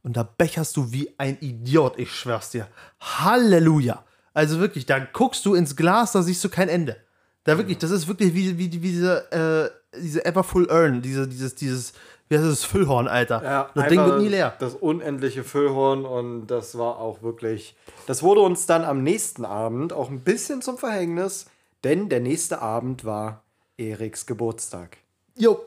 [0.02, 2.66] Und da becherst du wie ein Idiot, ich schwör's dir.
[3.00, 4.04] Halleluja.
[4.34, 6.96] Also wirklich, da guckst du ins Glas, da siehst du kein Ende.
[7.44, 11.54] Da wirklich, das ist wirklich wie, wie, wie diese, äh, diese Everfull Urn, diese, dieses,
[11.54, 11.92] dieses,
[12.38, 13.42] heißt das, Füllhorn, Alter.
[13.42, 14.54] Ja, das Ding wird nie leer.
[14.58, 17.76] Das unendliche Füllhorn und das war auch wirklich.
[18.06, 21.46] Das wurde uns dann am nächsten Abend auch ein bisschen zum Verhängnis,
[21.84, 23.42] denn der nächste Abend war
[23.76, 24.98] Eriks Geburtstag.
[25.36, 25.60] Jo.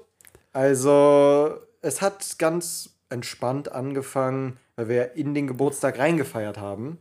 [0.53, 6.97] Also, es hat ganz entspannt angefangen, weil wir in den Geburtstag reingefeiert haben.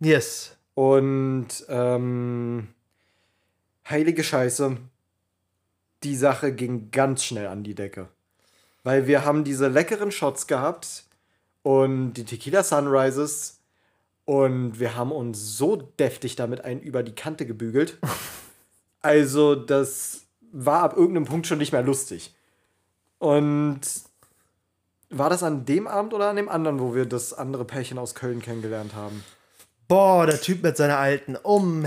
[0.00, 0.56] Yes.
[0.74, 2.68] Und ähm,
[3.88, 4.76] heilige Scheiße,
[6.04, 8.08] die Sache ging ganz schnell an die Decke.
[8.84, 11.04] Weil wir haben diese leckeren Shots gehabt
[11.62, 13.60] und die Tequila Sunrises
[14.24, 17.98] und wir haben uns so deftig damit einen über die Kante gebügelt.
[19.00, 22.34] Also das war ab irgendeinem Punkt schon nicht mehr lustig.
[23.18, 23.80] Und
[25.08, 28.16] war das an dem Abend oder an dem anderen, wo wir das andere Pärchen aus
[28.16, 29.22] Köln kennengelernt haben?
[29.86, 31.36] Boah, der Typ mit seiner alten.
[31.36, 31.86] Um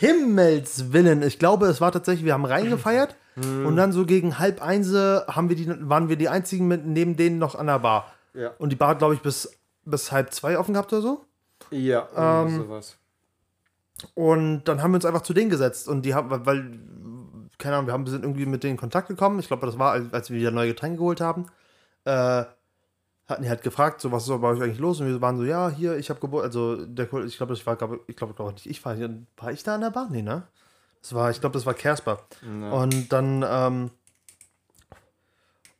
[0.00, 1.22] Himmels Willen.
[1.22, 3.16] Ich glaube, es war tatsächlich, wir haben reingefeiert
[3.66, 7.16] und dann so gegen halb eins haben wir die, waren wir die einzigen mit, neben
[7.16, 8.12] denen noch an der Bar.
[8.34, 8.50] Ja.
[8.58, 9.50] Und die Bar, glaube ich, bis,
[9.84, 11.24] bis halb zwei offen gehabt oder so.
[11.70, 12.96] Ja, Ähm, sowas.
[14.14, 16.78] Und dann haben wir uns einfach zu denen gesetzt und die haben, weil-
[17.58, 19.40] keine Ahnung, wir haben, sind irgendwie mit denen in Kontakt gekommen.
[19.40, 21.46] Ich glaube, das war, als wir wieder neue Getränke geholt haben.
[22.04, 22.44] Äh,
[23.26, 25.00] hatten die halt gefragt, so was ist bei euch eigentlich los?
[25.00, 27.76] Und wir waren so, ja, hier, ich habe Geburt, also der, ich glaube, das war,
[28.06, 30.08] ich glaube, glaub nicht, ich war, hier- war ich da an der Bar?
[30.10, 30.44] Nee, ne?
[31.02, 32.20] Das war, ich glaube, das war Kersper.
[32.42, 33.90] Und dann, ähm,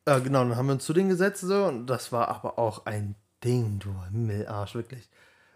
[0.05, 2.87] äh, genau, dann haben wir uns zu denen gesetzt so, und das war aber auch
[2.87, 3.15] ein
[3.45, 5.09] Ding, du Himmelarsch, wirklich.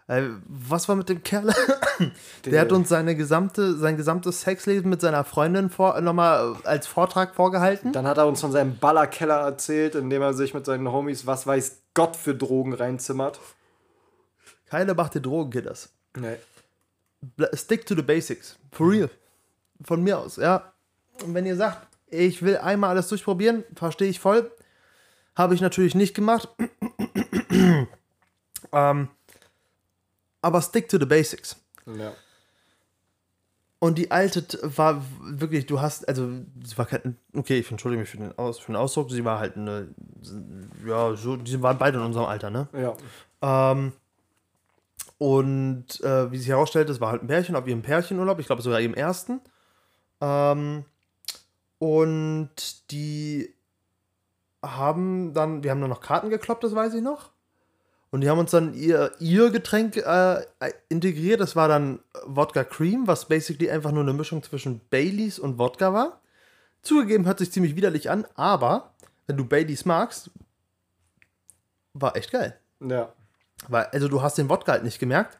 [0.07, 1.53] Äh, was war mit dem Kerl?
[2.45, 7.35] Der hat uns seine gesamte, sein gesamtes Sexleben mit seiner Freundin vor, nochmal als Vortrag
[7.35, 7.93] vorgehalten.
[7.93, 11.25] Dann hat er uns von seinem Ballerkeller erzählt, in dem er sich mit seinen Homies,
[11.25, 13.39] was weiß Gott, für Drogen reinzimmert.
[14.65, 15.93] Keine macht dir Drogen, Kiddas.
[16.17, 16.35] Nee.
[17.21, 18.57] Bla- Stick to the basics.
[18.71, 19.09] For real.
[19.81, 20.73] Von mir aus, ja.
[21.23, 24.51] Und wenn ihr sagt, ich will einmal alles durchprobieren, verstehe ich voll.
[25.35, 26.47] Habe ich natürlich nicht gemacht.
[28.71, 29.07] ähm,
[30.41, 31.55] aber stick to the basics.
[31.85, 32.13] Ja.
[33.83, 36.29] Und die alte war wirklich, du hast, also,
[36.63, 39.39] sie war kein, okay, ich entschuldige mich für den, Aus, für den Ausdruck, sie war
[39.39, 39.89] halt eine,
[40.85, 42.69] ja, so, die waren beide in unserem Alter, ne?
[42.71, 42.95] Ja.
[43.41, 43.91] Ähm,
[45.17, 48.61] und äh, wie sich herausstellt, es war halt ein Pärchen auf ihrem Pärchenurlaub, ich glaube
[48.61, 49.41] sogar ihrem ersten.
[50.21, 50.85] Ähm,
[51.79, 53.53] und die
[54.63, 57.31] haben dann, wir haben dann noch Karten gekloppt, das weiß ich noch.
[58.11, 60.45] Und die haben uns dann ihr, ihr Getränk äh,
[60.87, 61.39] integriert.
[61.39, 65.93] Das war dann Wodka Cream, was basically einfach nur eine Mischung zwischen Baileys und Wodka
[65.93, 66.21] war.
[66.83, 68.93] Zugegeben, hört sich ziemlich widerlich an, aber
[69.25, 70.29] wenn du Baileys magst,
[71.93, 72.59] war echt geil.
[72.81, 73.11] Ja.
[73.67, 75.39] Weil, also du hast den Wodka halt nicht gemerkt,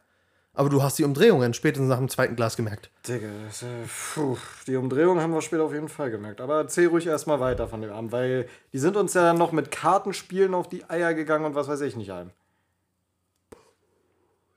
[0.54, 2.88] aber du hast die Umdrehungen spätestens nach dem zweiten Glas gemerkt.
[3.08, 3.66] Digga, das, äh,
[4.14, 6.40] puh, die Umdrehung haben wir später auf jeden Fall gemerkt.
[6.40, 9.50] Aber erzähl ruhig erstmal weiter von dem Abend, weil die sind uns ja dann noch
[9.50, 12.30] mit Kartenspielen auf die Eier gegangen und was weiß ich nicht allem.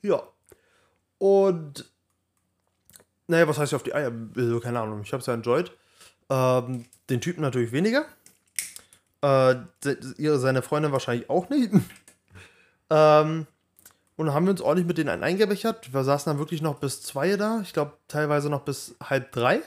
[0.04, 0.22] Ja.
[1.18, 1.92] Und
[3.28, 4.12] naja, was heißt auf die Eier?
[4.36, 5.72] Also, keine Ahnung, ich habe es ja enjoyed.
[6.30, 8.06] Ähm, den Typen natürlich weniger.
[9.22, 9.56] Äh,
[10.18, 11.74] ihre, seine Freundin wahrscheinlich auch nicht.
[12.92, 13.48] ähm,
[14.18, 15.94] und dann haben wir uns ordentlich mit denen einen eingebechert.
[15.94, 17.62] Wir saßen dann wirklich noch bis zwei da.
[17.62, 19.62] Ich glaube, teilweise noch bis halb drei.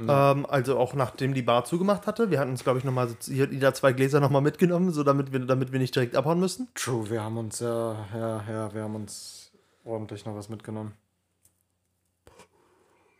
[0.00, 2.30] Ähm, also auch nachdem die Bar zugemacht hatte.
[2.30, 5.72] Wir hatten uns, glaube ich, nochmal jeder zwei Gläser nochmal mitgenommen, so damit wir, damit
[5.72, 6.68] wir nicht direkt abhauen müssen.
[6.74, 9.50] True, wir haben uns ja, ja, ja, wir haben uns
[9.84, 10.94] ordentlich noch was mitgenommen.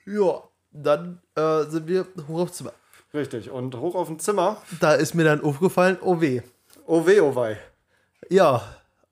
[0.07, 2.73] Ja, dann äh, sind wir hoch aufs Zimmer.
[3.13, 4.59] Richtig, und hoch auf dem Zimmer.
[4.79, 6.43] Da ist mir dann aufgefallen, oh weh.
[6.87, 7.59] Oh weh, oh wei.
[8.29, 8.63] Ja,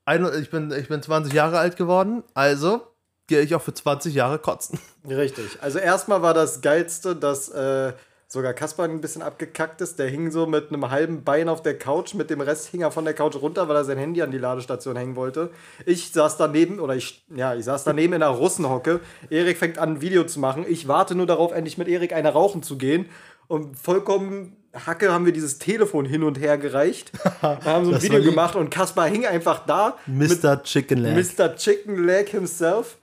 [0.07, 2.81] ein, ich, bin, ich bin 20 Jahre alt geworden, also
[3.27, 4.79] gehe ich auch für 20 Jahre kotzen.
[5.09, 5.59] Richtig.
[5.61, 7.93] Also erstmal war das Geilste, dass äh,
[8.29, 9.99] sogar Kaspar ein bisschen abgekackt ist.
[9.99, 12.91] Der hing so mit einem halben Bein auf der Couch, mit dem Rest hing er
[12.91, 15.51] von der Couch runter, weil er sein Handy an die Ladestation hängen wollte.
[15.87, 19.01] Ich saß daneben, oder ich, ja, ich saß daneben in einer Russenhocke.
[19.31, 20.65] Erik fängt an, ein Video zu machen.
[20.69, 23.09] Ich warte nur darauf, endlich mit Erik eine rauchen zu gehen.
[23.49, 27.13] Und vollkommen Hacke haben wir dieses Telefon hin und her gereicht.
[27.41, 29.97] Wir haben so ein Video gemacht und Kaspar hing einfach da.
[30.07, 30.63] Mr.
[30.63, 31.39] Chicken Leg.
[31.39, 31.57] Mr.
[31.57, 32.99] Chicken Leg himself.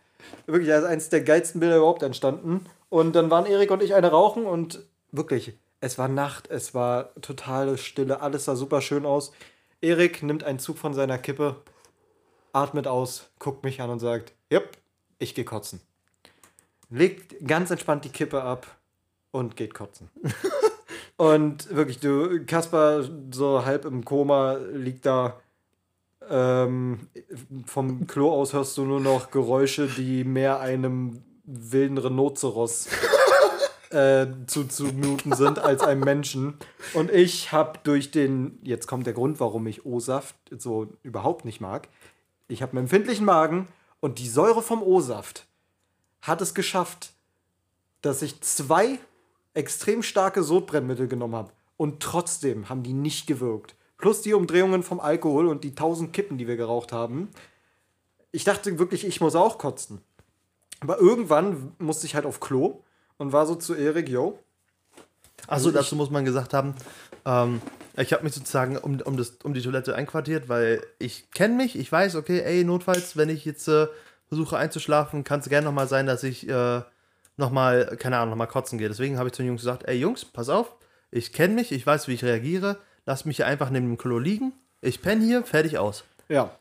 [0.45, 2.65] Wirklich, ist eines der geilsten Bilder überhaupt entstanden.
[2.89, 7.13] Und dann waren Erik und ich eine rauchen und wirklich, es war Nacht, es war
[7.21, 9.31] totale Stille, alles sah super schön aus.
[9.81, 11.55] Erik nimmt einen Zug von seiner Kippe,
[12.51, 14.69] atmet aus, guckt mich an und sagt, Jupp,
[15.19, 15.81] ich gehe kotzen.
[16.89, 18.67] Legt ganz entspannt die Kippe ab
[19.31, 20.09] und geht kotzen.
[21.17, 25.39] Und wirklich, du, Kaspar, so halb im Koma, liegt da.
[26.29, 27.09] Ähm,
[27.65, 32.87] vom Klo aus hörst du nur noch Geräusche, die mehr einem wilden Rhinoceros
[33.89, 36.57] äh, zuzumuten sind als einem Menschen.
[36.93, 41.61] Und ich habe durch den, jetzt kommt der Grund, warum ich O-Saft so überhaupt nicht
[41.61, 41.89] mag.
[42.47, 43.67] Ich habe einen empfindlichen Magen
[43.99, 45.45] und die Säure vom O-Saft
[46.21, 47.13] hat es geschafft,
[48.01, 48.99] dass ich zwei
[49.53, 51.51] extrem starke Sodbrennmittel genommen habe.
[51.77, 53.75] Und trotzdem haben die nicht gewirkt.
[53.97, 57.29] Plus die Umdrehungen vom Alkohol und die tausend Kippen, die wir geraucht haben.
[58.31, 60.01] Ich dachte wirklich, ich muss auch kotzen.
[60.79, 62.83] Aber irgendwann musste ich halt auf Klo
[63.17, 64.39] und war so zu Erik, yo.
[65.47, 66.75] Also dazu muss man gesagt haben,
[67.25, 67.61] ähm,
[67.95, 71.77] ich habe mich sozusagen um, um, das, um die Toilette einquartiert, weil ich kenne mich,
[71.77, 73.87] ich weiß, okay, ey, notfalls, wenn ich jetzt äh,
[74.27, 76.81] versuche einzuschlafen, kann es gerne nochmal sein, dass ich äh,
[77.37, 78.87] nochmal, keine Ahnung, nochmal kotzen gehe.
[78.87, 80.75] Deswegen habe ich zu den Jungs gesagt, ey Jungs, pass auf,
[81.11, 84.19] ich kenne mich, ich weiß, wie ich reagiere, lass mich hier einfach neben dem Klo
[84.19, 86.03] liegen, ich penne hier, fertig aus.
[86.29, 86.51] Ja.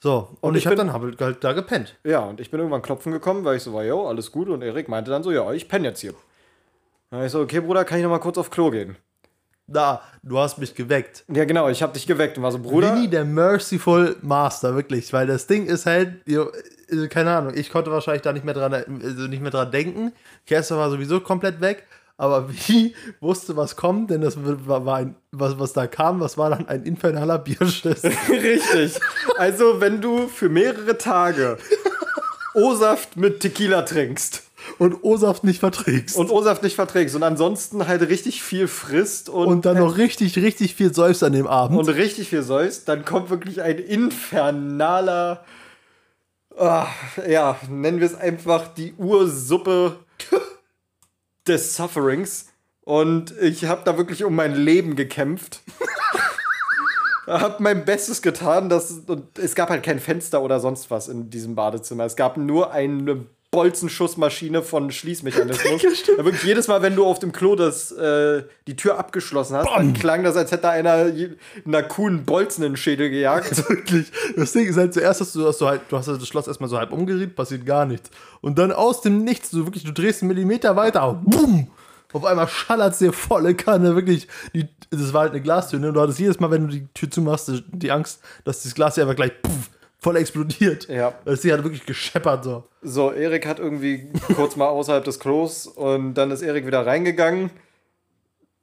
[0.00, 1.96] So, und, Und ich, ich habe dann halt, halt da gepennt.
[2.04, 4.48] Ja, und ich bin irgendwann klopfen gekommen, weil ich so war, yo, alles gut.
[4.48, 6.14] Und Erik meinte dann so, ja, ich penne jetzt hier.
[7.10, 8.96] Dann ich so, okay, Bruder, kann ich noch mal kurz auf Klo gehen?
[9.66, 11.24] Da, du hast mich geweckt.
[11.28, 12.94] Ja, genau, ich habe dich geweckt und war so, Bruder.
[12.94, 15.12] Winnie, der Merciful Master, wirklich.
[15.12, 16.22] Weil das Ding ist halt,
[16.90, 20.12] äh, keine Ahnung, ich konnte wahrscheinlich da nicht mehr dran, also nicht mehr dran denken.
[20.46, 21.86] Kerstin war sowieso komplett weg.
[22.18, 26.50] Aber wie wusste, was kommt, denn das war, ein, was, was da kam, was war
[26.50, 28.02] dann ein infernaler Bierschiss.
[28.28, 28.98] Richtig.
[29.38, 31.58] Also, wenn du für mehrere Tage
[32.54, 34.42] O-Saft mit Tequila trinkst
[34.78, 36.16] und O-Saft nicht verträgst.
[36.16, 40.36] Und, O-Saft nicht verträgst und ansonsten halt richtig viel frisst und, und dann noch richtig,
[40.36, 41.78] richtig viel säufst an dem Abend.
[41.78, 45.44] und richtig viel säust, dann kommt wirklich ein infernaler,
[46.58, 46.88] ah,
[47.26, 49.96] ja, nennen wir es einfach die Ursuppe
[51.46, 52.46] des Sufferings.
[52.82, 55.62] Und ich habe da wirklich um mein Leben gekämpft.
[57.26, 58.68] habe mein Bestes getan.
[58.68, 62.04] Dass, und es gab halt kein Fenster oder sonst was in diesem Badezimmer.
[62.04, 65.82] Es gab nur eine Bolzenschussmaschine von Schließmechanismus.
[65.82, 69.68] Ja, wirklich jedes Mal, wenn du auf dem Klo das, äh, die Tür abgeschlossen hast,
[69.74, 71.30] dann klang das, als hätte einer je-
[71.64, 73.56] einer Kuh einen Bolzen in den Schädel gejagt.
[73.68, 74.10] Wirklich.
[74.36, 76.68] Das Ding ist halt zuerst, hast du, hast du halt, du hast das Schloss erstmal
[76.68, 78.10] so halb umgeriet, passiert gar nichts.
[78.40, 81.70] Und dann aus dem Nichts, du wirklich, du drehst einen Millimeter weiter, bumm!
[82.14, 84.28] Auf einmal schallert es dir volle Kanne, wirklich.
[84.54, 85.92] Die, das war halt eine Glastür, ne?
[85.92, 89.04] Du hattest jedes Mal, wenn du die Tür zumachst, die Angst, dass das Glas hier
[89.04, 89.68] einfach gleich puff,
[89.98, 90.88] voll explodiert.
[90.88, 91.14] Ja.
[91.24, 92.64] Das Ding hat wirklich gescheppert so.
[92.82, 97.50] So, Erik hat irgendwie kurz mal außerhalb des Klos und dann ist Erik wieder reingegangen.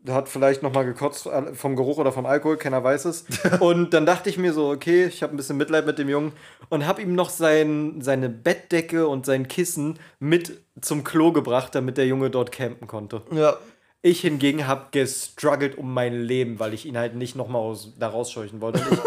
[0.07, 3.25] Hat vielleicht noch mal gekotzt vom Geruch oder vom Alkohol, keiner weiß es.
[3.59, 6.33] Und dann dachte ich mir so, okay, ich habe ein bisschen Mitleid mit dem Jungen
[6.69, 11.97] und habe ihm noch sein, seine Bettdecke und sein Kissen mit zum Klo gebracht, damit
[11.97, 13.23] der Junge dort campen konnte.
[13.31, 13.57] Ja.
[14.05, 17.93] Ich hingegen habe gestruggelt um mein Leben, weil ich ihn halt nicht noch mal aus,
[17.97, 18.79] da rausscheuchen wollte.
[18.79, 18.99] Ich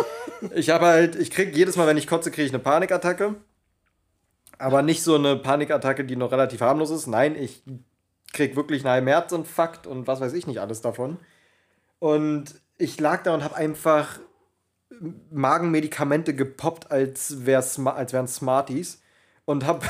[0.56, 3.36] ich habe halt, ich krieg jedes Mal, wenn ich kotze, kriege ich eine Panikattacke.
[4.58, 7.06] Aber nicht so eine Panikattacke, die noch relativ harmlos ist.
[7.06, 7.62] Nein, ich
[8.32, 11.18] krieg wirklich einen halben Herzinfarkt und was weiß ich nicht alles davon.
[12.00, 14.18] Und ich lag da und habe einfach
[15.30, 19.00] Magenmedikamente gepoppt, als, wär's, als wären Smarties.
[19.44, 19.86] Und habe,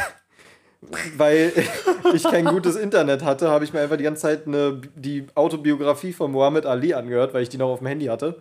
[1.16, 1.52] weil
[2.14, 6.12] ich kein gutes Internet hatte, habe ich mir einfach die ganze Zeit eine, die Autobiografie
[6.12, 8.40] von Muhammad Ali angehört, weil ich die noch auf dem Handy hatte.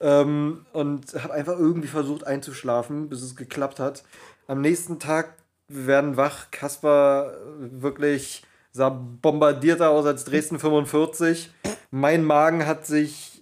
[0.00, 4.04] Ähm, und habe einfach irgendwie versucht einzuschlafen, bis es geklappt hat.
[4.46, 5.34] Am nächsten Tag,
[5.68, 6.50] werden wach.
[6.50, 8.42] Kaspar wirklich
[8.72, 11.50] sah bombardierter aus als Dresden 45.
[11.90, 13.35] Mein Magen hat sich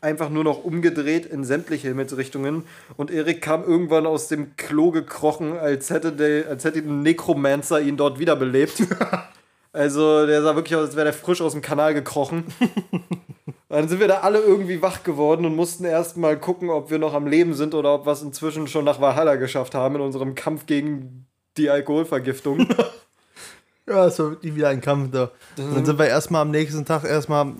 [0.00, 2.64] einfach nur noch umgedreht in sämtliche Himmelsrichtungen.
[2.96, 7.80] Und Erik kam irgendwann aus dem Klo gekrochen, als hätte, der, als hätte ein Necromancer
[7.80, 8.82] ihn dort wiederbelebt.
[9.72, 12.44] also der sah wirklich aus, als wäre der frisch aus dem Kanal gekrochen.
[13.68, 16.98] Dann sind wir da alle irgendwie wach geworden und mussten erst mal gucken, ob wir
[16.98, 20.02] noch am Leben sind oder ob wir es inzwischen schon nach Valhalla geschafft haben in
[20.02, 21.26] unserem Kampf gegen
[21.56, 22.68] die Alkoholvergiftung.
[23.88, 25.30] Ja, es war wirklich wieder ein Kampf da.
[25.54, 27.52] Dann sind wir erstmal am nächsten Tag erstmal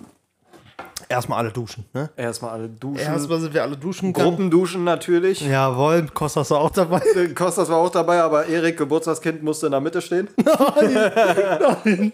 [1.09, 2.09] erstmal alle duschen, ne?
[2.15, 2.99] Erstmal alle duschen.
[2.99, 4.29] Erstmal sind wir alle duschen gegangen.
[4.29, 5.41] Gruppenduschen natürlich.
[5.41, 7.01] Jawohl, Kostas war auch dabei.
[7.35, 10.27] Kostas war auch dabei, aber Erik, Geburtstagskind, musste in der Mitte stehen.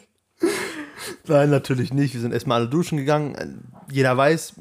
[1.28, 2.14] Nein, natürlich nicht.
[2.14, 3.70] Wir sind erstmal alle duschen gegangen.
[3.92, 4.54] Jeder weiß,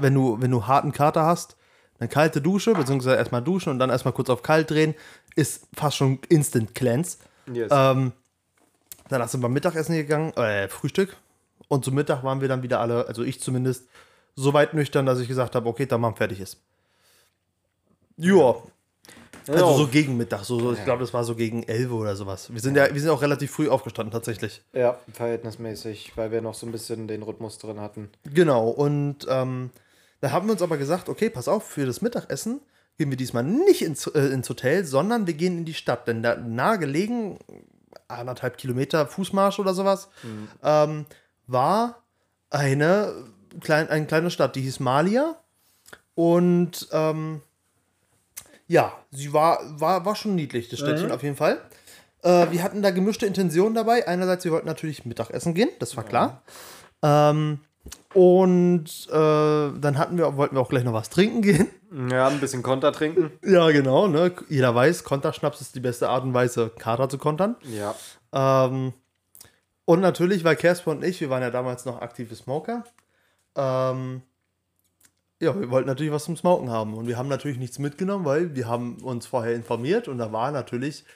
[0.00, 1.56] wenn du, wenn du harten Kater hast,
[2.00, 4.94] eine kalte Dusche, beziehungsweise erstmal duschen und dann erstmal kurz auf kalt drehen,
[5.34, 7.18] ist fast schon Instant Cleanse.
[7.52, 7.70] Yes.
[7.72, 8.12] Ähm,
[9.08, 11.16] danach sind wir Mittagessen gegangen, äh, Frühstück.
[11.68, 13.88] Und zum Mittag waren wir dann wieder alle, also ich zumindest,
[14.34, 16.58] so weit nüchtern, dass ich gesagt habe, okay, dann mal fertig ist.
[18.16, 18.54] Ja,
[19.48, 22.52] Also so gegen Mittag, so, so ich glaube, das war so gegen 11 oder sowas.
[22.52, 24.62] Wir sind ja, wir sind auch relativ früh aufgestanden tatsächlich.
[24.72, 28.10] Ja, verhältnismäßig, weil wir noch so ein bisschen den Rhythmus drin hatten.
[28.24, 29.70] Genau, und ähm,
[30.20, 32.60] da haben wir uns aber gesagt, okay, pass auf, für das Mittagessen
[32.98, 36.08] gehen wir diesmal nicht ins, äh, ins Hotel, sondern wir gehen in die Stadt.
[36.08, 37.38] Denn da nahe gelegen,
[38.08, 40.08] anderthalb Kilometer Fußmarsch oder sowas,
[40.62, 41.06] ähm,
[41.48, 42.02] war
[42.50, 43.12] eine,
[43.60, 45.36] klein, eine kleine Stadt, die hieß Malia.
[46.14, 47.42] Und ähm,
[48.66, 51.60] ja, sie war, war, war schon niedlich, das Städtchen auf jeden Fall.
[52.22, 54.06] Äh, wir hatten da gemischte Intentionen dabei.
[54.06, 56.42] Einerseits, wir wollten natürlich Mittagessen gehen, das war klar.
[57.02, 57.60] Ähm,
[58.14, 61.68] und äh, dann hatten wir, wollten wir auch gleich noch was trinken gehen.
[62.10, 63.30] Ja, ein bisschen Konter trinken.
[63.42, 64.08] Ja, genau.
[64.08, 64.32] Ne?
[64.48, 67.56] Jeder weiß, Konterschnaps ist die beste Art und Weise, Kater zu kontern.
[67.62, 67.94] Ja.
[68.32, 68.92] Ähm,
[69.88, 72.84] und natürlich, weil Casper und ich, wir waren ja damals noch aktive Smoker.
[73.56, 74.20] Ähm,
[75.40, 76.92] ja, wir wollten natürlich was zum Smoken haben.
[76.92, 80.50] Und wir haben natürlich nichts mitgenommen, weil wir haben uns vorher informiert und da war
[80.50, 81.06] natürlich,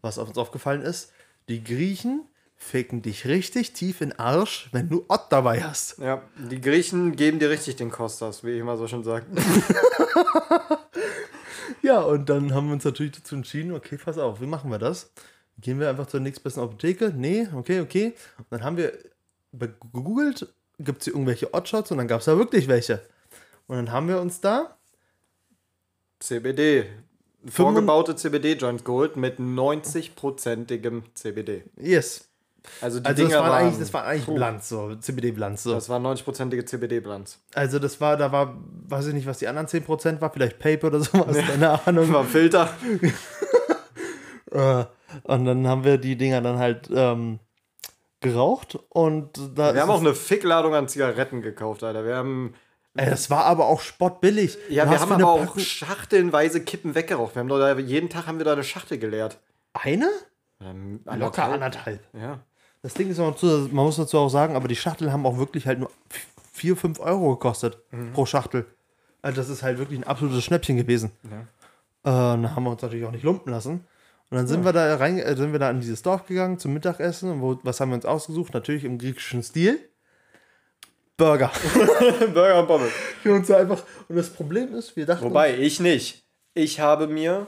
[0.00, 1.12] was auf uns aufgefallen ist,
[1.48, 2.26] die Griechen
[2.56, 5.98] ficken dich richtig tief in den Arsch, wenn du Ott dabei hast.
[5.98, 9.26] Ja, die Griechen geben dir richtig den Kostas, wie ich immer so schon sage.
[11.82, 14.78] Ja, und dann haben wir uns natürlich dazu entschieden, okay, pass auf, wie machen wir
[14.78, 15.12] das?
[15.60, 17.12] Gehen wir einfach zur nächstbesten Apotheke?
[17.14, 18.14] Nee, okay, okay.
[18.38, 18.92] Und dann haben wir
[19.52, 21.90] gegoogelt, gibt es hier irgendwelche Oddshots?
[21.90, 23.02] Und dann gab es da wirklich welche.
[23.66, 24.76] Und dann haben wir uns da
[26.20, 26.86] CBD.
[27.46, 31.64] Vorgebaute CBD-Joints geholt mit 90-prozentigem CBD.
[31.76, 32.28] Yes.
[32.80, 35.62] Also die Also das Dinger war waren, eigentlich, das war eigentlich Blanz, so CBD-Blanz.
[35.62, 35.72] So.
[35.72, 37.38] das waren 90-prozentige CBD-Blanz.
[37.54, 38.58] Also das war, da war,
[38.88, 42.12] weiß ich nicht, was die anderen 10% war, vielleicht Paper oder sowas, keine Ahnung.
[42.12, 42.70] War Filter.
[44.50, 44.86] Äh,
[45.24, 47.38] und dann haben wir die Dinger dann halt ähm,
[48.20, 52.04] geraucht und da Wir haben auch eine Fickladung an Zigaretten gekauft, Alter.
[52.04, 52.54] Wir haben.
[52.94, 54.58] Ey, das war aber auch spottbillig.
[54.68, 57.36] Ja, Du wir haben aber auch schachtelnweise Kippen weggeraucht.
[57.36, 59.38] Wir haben da, jeden Tag haben wir da eine Schachtel geleert.
[59.72, 60.08] Eine?
[60.60, 62.00] Ähm, Locker anderthalb.
[62.12, 62.40] Ja.
[62.82, 65.38] Das Ding ist aber zu, man muss dazu auch sagen, aber die Schachteln haben auch
[65.38, 65.90] wirklich halt nur
[66.52, 68.12] 4, 5 Euro gekostet Mhm.
[68.14, 68.66] pro Schachtel.
[69.22, 71.12] Also das ist halt wirklich ein absolutes Schnäppchen gewesen.
[71.30, 71.40] Äh,
[72.02, 73.84] dann haben wir uns natürlich auch nicht lumpen lassen.
[74.30, 76.74] Und dann sind wir da rein, äh, sind wir da in dieses Dorf gegangen zum
[76.74, 77.30] Mittagessen.
[77.30, 78.52] Und wo, was haben wir uns ausgesucht?
[78.52, 79.78] Natürlich im griechischen Stil.
[81.16, 81.50] Burger.
[82.34, 82.92] Burger und Pommes.
[83.22, 83.82] Für uns einfach.
[84.08, 86.24] Und das Problem ist, wir dachten, Wobei, ich nicht.
[86.54, 87.46] Ich habe mir.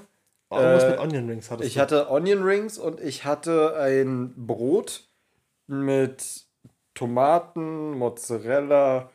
[0.50, 1.80] oh, äh, mit Onion Rings hattest Ich du.
[1.80, 5.04] hatte Onion Rings und ich hatte ein Brot
[5.68, 6.46] mit
[6.94, 9.10] Tomaten, Mozzarella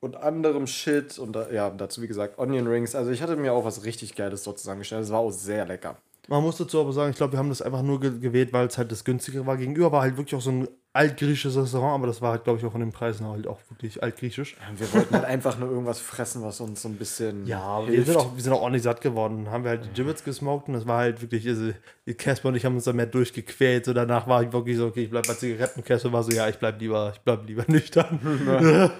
[0.00, 1.18] und anderem Shit.
[1.18, 2.94] Und ja, dazu wie gesagt Onion Rings.
[2.94, 5.02] Also ich hatte mir auch was richtig Geiles dort zusammengestellt.
[5.02, 5.96] Es war auch sehr lecker.
[6.28, 8.66] Man muss dazu aber sagen, ich glaube, wir haben das einfach nur ge gewählt, weil
[8.66, 9.56] es halt das günstigere war.
[9.56, 12.64] Gegenüber war halt wirklich auch so ein altgriechisches Restaurant, aber das war halt, glaube ich,
[12.64, 14.56] auch von den Preisen halt auch wirklich altgriechisch.
[14.76, 17.46] Wir wollten halt einfach nur irgendwas fressen, was uns so ein bisschen.
[17.46, 18.08] Ja, wir hilft.
[18.08, 19.44] sind, auch, wir sind auch ordentlich satt geworden.
[19.44, 21.72] Dann haben wir halt die Gibbets gesmoked und das war halt wirklich, also,
[22.16, 23.84] Casper und ich haben uns da mehr durchgequält.
[23.84, 25.84] So danach war ich wirklich so, okay, ich bleib bei Zigaretten.
[25.84, 28.90] Casper war so, ja, ich bleib lieber, ich bleib lieber nüchtern.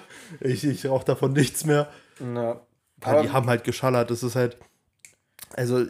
[0.40, 1.88] ich ich rauche davon nichts mehr.
[2.20, 2.60] Na,
[3.22, 4.10] die haben halt geschallert.
[4.10, 4.58] Das ist halt,
[5.54, 5.86] also,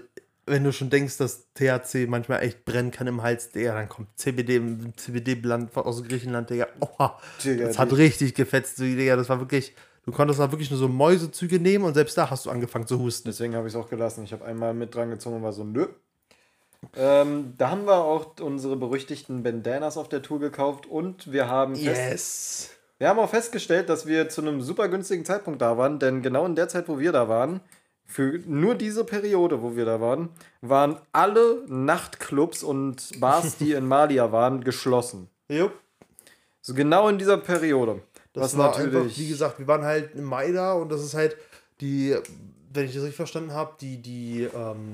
[0.46, 4.08] wenn du schon denkst, dass THC manchmal echt brennen kann im Hals, Digga, dann kommt
[4.16, 4.60] CBD,
[4.96, 6.68] CBD-Bland aus Griechenland, Digga.
[6.80, 9.16] Oha, Digga, das hat richtig gefetzt, Digga.
[9.16, 9.74] Das war wirklich,
[10.04, 12.98] du konntest da wirklich nur so Mäusezüge nehmen und selbst da hast du angefangen zu
[13.00, 13.28] husten.
[13.28, 14.22] Deswegen habe ich es auch gelassen.
[14.24, 15.86] Ich habe einmal mit dran gezogen und war so, nö.
[16.94, 21.74] Ähm, da haben wir auch unsere berüchtigten Bandanas auf der Tour gekauft und wir haben,
[21.74, 22.70] Yes.
[22.98, 26.46] wir haben auch festgestellt, dass wir zu einem super günstigen Zeitpunkt da waren, denn genau
[26.46, 27.60] in der Zeit, wo wir da waren,
[28.06, 30.28] für nur diese Periode, wo wir da waren,
[30.60, 35.28] waren alle Nachtclubs und Bars, die in Malia waren, geschlossen.
[35.48, 35.72] Jupp.
[36.62, 38.00] So genau in dieser Periode.
[38.32, 41.14] Das was war einfach, wie gesagt, wir waren halt im Mai da und das ist
[41.14, 41.36] halt
[41.80, 42.16] die,
[42.72, 44.92] wenn ich das richtig verstanden habe, die, die, ähm,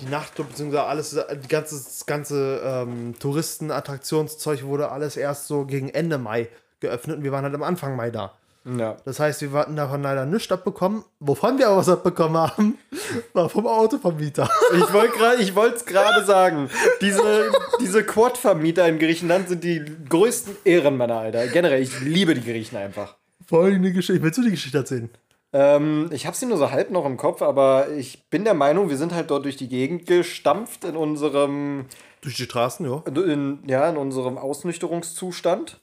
[0.00, 5.88] die Nachtclub, beziehungsweise alles, die ganze, das ganze ähm, Touristen-Attraktionszeug wurde alles erst so gegen
[5.88, 6.48] Ende Mai
[6.80, 8.34] geöffnet und wir waren halt am Anfang Mai da.
[8.64, 8.96] Ja.
[9.04, 11.04] Das heißt, wir hatten davon leider nichts abbekommen.
[11.20, 12.78] Wovon wir aber was abbekommen haben,
[13.32, 14.48] war vom Autovermieter.
[14.74, 16.70] Ich wollte gerade, ich wollte es gerade sagen.
[17.00, 21.46] Diese, diese Quad-Vermieter in Griechenland sind die größten Ehrenmänner, Alter.
[21.48, 23.16] Generell, ich liebe die Griechen einfach.
[23.46, 24.22] Folgende Geschichte.
[24.22, 25.10] Willst du die Geschichte erzählen?
[25.52, 28.88] Ähm, ich habe sie nur so halb noch im Kopf, aber ich bin der Meinung,
[28.88, 31.86] wir sind halt dort durch die Gegend gestampft in unserem,
[32.22, 33.02] Durch die Straßen, ja.
[33.06, 35.80] in, ja, in unserem Ausnüchterungszustand.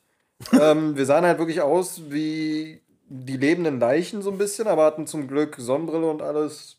[0.60, 5.08] Ähm, wir sahen halt wirklich aus wie die lebenden Leichen so ein bisschen, aber hatten
[5.08, 6.78] zum Glück Sonnenbrille und alles,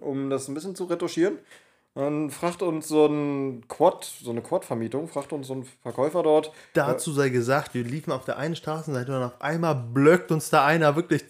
[0.00, 1.38] um das ein bisschen zu retuschieren.
[1.94, 6.50] Dann fragt uns so ein Quad, so eine Quad-Vermietung, fragt uns so ein Verkäufer dort.
[6.72, 10.64] Dazu sei gesagt, wir liefen auf der einen Straßenseite und auf einmal blöckt uns da
[10.64, 11.22] einer wirklich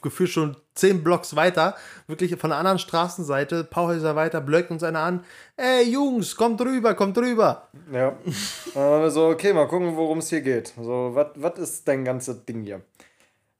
[0.00, 1.76] gefühlt schon zehn Blocks weiter,
[2.06, 5.22] wirklich von der anderen Straßenseite, paar Häuser weiter, blöckt uns einer an.
[5.58, 7.68] Ey Jungs, kommt rüber, kommt rüber.
[7.92, 8.16] Ja.
[8.74, 10.72] Wir so, okay, mal gucken, worum es hier geht.
[10.80, 12.80] So, was ist dein ganzes Ding hier?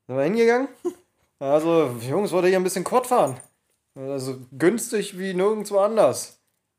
[0.06, 0.68] Sind wir hingegangen?
[1.38, 3.36] Also, Jungs, wollt ihr hier ein bisschen Quad fahren?
[3.94, 6.35] Also günstig wie nirgendwo anders.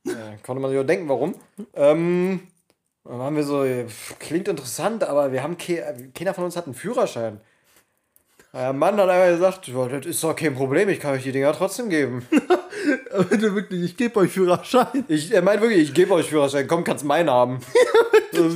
[0.08, 1.36] Ja, konnte man sich auch denken, warum.
[1.74, 2.42] Ähm,
[3.04, 6.66] dann haben wir so, pff, klingt interessant, aber wir haben ke keiner von uns hat
[6.66, 7.40] einen Führerschein.
[8.54, 11.32] Der Mann hat einfach gesagt, ja, das ist doch kein Problem, ich kann euch die
[11.32, 12.26] Dinger trotzdem geben.
[13.30, 15.06] Bitte wirklich, ich gebe euch Führerschein.
[15.08, 17.60] Ich, er meint wirklich, ich gebe euch Führerschein, komm, kannst meinen haben.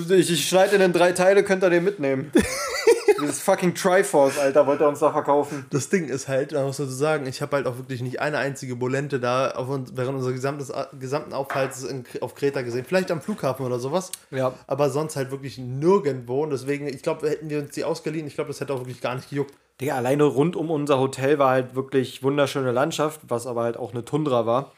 [0.10, 2.32] Ich ich schneide in drei Teile, könnt ihr den mitnehmen.
[3.22, 5.65] Dieses fucking Triforce, Alter, wollte er uns da verkaufen.
[5.69, 8.19] Das Ding ist halt, da muss man so sagen, ich habe halt auch wirklich nicht
[8.19, 12.85] eine einzige Bolente da auf uns, während unseres gesamtes, gesamten Aufhalts in, auf Kreta gesehen.
[12.85, 14.11] Vielleicht am Flughafen oder sowas.
[14.31, 14.53] Ja.
[14.68, 16.43] Aber sonst halt wirklich nirgendwo.
[16.43, 19.02] Und deswegen, ich glaube, hätten wir uns die ausgeliehen, ich glaube, das hätte auch wirklich
[19.02, 19.53] gar nicht gejuckt.
[19.80, 23.93] Digga, alleine rund um unser Hotel war halt wirklich wunderschöne Landschaft, was aber halt auch
[23.93, 24.72] eine Tundra war.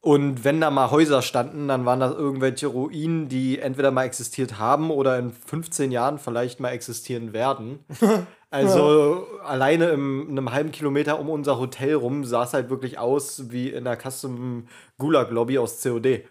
[0.00, 4.58] Und wenn da mal Häuser standen, dann waren das irgendwelche Ruinen, die entweder mal existiert
[4.58, 7.84] haben oder in 15 Jahren vielleicht mal existieren werden.
[8.50, 12.98] Also alleine im, in einem halben Kilometer um unser Hotel rum sah es halt wirklich
[12.98, 16.24] aus wie in der Custom Gulag Lobby aus COD.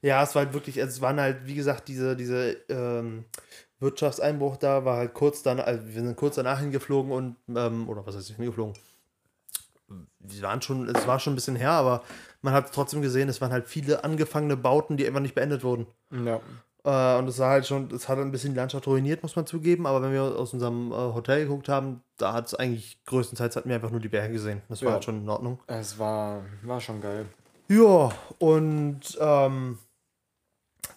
[0.00, 3.24] Ja, es war halt wirklich, es waren halt, wie gesagt, diese, diese ähm,
[3.80, 8.06] Wirtschaftseinbruch da, war halt kurz dann, also wir sind kurz danach hingeflogen und, ähm, oder
[8.06, 8.74] was heißt hingeflogen?
[10.20, 12.02] Wir waren schon, es war schon ein bisschen her, aber
[12.46, 15.86] man hat trotzdem gesehen, es waren halt viele angefangene Bauten, die einfach nicht beendet wurden.
[16.10, 16.40] Ja.
[16.84, 19.44] Äh, und es sah halt schon, es hat ein bisschen die Landschaft ruiniert, muss man
[19.46, 23.56] zugeben, aber wenn wir aus unserem äh, Hotel geguckt haben, da hat es eigentlich größtenteils
[23.56, 24.62] hatten wir einfach nur die Berge gesehen.
[24.68, 24.92] Das war Ja.
[24.94, 25.58] halt schon in Ordnung.
[25.66, 27.26] Es war, war schon geil.
[27.68, 29.78] Ja, und ähm,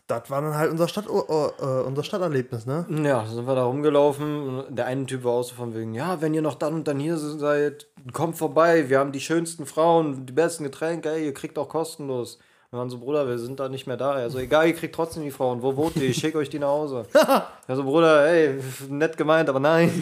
[0.09, 2.85] das war dann halt unser, Stadt, äh, äh, unser Stadterlebnis, ne?
[3.03, 4.63] Ja, sind wir da rumgelaufen.
[4.69, 6.99] Der eine Typ war auch so von wegen, ja, wenn ihr noch dann und dann
[6.99, 8.89] hier seid, kommt vorbei.
[8.89, 12.39] Wir haben die schönsten Frauen, die besten Getränke, ey, ihr kriegt auch kostenlos.
[12.71, 14.11] Wir waren so, Bruder, wir sind da nicht mehr da.
[14.11, 15.61] Also egal, ihr kriegt trotzdem die Frauen.
[15.61, 16.09] Wo wohnt ihr?
[16.09, 17.05] Ich schicke euch die nach Hause.
[17.67, 18.59] Also Bruder, ey,
[18.89, 20.01] nett gemeint, aber nein.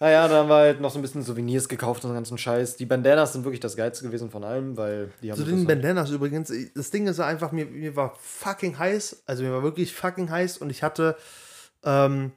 [0.00, 2.76] Naja, dann haben wir halt noch so ein bisschen Souvenirs gekauft und den ganzen Scheiß.
[2.76, 6.10] Die Bandanas sind wirklich das Geilste gewesen von allem, weil die haben Zu den Bandanas
[6.10, 10.30] übrigens, das Ding ist einfach, mir, mir war fucking heiß, also mir war wirklich fucking
[10.30, 11.16] heiß und ich hatte
[11.84, 12.30] ähm,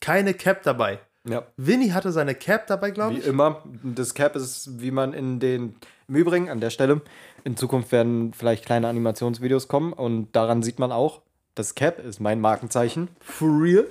[0.00, 1.00] keine Cap dabei.
[1.24, 1.46] Ja.
[1.56, 3.26] Winnie hatte seine Cap dabei, glaube Wie ich.
[3.26, 5.76] immer, das Cap ist, wie man in den.
[6.06, 7.02] Im Übrigen, an der Stelle,
[7.44, 11.20] in Zukunft werden vielleicht kleine Animationsvideos kommen und daran sieht man auch,
[11.54, 13.08] das Cap ist mein Markenzeichen.
[13.20, 13.86] For real.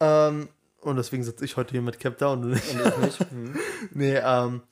[0.00, 0.48] Ähm,
[0.80, 2.64] und deswegen sitze ich heute hier mit Cap da und nicht.
[2.74, 3.20] Und ich nicht.
[3.30, 3.56] Hm.
[3.92, 4.62] Nee, ähm,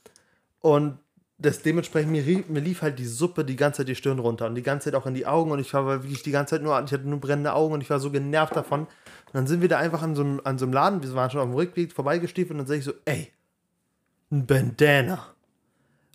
[0.61, 0.99] und
[1.39, 4.47] das dementsprechend, mir, rie- mir lief halt die Suppe die ganze Zeit die Stirn runter
[4.47, 6.63] und die ganze Zeit auch in die Augen und ich war wirklich die ganze Zeit
[6.63, 8.81] nur, ich hatte nur brennende Augen und ich war so genervt davon.
[8.83, 11.31] Und dann sind wir da einfach an so einem, an so einem Laden, wir waren
[11.31, 13.31] schon auf dem Rückweg vorbeigestiefelt und dann sage ich so, ey,
[14.31, 15.27] ein Bandana.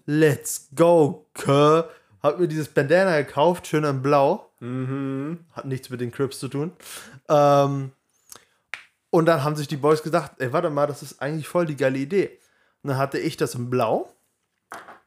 [0.07, 1.87] Let's go, Kerr.
[2.23, 4.49] Hab mir dieses Bandana gekauft, schön in blau.
[5.53, 6.71] Hat nichts mit den Crips zu tun.
[7.29, 7.91] Ähm,
[9.11, 11.75] und dann haben sich die Boys gedacht, ey, warte mal, das ist eigentlich voll die
[11.75, 12.39] geile Idee.
[12.81, 14.09] Und dann hatte ich das in blau.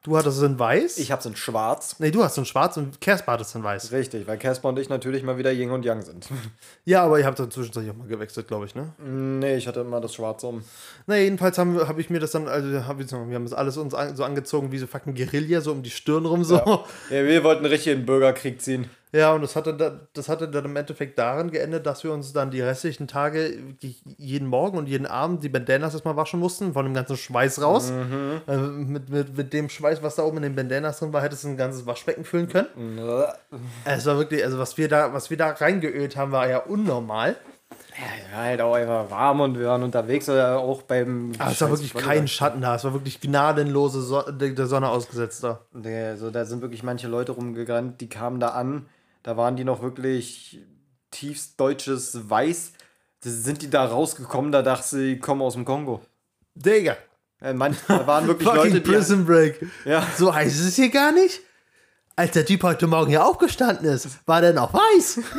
[0.03, 0.99] Du hattest es in weiß.
[0.99, 1.97] Ich hab's in schwarz.
[1.99, 3.91] nee, du hast es in schwarz und Casper hat es in weiß.
[3.91, 6.29] Richtig, weil Casper und ich natürlich mal wieder Yin und Yang sind.
[6.85, 8.93] Ja, aber ihr habt dann zwischenzeitlich auch mal gewechselt, glaube ich, ne?
[8.99, 10.63] nee, ich hatte immer das Schwarze um.
[11.07, 13.79] Na, jedenfalls habe hab ich mir das dann, also hab ich, wir haben das alles
[13.79, 16.57] uns an, so angezogen wie so fucking Guerilla, so um die Stirn rum, so.
[16.57, 16.85] Ja.
[17.09, 18.91] Ja, wir wollten richtig in den Bürgerkrieg ziehen.
[19.15, 22.33] Ja, und das hatte, da, das hatte dann im Endeffekt daran geendet, dass wir uns
[22.33, 23.57] dann die restlichen Tage
[24.19, 27.93] jeden Morgen und jeden Abend die Bandanas erstmal waschen mussten, von dem ganzen Schweiß raus.
[28.49, 31.45] Äh, mit, mit, mit dem Schweiß, was da oben in den Bandanas drin war, hättest
[31.45, 32.67] du ein ganzes Waschbecken füllen können.
[33.85, 37.37] Es war wirklich, also was wir da, was wir da reingeölt haben, war ja unnormal.
[38.33, 41.31] Ja, halt auch einfach warm und wir waren unterwegs oder auch beim.
[41.39, 42.75] Aber es war wirklich kein Schatten da.
[42.75, 45.61] Es war wirklich gnadenlose so der Sonne ausgesetzt da.
[45.73, 48.87] Nee, Also da sind wirklich manche Leute rumgerannt, die kamen da an,
[49.25, 50.61] da waren die noch wirklich
[51.11, 52.73] tiefst deutsches Weiß.
[53.21, 56.03] Sind die da rausgekommen, da dachte sie, die kommen aus dem Kongo.
[56.55, 56.97] Digga.
[57.41, 58.93] Äh, manch, da waren wirklich Fucking Leute, die.
[58.93, 59.67] Prison Break.
[59.87, 60.07] Ja.
[60.17, 61.41] So heiß ist es hier gar nicht.
[62.17, 65.21] Als der Typ heute Morgen hier aufgestanden ist, war der noch weiß.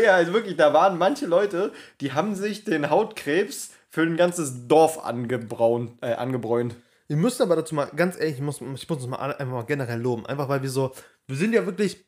[0.00, 4.68] Ja, also wirklich, da waren manche Leute, die haben sich den Hautkrebs für ein ganzes
[4.68, 6.76] Dorf angebraun, äh, angebräunt.
[7.08, 9.64] Wir müssen aber dazu mal, ganz ehrlich, ich muss, ich muss uns mal einfach mal
[9.64, 10.26] generell loben.
[10.26, 10.92] Einfach weil wir so,
[11.26, 12.04] wir sind ja wirklich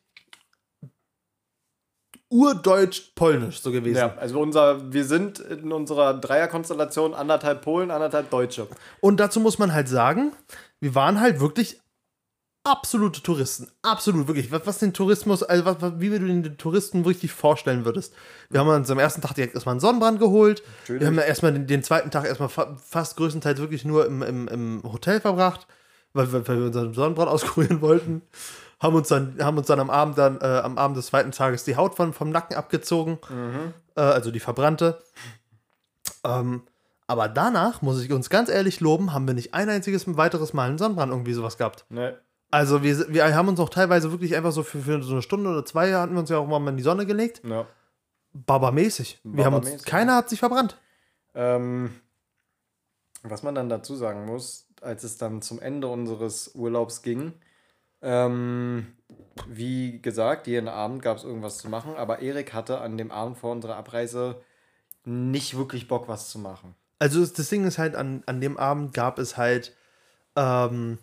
[2.33, 3.97] urdeutsch-polnisch so gewesen.
[3.97, 8.67] Ja, also unser, wir sind in unserer Dreierkonstellation anderthalb Polen, anderthalb Deutsche.
[9.01, 10.31] Und dazu muss man halt sagen,
[10.79, 11.79] wir waren halt wirklich
[12.63, 13.67] absolute Touristen.
[13.83, 14.51] Absolut, wirklich.
[14.51, 18.13] Was, was den Tourismus, also was, wie du den Touristen richtig vorstellen würdest.
[18.49, 20.63] Wir haben uns am ersten Tag direkt erstmal einen Sonnenbrand geholt.
[20.81, 21.01] Natürlich.
[21.01, 24.23] Wir haben ja erstmal den, den zweiten Tag erstmal fa fast größtenteils wirklich nur im,
[24.23, 25.67] im, im Hotel verbracht,
[26.13, 28.23] weil, weil weil wir unseren Sonnenbrand auskurieren wollten.
[28.83, 31.63] Haben uns dann, haben uns dann am Abend dann, äh, am Abend des zweiten Tages
[31.63, 33.17] die Haut von, vom Nacken abgezogen.
[33.95, 35.01] Äh, also die verbrannte.
[36.23, 36.63] Ähm,
[37.07, 40.69] aber danach, muss ich uns ganz ehrlich loben, haben wir nicht ein einziges weiteres Mal
[40.69, 41.85] einen Sonnenbrand irgendwie sowas gehabt.
[41.89, 42.17] Ne.
[42.51, 45.49] Also wir, wir haben uns auch teilweise wirklich einfach so für, für so eine Stunde
[45.49, 47.41] oder zwei hatten wir uns ja auch mal in die Sonne gelegt.
[47.43, 47.65] Ja.
[48.33, 49.19] Babamäßig.
[49.23, 50.77] Wir haben uns, keiner hat sich verbrannt.
[51.35, 51.95] Ähm,
[53.23, 57.33] was man dann dazu sagen muss, als es dann zum Ende unseres Urlaubs ging,
[58.03, 58.87] ähm,
[59.47, 63.37] wie gesagt, jeden Abend gab es irgendwas zu machen, aber Erik hatte an dem Abend
[63.37, 64.41] vor unserer Abreise
[65.05, 66.75] nicht wirklich Bock, was zu machen.
[66.99, 69.75] Also das- Ding ist halt, an, an dem Abend gab es halt
[70.35, 70.97] ähm,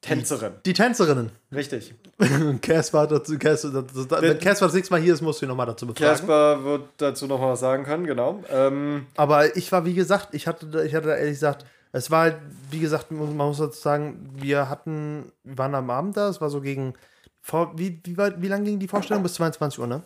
[0.00, 0.54] Tänzerin.
[0.66, 1.30] die Tänzerinnen.
[1.52, 1.94] Richtig.
[2.62, 5.66] Cass war dazu, das, wenn Cass das nächste Mal hier ist, musst du ihn nochmal
[5.66, 6.10] dazu befragen.
[6.16, 8.42] Casper wird dazu noch mal was sagen können, genau.
[8.50, 12.22] Ähm, Aber ich war, wie gesagt, ich hatte, ich hatte da ehrlich gesagt, es war
[12.22, 12.36] halt,
[12.70, 16.50] wie gesagt, man muss dazu sagen, wir hatten, wir waren am Abend da, es war
[16.50, 16.94] so gegen,
[17.40, 19.22] vor, wie, wie, weit- wie lang ging die Vorstellung?
[19.22, 20.02] Bis 22 Uhr, ne?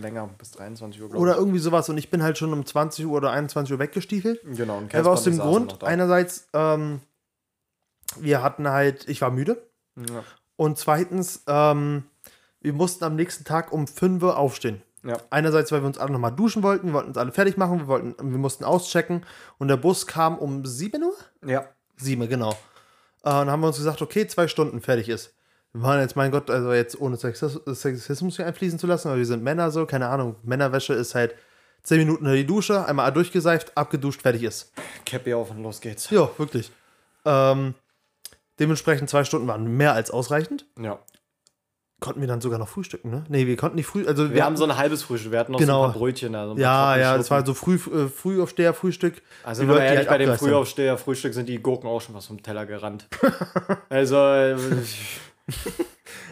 [0.00, 3.04] länger, bis 23 Uhr, glaube Oder irgendwie sowas und ich bin halt schon um 20
[3.06, 4.40] Uhr oder 21 Uhr weggestiefelt.
[4.44, 7.00] Genau, und Aber aus dem Grund, einerseits, ähm,
[8.20, 9.60] wir hatten halt, ich war müde
[9.96, 10.22] Ja.
[10.54, 12.04] und zweitens, ähm,
[12.60, 14.82] wir mussten am nächsten Tag um 5 Uhr aufstehen.
[15.06, 15.18] Ja.
[15.30, 17.86] Einerseits, weil wir uns alle nochmal duschen wollten, wir wollten uns alle fertig machen, wir,
[17.86, 19.24] wollten, wir mussten auschecken
[19.58, 21.14] und der Bus kam um 7 Uhr?
[21.46, 21.66] ja.
[21.98, 22.50] 7, genau.
[22.50, 22.54] Äh,
[23.30, 25.32] dann haben wir uns gesagt, okay, zwei Stunden fertig ist.
[25.72, 29.16] Wir waren jetzt, mein Gott, also jetzt ohne Sexis- Sexismus hier einfließen zu lassen, aber
[29.18, 30.36] wir sind Männer so, keine Ahnung.
[30.42, 31.34] Männerwäsche ist halt
[31.84, 34.72] 10 Minuten in die Dusche, einmal durchgeseift, abgeduscht, fertig ist.
[35.06, 36.10] Cappy auf und los geht's.
[36.10, 36.70] Ja, wirklich.
[37.24, 37.74] Ähm,
[38.58, 40.66] dementsprechend zwei Stunden waren mehr als ausreichend.
[40.78, 40.98] Ja.
[41.98, 43.24] Konnten wir dann sogar noch frühstücken, ne?
[43.28, 45.58] Nee, wir konnten nicht früh, also Wir haben so ein halbes Frühstück, wir hatten noch
[45.58, 45.78] Genau.
[45.80, 46.34] so ein paar Brötchen.
[46.34, 49.22] Also ein paar ja, ja, das war so früh, äh, Frühaufsteher, Frühstück.
[49.44, 50.48] Also, wenn man ehrlich, halt bei dem abgereist sind.
[50.50, 53.08] Frühaufsteher Frühstück sind die Gurken auch schon was vom Teller gerannt.
[53.88, 54.16] also,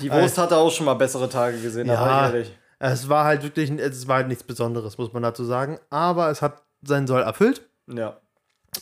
[0.03, 2.59] die Wurst hatte auch schon mal bessere Tage gesehen, Ja, ich ehrlich.
[2.79, 5.79] es war halt wirklich, es war halt nichts Besonderes, muss man dazu sagen.
[5.89, 7.63] Aber es hat seinen Soll erfüllt.
[7.87, 8.19] Ja.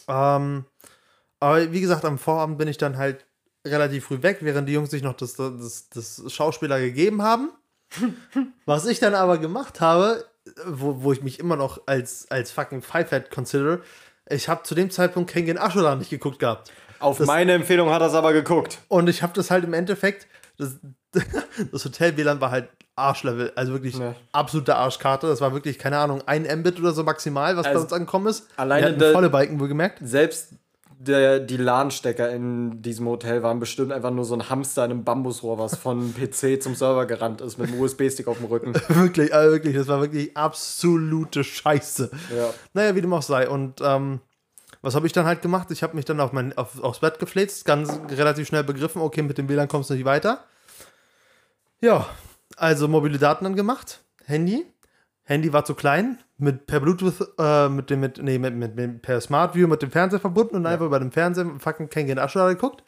[0.08, 0.64] Ähm,
[1.38, 3.24] aber wie gesagt, am Vorabend bin ich dann halt
[3.66, 7.50] relativ früh weg, während die Jungs sich noch das, das, das Schauspieler gegeben haben.
[8.66, 10.24] Was ich dann aber gemacht habe,
[10.66, 13.80] wo, wo ich mich immer noch als, als fucking Fivehead consider,
[14.28, 16.72] ich habe zu dem Zeitpunkt Kengen Ashura nicht geguckt gehabt.
[17.00, 18.78] Auf meine Empfehlung hat er es aber geguckt.
[18.88, 20.26] Und ich habe das halt im Endeffekt,
[20.56, 20.76] das,
[21.72, 24.14] das Hotel WLAN war halt Arschlevel, also wirklich Ja.
[24.32, 25.26] absolute Arschkarte.
[25.26, 28.26] Das war wirklich, keine Ahnung, ein Mbit oder so maximal, was bei Also uns angekommen
[28.28, 28.46] ist.
[28.56, 29.98] alleine Wir hatten volle Balken wohlgemerkt.
[30.02, 30.54] Selbst
[31.06, 35.04] der, die LAN-Stecker in diesem Hotel waren bestimmt einfach nur so ein Hamster in einem
[35.04, 38.74] Bambusrohr, was von PC zum Server gerannt ist mit einem USB-Stick auf dem Rücken.
[38.88, 42.10] Wirklich, also wirklich, das war wirklich absolute Scheiße.
[42.36, 42.54] Ja.
[42.74, 43.48] Naja, wie dem auch sei.
[43.48, 44.20] Und ähm,
[44.80, 45.70] was habe ich dann halt gemacht?
[45.70, 49.22] Ich habe mich dann auf mein, auf, aufs Bett gefläzt, ganz relativ schnell begriffen, okay,
[49.22, 50.44] mit dem WLAN kommst du nicht weiter.
[51.80, 52.06] Ja,
[52.56, 54.66] also mobile Daten dann gemacht, Handy.
[55.24, 59.00] Handy war zu klein, mit per Bluetooth, äh, mit dem, mit, nee, mit, mit, mit,
[59.00, 62.52] per Smart View mit dem Fernseher verbunden und einfach über dem Fernseher fucking Kengen Ashura
[62.52, 62.82] geguckt.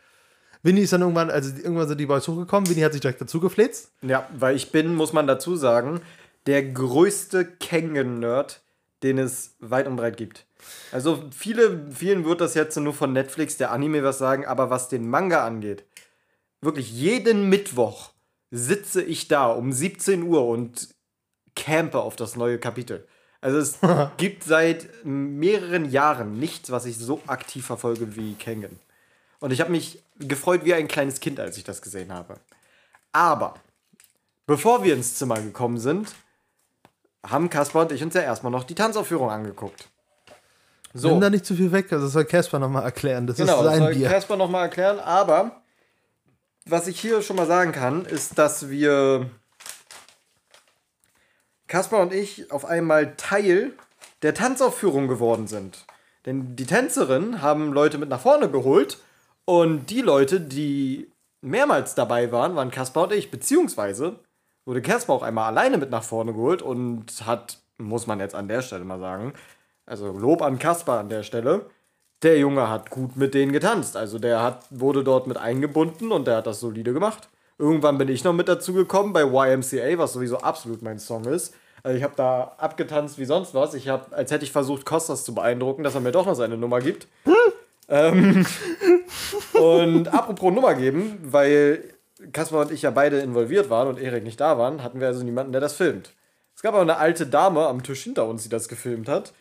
[0.63, 3.39] Winnie ist dann irgendwann, also irgendwann sind die Boys hochgekommen, Winnie hat sich direkt dazu
[3.39, 3.93] gefläzt.
[4.03, 6.01] Ja, weil ich bin, muss man dazu sagen,
[6.47, 8.63] der größte Kengen-Nerd,
[9.03, 10.47] den es weit und breit gibt.
[10.91, 14.89] Also viele, vielen wird das jetzt nur von Netflix, der Anime was sagen, aber was
[14.89, 15.85] den Manga angeht,
[16.61, 18.11] wirklich jeden Mittwoch
[18.51, 20.89] sitze ich da um 17 Uhr und
[21.55, 23.07] campe auf das neue Kapitel.
[23.45, 23.79] Also es
[24.17, 28.81] gibt seit mehreren Jahren nichts, was ich so aktiv verfolge wie Kengen.
[29.39, 32.37] Und ich habe mich gefreut wie ein kleines Kind, als ich das gesehen habe.
[33.13, 33.57] Aber
[34.47, 36.15] bevor wir ins Zimmer gekommen sind,
[37.23, 39.89] haben Kaspar und ich uns ja erstmal noch die Tanzaufführung angeguckt.
[40.95, 43.27] So, Nimm da nicht zu viel weg, also das soll Casper nochmal erklären.
[43.27, 44.39] Das genau, ist das sein soll Bier.
[44.39, 44.99] Nochmal erklären.
[45.01, 45.61] Aber
[46.65, 49.29] was ich hier schon mal sagen kann, ist, dass wir
[51.67, 53.73] Kaspar und ich auf einmal Teil
[54.23, 55.87] der Tanzaufführung geworden sind.
[56.27, 58.99] Denn die Tänzerinnen haben Leute mit nach vorne geholt
[59.45, 61.11] und die Leute, die
[61.43, 63.31] mehrmals dabei waren, waren Kaspar und ich.
[63.31, 64.17] Beziehungsweise
[64.65, 68.49] wurde Kaspar auch einmal alleine mit nach vorne geholt und hat, muss man jetzt an
[68.49, 69.35] der Stelle mal sagen,
[69.87, 71.67] also Lob an Kaspar an der Stelle.
[72.23, 73.97] Der Junge hat gut mit denen getanzt.
[73.97, 77.29] Also der hat, wurde dort mit eingebunden und der hat das solide gemacht.
[77.59, 81.55] Irgendwann bin ich noch mit dazu gekommen bei YMCA, was sowieso absolut mein Song ist.
[81.83, 83.75] Also ich habe da abgetanzt wie sonst was.
[83.75, 86.57] Ich habe, als hätte ich versucht, Kostas zu beeindrucken, dass er mir doch noch seine
[86.57, 87.07] Nummer gibt.
[87.89, 88.47] ähm,
[89.53, 91.85] und apropos Nummer geben, weil
[92.33, 95.23] Kaspar und ich ja beide involviert waren und Erik nicht da waren, hatten wir also
[95.23, 96.13] niemanden, der das filmt.
[96.57, 99.33] Es gab aber eine alte Dame am Tisch hinter uns, die das gefilmt hat.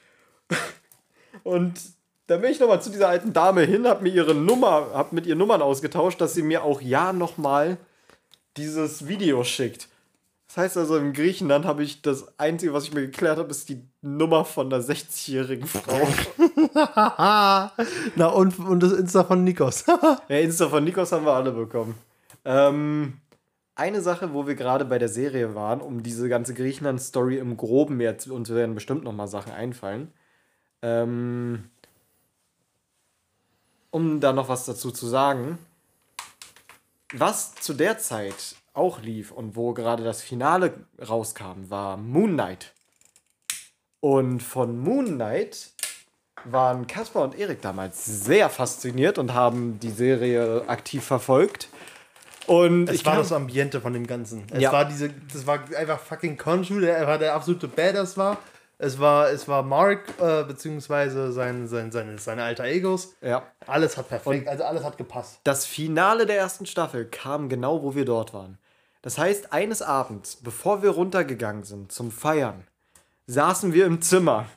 [1.44, 1.80] Und
[2.28, 5.26] dann bin ich nochmal zu dieser alten Dame hin, hab mir ihre Nummer, hab mit
[5.26, 7.78] ihr Nummern ausgetauscht, dass sie mir auch ja nochmal
[8.58, 9.90] dieses Video schickt.
[10.48, 13.70] Das heißt also, in Griechenland habe ich das Einzige, was ich mir geklärt habe, ist
[13.70, 16.08] die Nummer von einer 60-jährigen Frau.
[18.16, 19.86] Na, und, und das Insta von Nikos.
[20.28, 21.96] ja, Insta von Nikos haben wir alle bekommen.
[22.46, 23.14] Ähm,
[23.74, 28.00] eine Sache, wo wir gerade bei der Serie waren, um diese ganze Griechenland-Story im Groben
[28.00, 30.14] jetzt, uns werden bestimmt noch mal Sachen einfallen.
[30.84, 31.64] Ähm,
[33.90, 35.58] um da noch was dazu zu sagen,
[37.14, 42.74] was zu der Zeit auch lief und wo gerade das Finale rauskam, war Moon Knight.
[44.00, 45.72] Und von Moon Knight
[46.46, 51.70] waren Caspar und Erik damals sehr fasziniert und haben die Serie aktiv verfolgt.
[52.48, 54.44] Und Es ich war das Ambiente von dem Ganzen.
[54.52, 54.72] Es Ja.
[54.74, 58.38] war diese, das war einfach fucking Konshu, der der absolute Badass war.
[58.78, 63.16] Es war, es war Mark, äh, beziehungsweise sein, sein, seine, seine alter Egos.
[63.22, 63.44] ja.
[63.66, 65.40] Alles hat perfekt, also alles hat gepasst.
[65.44, 68.58] Das Finale der ersten Staffel kam genau, wo wir dort waren.
[69.02, 72.66] Das heißt, eines Abends, bevor wir runtergegangen sind zum Feiern,
[73.28, 74.48] saßen wir im Zimmer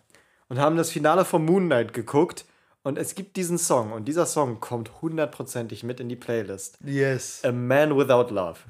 [0.48, 2.44] und haben das Finale von Moon Knight geguckt.
[2.82, 6.78] Und es gibt diesen Song und dieser Song kommt hundertprozentig mit in die Playlist.
[6.84, 7.44] Yes.
[7.44, 8.60] A Man Without Love.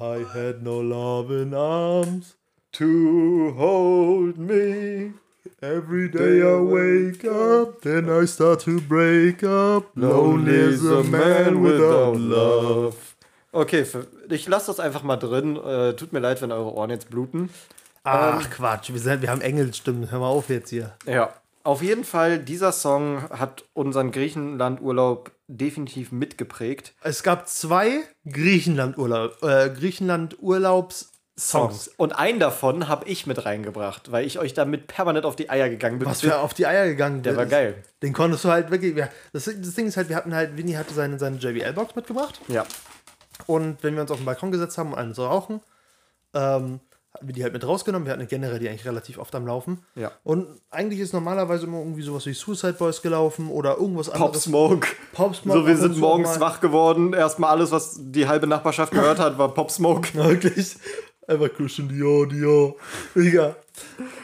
[0.00, 2.36] I had no love in arms.
[2.72, 5.14] To hold me.
[5.60, 9.90] Every day I wake up, then I start to break up.
[9.96, 12.94] Lonely is a man without love.
[13.50, 15.56] Okay, für, ich lasse das einfach mal drin.
[15.56, 17.48] Äh, tut mir leid, wenn eure Ohren jetzt bluten.
[18.04, 20.10] Ach Quatsch, wir, sind, wir haben Engelstimmen.
[20.10, 20.94] Hör mal auf jetzt hier.
[21.06, 21.34] Ja,
[21.64, 26.94] auf jeden Fall, dieser Song hat unseren Griechenland-Urlaub definitiv mitgeprägt.
[27.02, 31.88] Es gab zwei Griechenland-Urlaub, äh, Griechenland-Urlaubs Songs.
[31.96, 35.68] Und einen davon habe ich mit reingebracht, weil ich euch damit permanent auf die Eier
[35.68, 36.08] gegangen bin.
[36.08, 37.50] Was für auf die Eier gegangen Der war ist.
[37.50, 37.84] geil.
[38.02, 38.96] Den konntest du halt wirklich.
[38.96, 42.40] Ja, das, das Ding ist halt, wir hatten halt, Winnie hatte seine, seine JBL-Box mitgebracht.
[42.48, 42.64] Ja.
[43.46, 45.60] Und wenn wir uns auf den Balkon gesetzt haben, um einen zu rauchen,
[46.34, 46.80] ähm,
[47.14, 48.04] hatten wir die halt mit rausgenommen.
[48.06, 49.78] Wir hatten generell die eigentlich relativ oft am Laufen.
[49.94, 50.12] Ja.
[50.24, 54.42] Und eigentlich ist normalerweise immer irgendwie sowas wie Suicide Boys gelaufen oder irgendwas Pop anderes.
[54.42, 54.88] Smoke.
[55.14, 56.40] Pop Smoke So, wir sind morgens mal.
[56.40, 57.14] wach geworden.
[57.14, 60.08] Erstmal alles, was die halbe Nachbarschaft gehört hat, war Pop Smoke.
[60.14, 60.76] Wirklich.
[61.28, 62.74] Einfach Christian Dior, Dior.
[63.14, 63.54] Digga.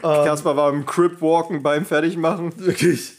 [0.01, 2.59] Kaspar war im Crip Walken beim Fertigmachen.
[2.59, 3.13] Wirklich.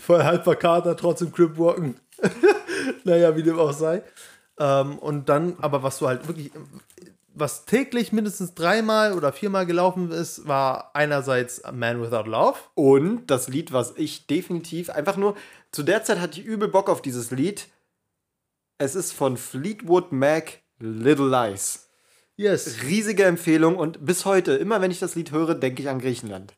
[0.00, 1.96] Voll halb verkatert, trotzdem Crip walken.
[3.04, 4.02] naja, wie dem auch sei.
[4.58, 6.50] Ähm, und dann, aber was du halt wirklich,
[7.34, 12.58] was täglich mindestens dreimal oder viermal gelaufen ist, war einerseits Man Without Love.
[12.74, 15.36] Und das Lied, was ich definitiv einfach nur.
[15.72, 17.66] Zu der Zeit hatte ich übel Bock auf dieses Lied.
[18.78, 21.83] Es ist von Fleetwood Mac Little Lies.
[22.36, 22.82] Yes.
[22.82, 26.54] Riesige Empfehlung und bis heute, immer wenn ich das Lied höre, denke ich an Griechenland.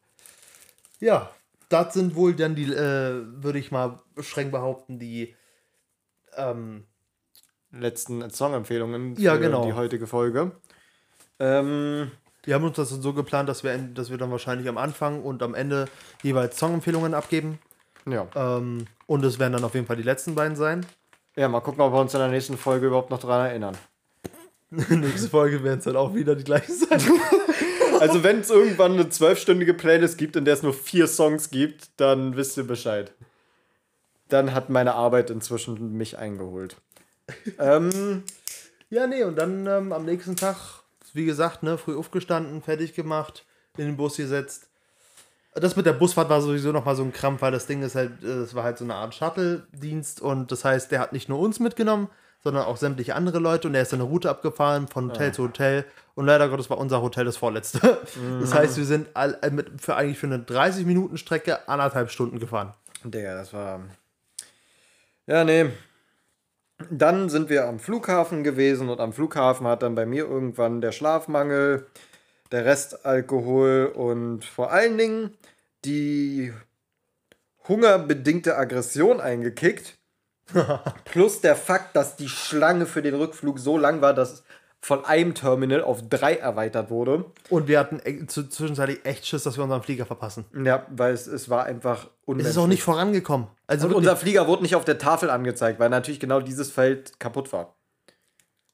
[1.01, 1.31] Ja,
[1.69, 5.35] das sind wohl dann die, äh, würde ich mal streng behaupten, die,
[6.37, 6.85] ähm,
[7.73, 9.67] Letzten Songempfehlungen für Ja, genau.
[9.67, 10.53] die heutige Folge.
[11.39, 12.11] Ähm,
[12.45, 15.43] wir haben uns das so geplant, dass wir, dass wir dann wahrscheinlich am Anfang und
[15.43, 15.87] am Ende
[16.23, 17.59] jeweils Songempfehlungen abgeben.
[18.07, 18.29] ja.
[18.35, 20.87] Ähm, und es werden dann auf jeden Fall die letzten beiden sein.
[21.37, 23.77] ja, mal gucken, ob wir uns in der nächsten Folge überhaupt noch daran erinnern.
[24.91, 27.01] Nächste Folge werden es dann auch wieder die gleichen sein.
[27.99, 31.89] Also, wenn es irgendwann eine zwölfstündige Playlist gibt, in der es nur vier Songs gibt,
[31.99, 33.15] dann wisst ihr Bescheid.
[34.29, 36.77] Dann hat meine Arbeit inzwischen mich eingeholt.
[37.59, 38.23] ähm,
[38.91, 40.57] Ja, nee, und dann ähm, am nächsten Tag,
[41.15, 43.47] wie gesagt, ne, früh aufgestanden, fertig gemacht,
[43.79, 44.69] in den Bus gesetzt.
[45.55, 48.23] Das mit der Busfahrt war sowieso nochmal so ein Krampf, weil das Ding ist halt,
[48.23, 51.39] äh, es war halt so eine Art Shuttle-Dienst und das heißt, der hat nicht nur
[51.39, 52.09] uns mitgenommen,
[52.47, 55.85] sondern auch sämtliche andere Leute und er ist eine Route abgefahren von Hotel zu Hotel
[56.15, 57.99] und leider Gottes war unser Hotel das vorletzte.
[58.41, 62.09] Das heißt, wir sind all, äh, mit, für eigentlich für eine 30 Minuten Strecke anderthalb
[62.09, 62.73] Stunden gefahren.
[63.03, 63.81] Digga, das war.
[65.27, 65.71] Ja, nee.
[66.89, 70.93] Dann sind wir am Flughafen gewesen und am Flughafen hat dann bei mir irgendwann der
[70.93, 71.89] Schlafmangel,
[72.53, 75.35] der Restalkohol und vor allen Dingen
[75.85, 76.53] die
[77.67, 79.99] hungerbedingte Aggression eingekickt.
[81.05, 84.45] Plus der Fakt, dass die Schlange für den Rückflug so lang war, dass
[84.81, 87.25] von einem Terminal auf drei erweitert wurde.
[87.51, 90.45] Und wir hatten e- zu- zwischenzeitlich echt Schiss, dass wir unseren Flieger verpassen.
[90.65, 92.51] Ja, weil es, es war einfach Es unmenschlich.
[92.53, 93.49] ist auch nicht vorangekommen.
[93.67, 96.71] Also Und wirklich- unser Flieger wurde nicht auf der Tafel angezeigt, weil natürlich genau dieses
[96.71, 97.75] Feld kaputt war.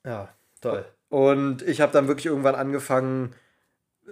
[0.05, 0.28] Ja,
[0.61, 0.85] toll.
[1.09, 3.35] Und ich habe dann wirklich irgendwann angefangen,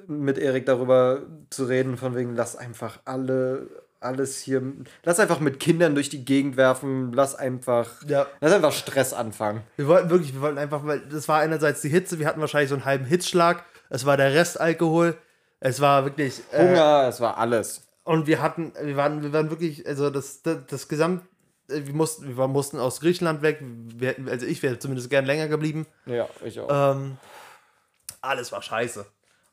[0.06, 3.68] mit Erik darüber zu reden, von wegen, lass einfach alle
[4.00, 4.62] alles hier.
[5.04, 7.12] Lass einfach mit Kindern durch die Gegend werfen.
[7.12, 8.02] Lass einfach.
[8.06, 8.26] Ja.
[8.40, 9.62] Lass einfach Stress anfangen.
[9.76, 12.70] Wir wollten wirklich, wir wollten einfach, weil das war einerseits die Hitze, wir hatten wahrscheinlich
[12.70, 15.16] so einen halben Hitzschlag, es war der Restalkohol,
[15.60, 16.40] es war wirklich.
[16.52, 17.86] äh, Hunger, es war alles.
[18.04, 21.22] Und wir hatten, wir waren, wir waren wirklich, also das, das, das Gesamt,
[21.68, 23.58] äh, wir mussten, wir mussten aus Griechenland weg.
[23.62, 25.86] Wir also ich wäre zumindest gern länger geblieben.
[26.06, 26.94] Ja, ich auch.
[26.94, 27.18] Ähm,
[28.22, 29.06] alles war scheiße.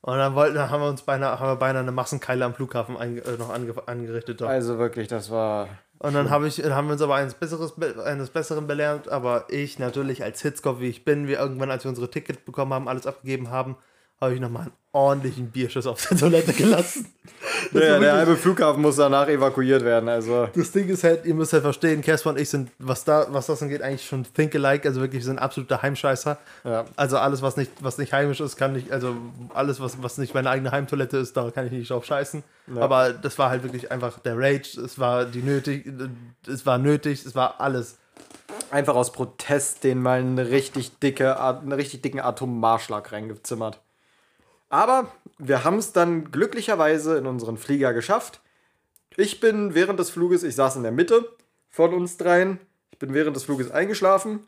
[0.08, 2.96] Und dann wollten, dann haben wir uns beinahe, haben wir beinahe eine Massenkeile am Flughafen
[2.96, 4.40] einge, äh, noch ange, angerichtet.
[4.40, 4.48] Doch.
[4.48, 5.68] Also wirklich, das war.
[5.98, 9.10] Und dann habe ich, dann haben wir uns aber eines, Besseres, be- eines Besseren belehrt.
[9.10, 12.72] Aber ich natürlich als Hitzkopf, wie ich bin, wir irgendwann, als wir unsere Tickets bekommen
[12.72, 13.76] haben, alles abgegeben haben,
[14.20, 17.06] habe ich nochmal einen ordentlichen Bierschuss auf der Toilette gelassen.
[17.72, 20.08] War Der, halbe Flughafen muss danach evakuiert werden.
[20.08, 20.48] Also.
[20.54, 23.46] Das Ding ist halt, ihr müsst halt verstehen, Casper und ich sind, was da, was
[23.46, 26.38] das angeht, eigentlich schon think alike, also wirklich sind absolute Heimscheißer.
[26.64, 26.84] Ja.
[26.96, 29.16] Also alles, was nicht, was nicht heimisch ist, kann nicht, also
[29.54, 32.42] alles, was, was nicht meine eigene Heimtoilette ist, da kann ich nicht drauf scheißen.
[32.74, 32.82] Ja.
[32.82, 35.90] Aber das war halt wirklich einfach der Rage, es war die nötig,
[36.46, 37.98] es war nötig, es war alles.
[38.70, 43.80] Einfach aus Protest den mal eine richtig dicke, einen richtig dicken Atommarschlag reingezimmert.
[44.68, 48.40] Aber wir haben es dann glücklicherweise in unseren Flieger geschafft.
[49.16, 51.28] Ich bin während des Fluges, ich saß in der Mitte
[51.68, 52.58] von uns dreien.
[52.90, 54.40] Ich bin während des Fluges eingeschlafen,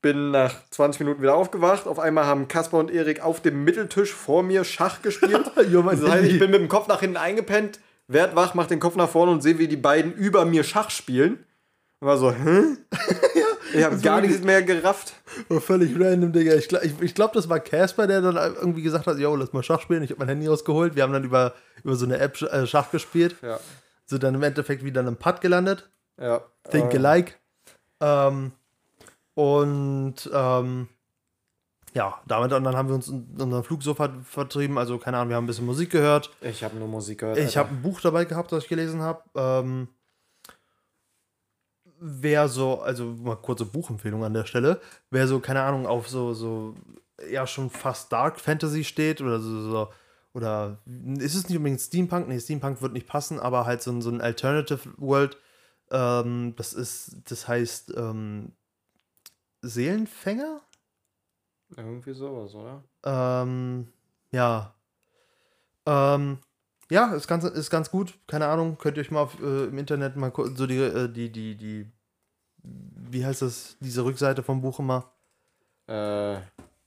[0.00, 1.86] bin nach 20 Minuten wieder aufgewacht.
[1.86, 5.50] Auf einmal haben Kaspar und Erik auf dem Mitteltisch vor mir Schach gespielt.
[5.70, 8.80] Jo, das heißt, ich bin mit dem Kopf nach hinten eingepennt, werd wach, mach den
[8.80, 11.44] Kopf nach vorne und sehe, wie die beiden über mir Schach spielen.
[12.00, 12.76] Und war so, hä?
[13.74, 15.14] ich habe gar nichts mehr gerafft.
[15.48, 16.54] War völlig random, Digga.
[16.54, 19.62] Ich, ich, ich glaube, das war Casper, der dann irgendwie gesagt hat, yo, lass mal
[19.62, 20.02] Schach spielen.
[20.02, 20.96] Ich habe mein Handy rausgeholt.
[20.96, 21.54] Wir haben dann über,
[21.84, 23.36] über so eine App äh, Schach gespielt.
[23.42, 23.58] Ja.
[24.06, 25.90] Sind dann im Endeffekt wieder in einem Putt gelandet.
[26.20, 26.42] Ja.
[26.70, 27.34] Think äh, alike.
[28.00, 28.52] Ähm,
[29.34, 30.88] und ähm,
[31.94, 34.78] ja, damit und dann haben wir uns in unseren Flug so ver vertrieben.
[34.78, 36.30] Also, keine Ahnung, wir haben ein bisschen Musik gehört.
[36.40, 37.38] Ich habe nur Musik gehört.
[37.38, 39.22] Ich habe ein Buch dabei gehabt, das ich gelesen habe.
[39.34, 39.88] Ähm,
[42.00, 44.80] wer so, also mal kurze Buchempfehlung an der Stelle,
[45.10, 46.74] wer so, keine Ahnung, auf so, so,
[47.30, 49.88] ja, schon fast Dark Fantasy steht oder so, so
[50.34, 50.78] oder
[51.18, 52.28] ist es nicht unbedingt Steampunk?
[52.28, 55.36] Nee, Steampunk wird nicht passen, aber halt so, ein- so ein Alternative World.
[55.90, 58.52] Ähm, das ist, das heißt, ähm,
[59.62, 60.60] Seelenfänger?
[61.76, 62.82] Irgendwie sowas, oder?
[63.04, 63.88] Ähm,
[64.30, 64.74] ja.
[65.86, 66.38] Ähm,
[66.90, 68.14] ja, ist ganz, ist ganz gut.
[68.26, 71.30] Keine Ahnung, könnt ihr euch mal auf, äh, im Internet mal so die, äh, die,
[71.30, 71.86] die, die,
[72.62, 75.10] wie heißt das, diese Rückseite vom Buch immer?
[75.86, 76.38] Äh,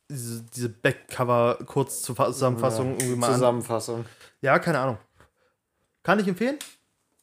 [0.09, 3.33] Diese, diese Backcover-Kurzzusammenfassung irgendwie mal an.
[3.33, 4.05] Zusammenfassung.
[4.41, 4.97] Ja, keine Ahnung.
[6.03, 6.57] Kann ich empfehlen.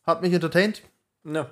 [0.06, 0.82] Hat mich entertained.
[1.24, 1.50] Ja.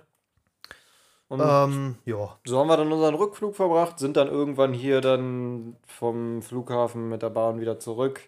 [1.28, 2.38] Und Ähm, ja.
[2.44, 7.22] so haben wir dann unseren Rückflug verbracht, sind dann irgendwann hier dann vom Flughafen mit
[7.22, 8.20] der Bahn wieder zurück.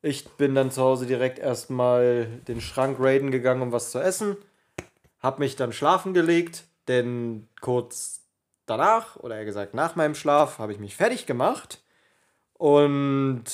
[0.00, 4.36] Ich bin dann zu Hause direkt erstmal den Schrank raiden gegangen, um was zu essen.
[5.20, 8.22] Hab mich dann schlafen gelegt, denn kurz
[8.66, 11.82] danach, oder eher gesagt nach meinem Schlaf, habe ich mich fertig gemacht
[12.54, 13.44] und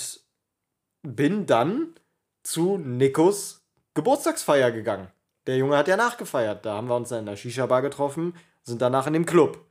[1.03, 1.95] bin dann
[2.43, 3.62] zu Nikos
[3.95, 5.09] Geburtstagsfeier gegangen.
[5.47, 6.66] Der Junge hat ja nachgefeiert.
[6.66, 9.65] Da haben wir uns dann in der Shisha-Bar getroffen, sind danach in dem Club.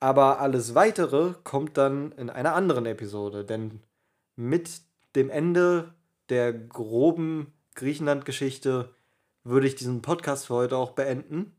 [0.00, 3.82] Aber alles weitere kommt dann in einer anderen Episode, denn
[4.36, 4.80] mit
[5.16, 5.92] dem Ende
[6.28, 8.94] der groben Griechenland-Geschichte
[9.44, 11.56] würde ich diesen Podcast für heute auch beenden.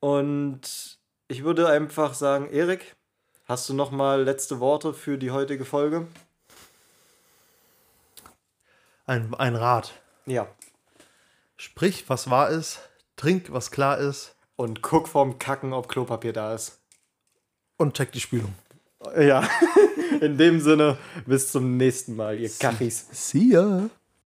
[0.00, 2.96] Und ich würde einfach sagen, Erik,
[3.44, 6.06] hast du noch mal letzte Worte für die heutige Folge?
[9.06, 9.94] Ein, ein Rat.
[10.26, 10.46] Ja.
[11.56, 12.80] Sprich, was wahr ist.
[13.16, 14.36] Trink, was klar ist.
[14.56, 16.80] Und guck vorm Kacken, ob Klopapier da ist.
[17.76, 18.54] Und check die Spülung.
[19.16, 19.48] Ja.
[20.20, 20.96] In dem Sinne,
[21.26, 23.06] bis zum nächsten Mal, ihr Kachis.
[23.12, 23.88] See ya.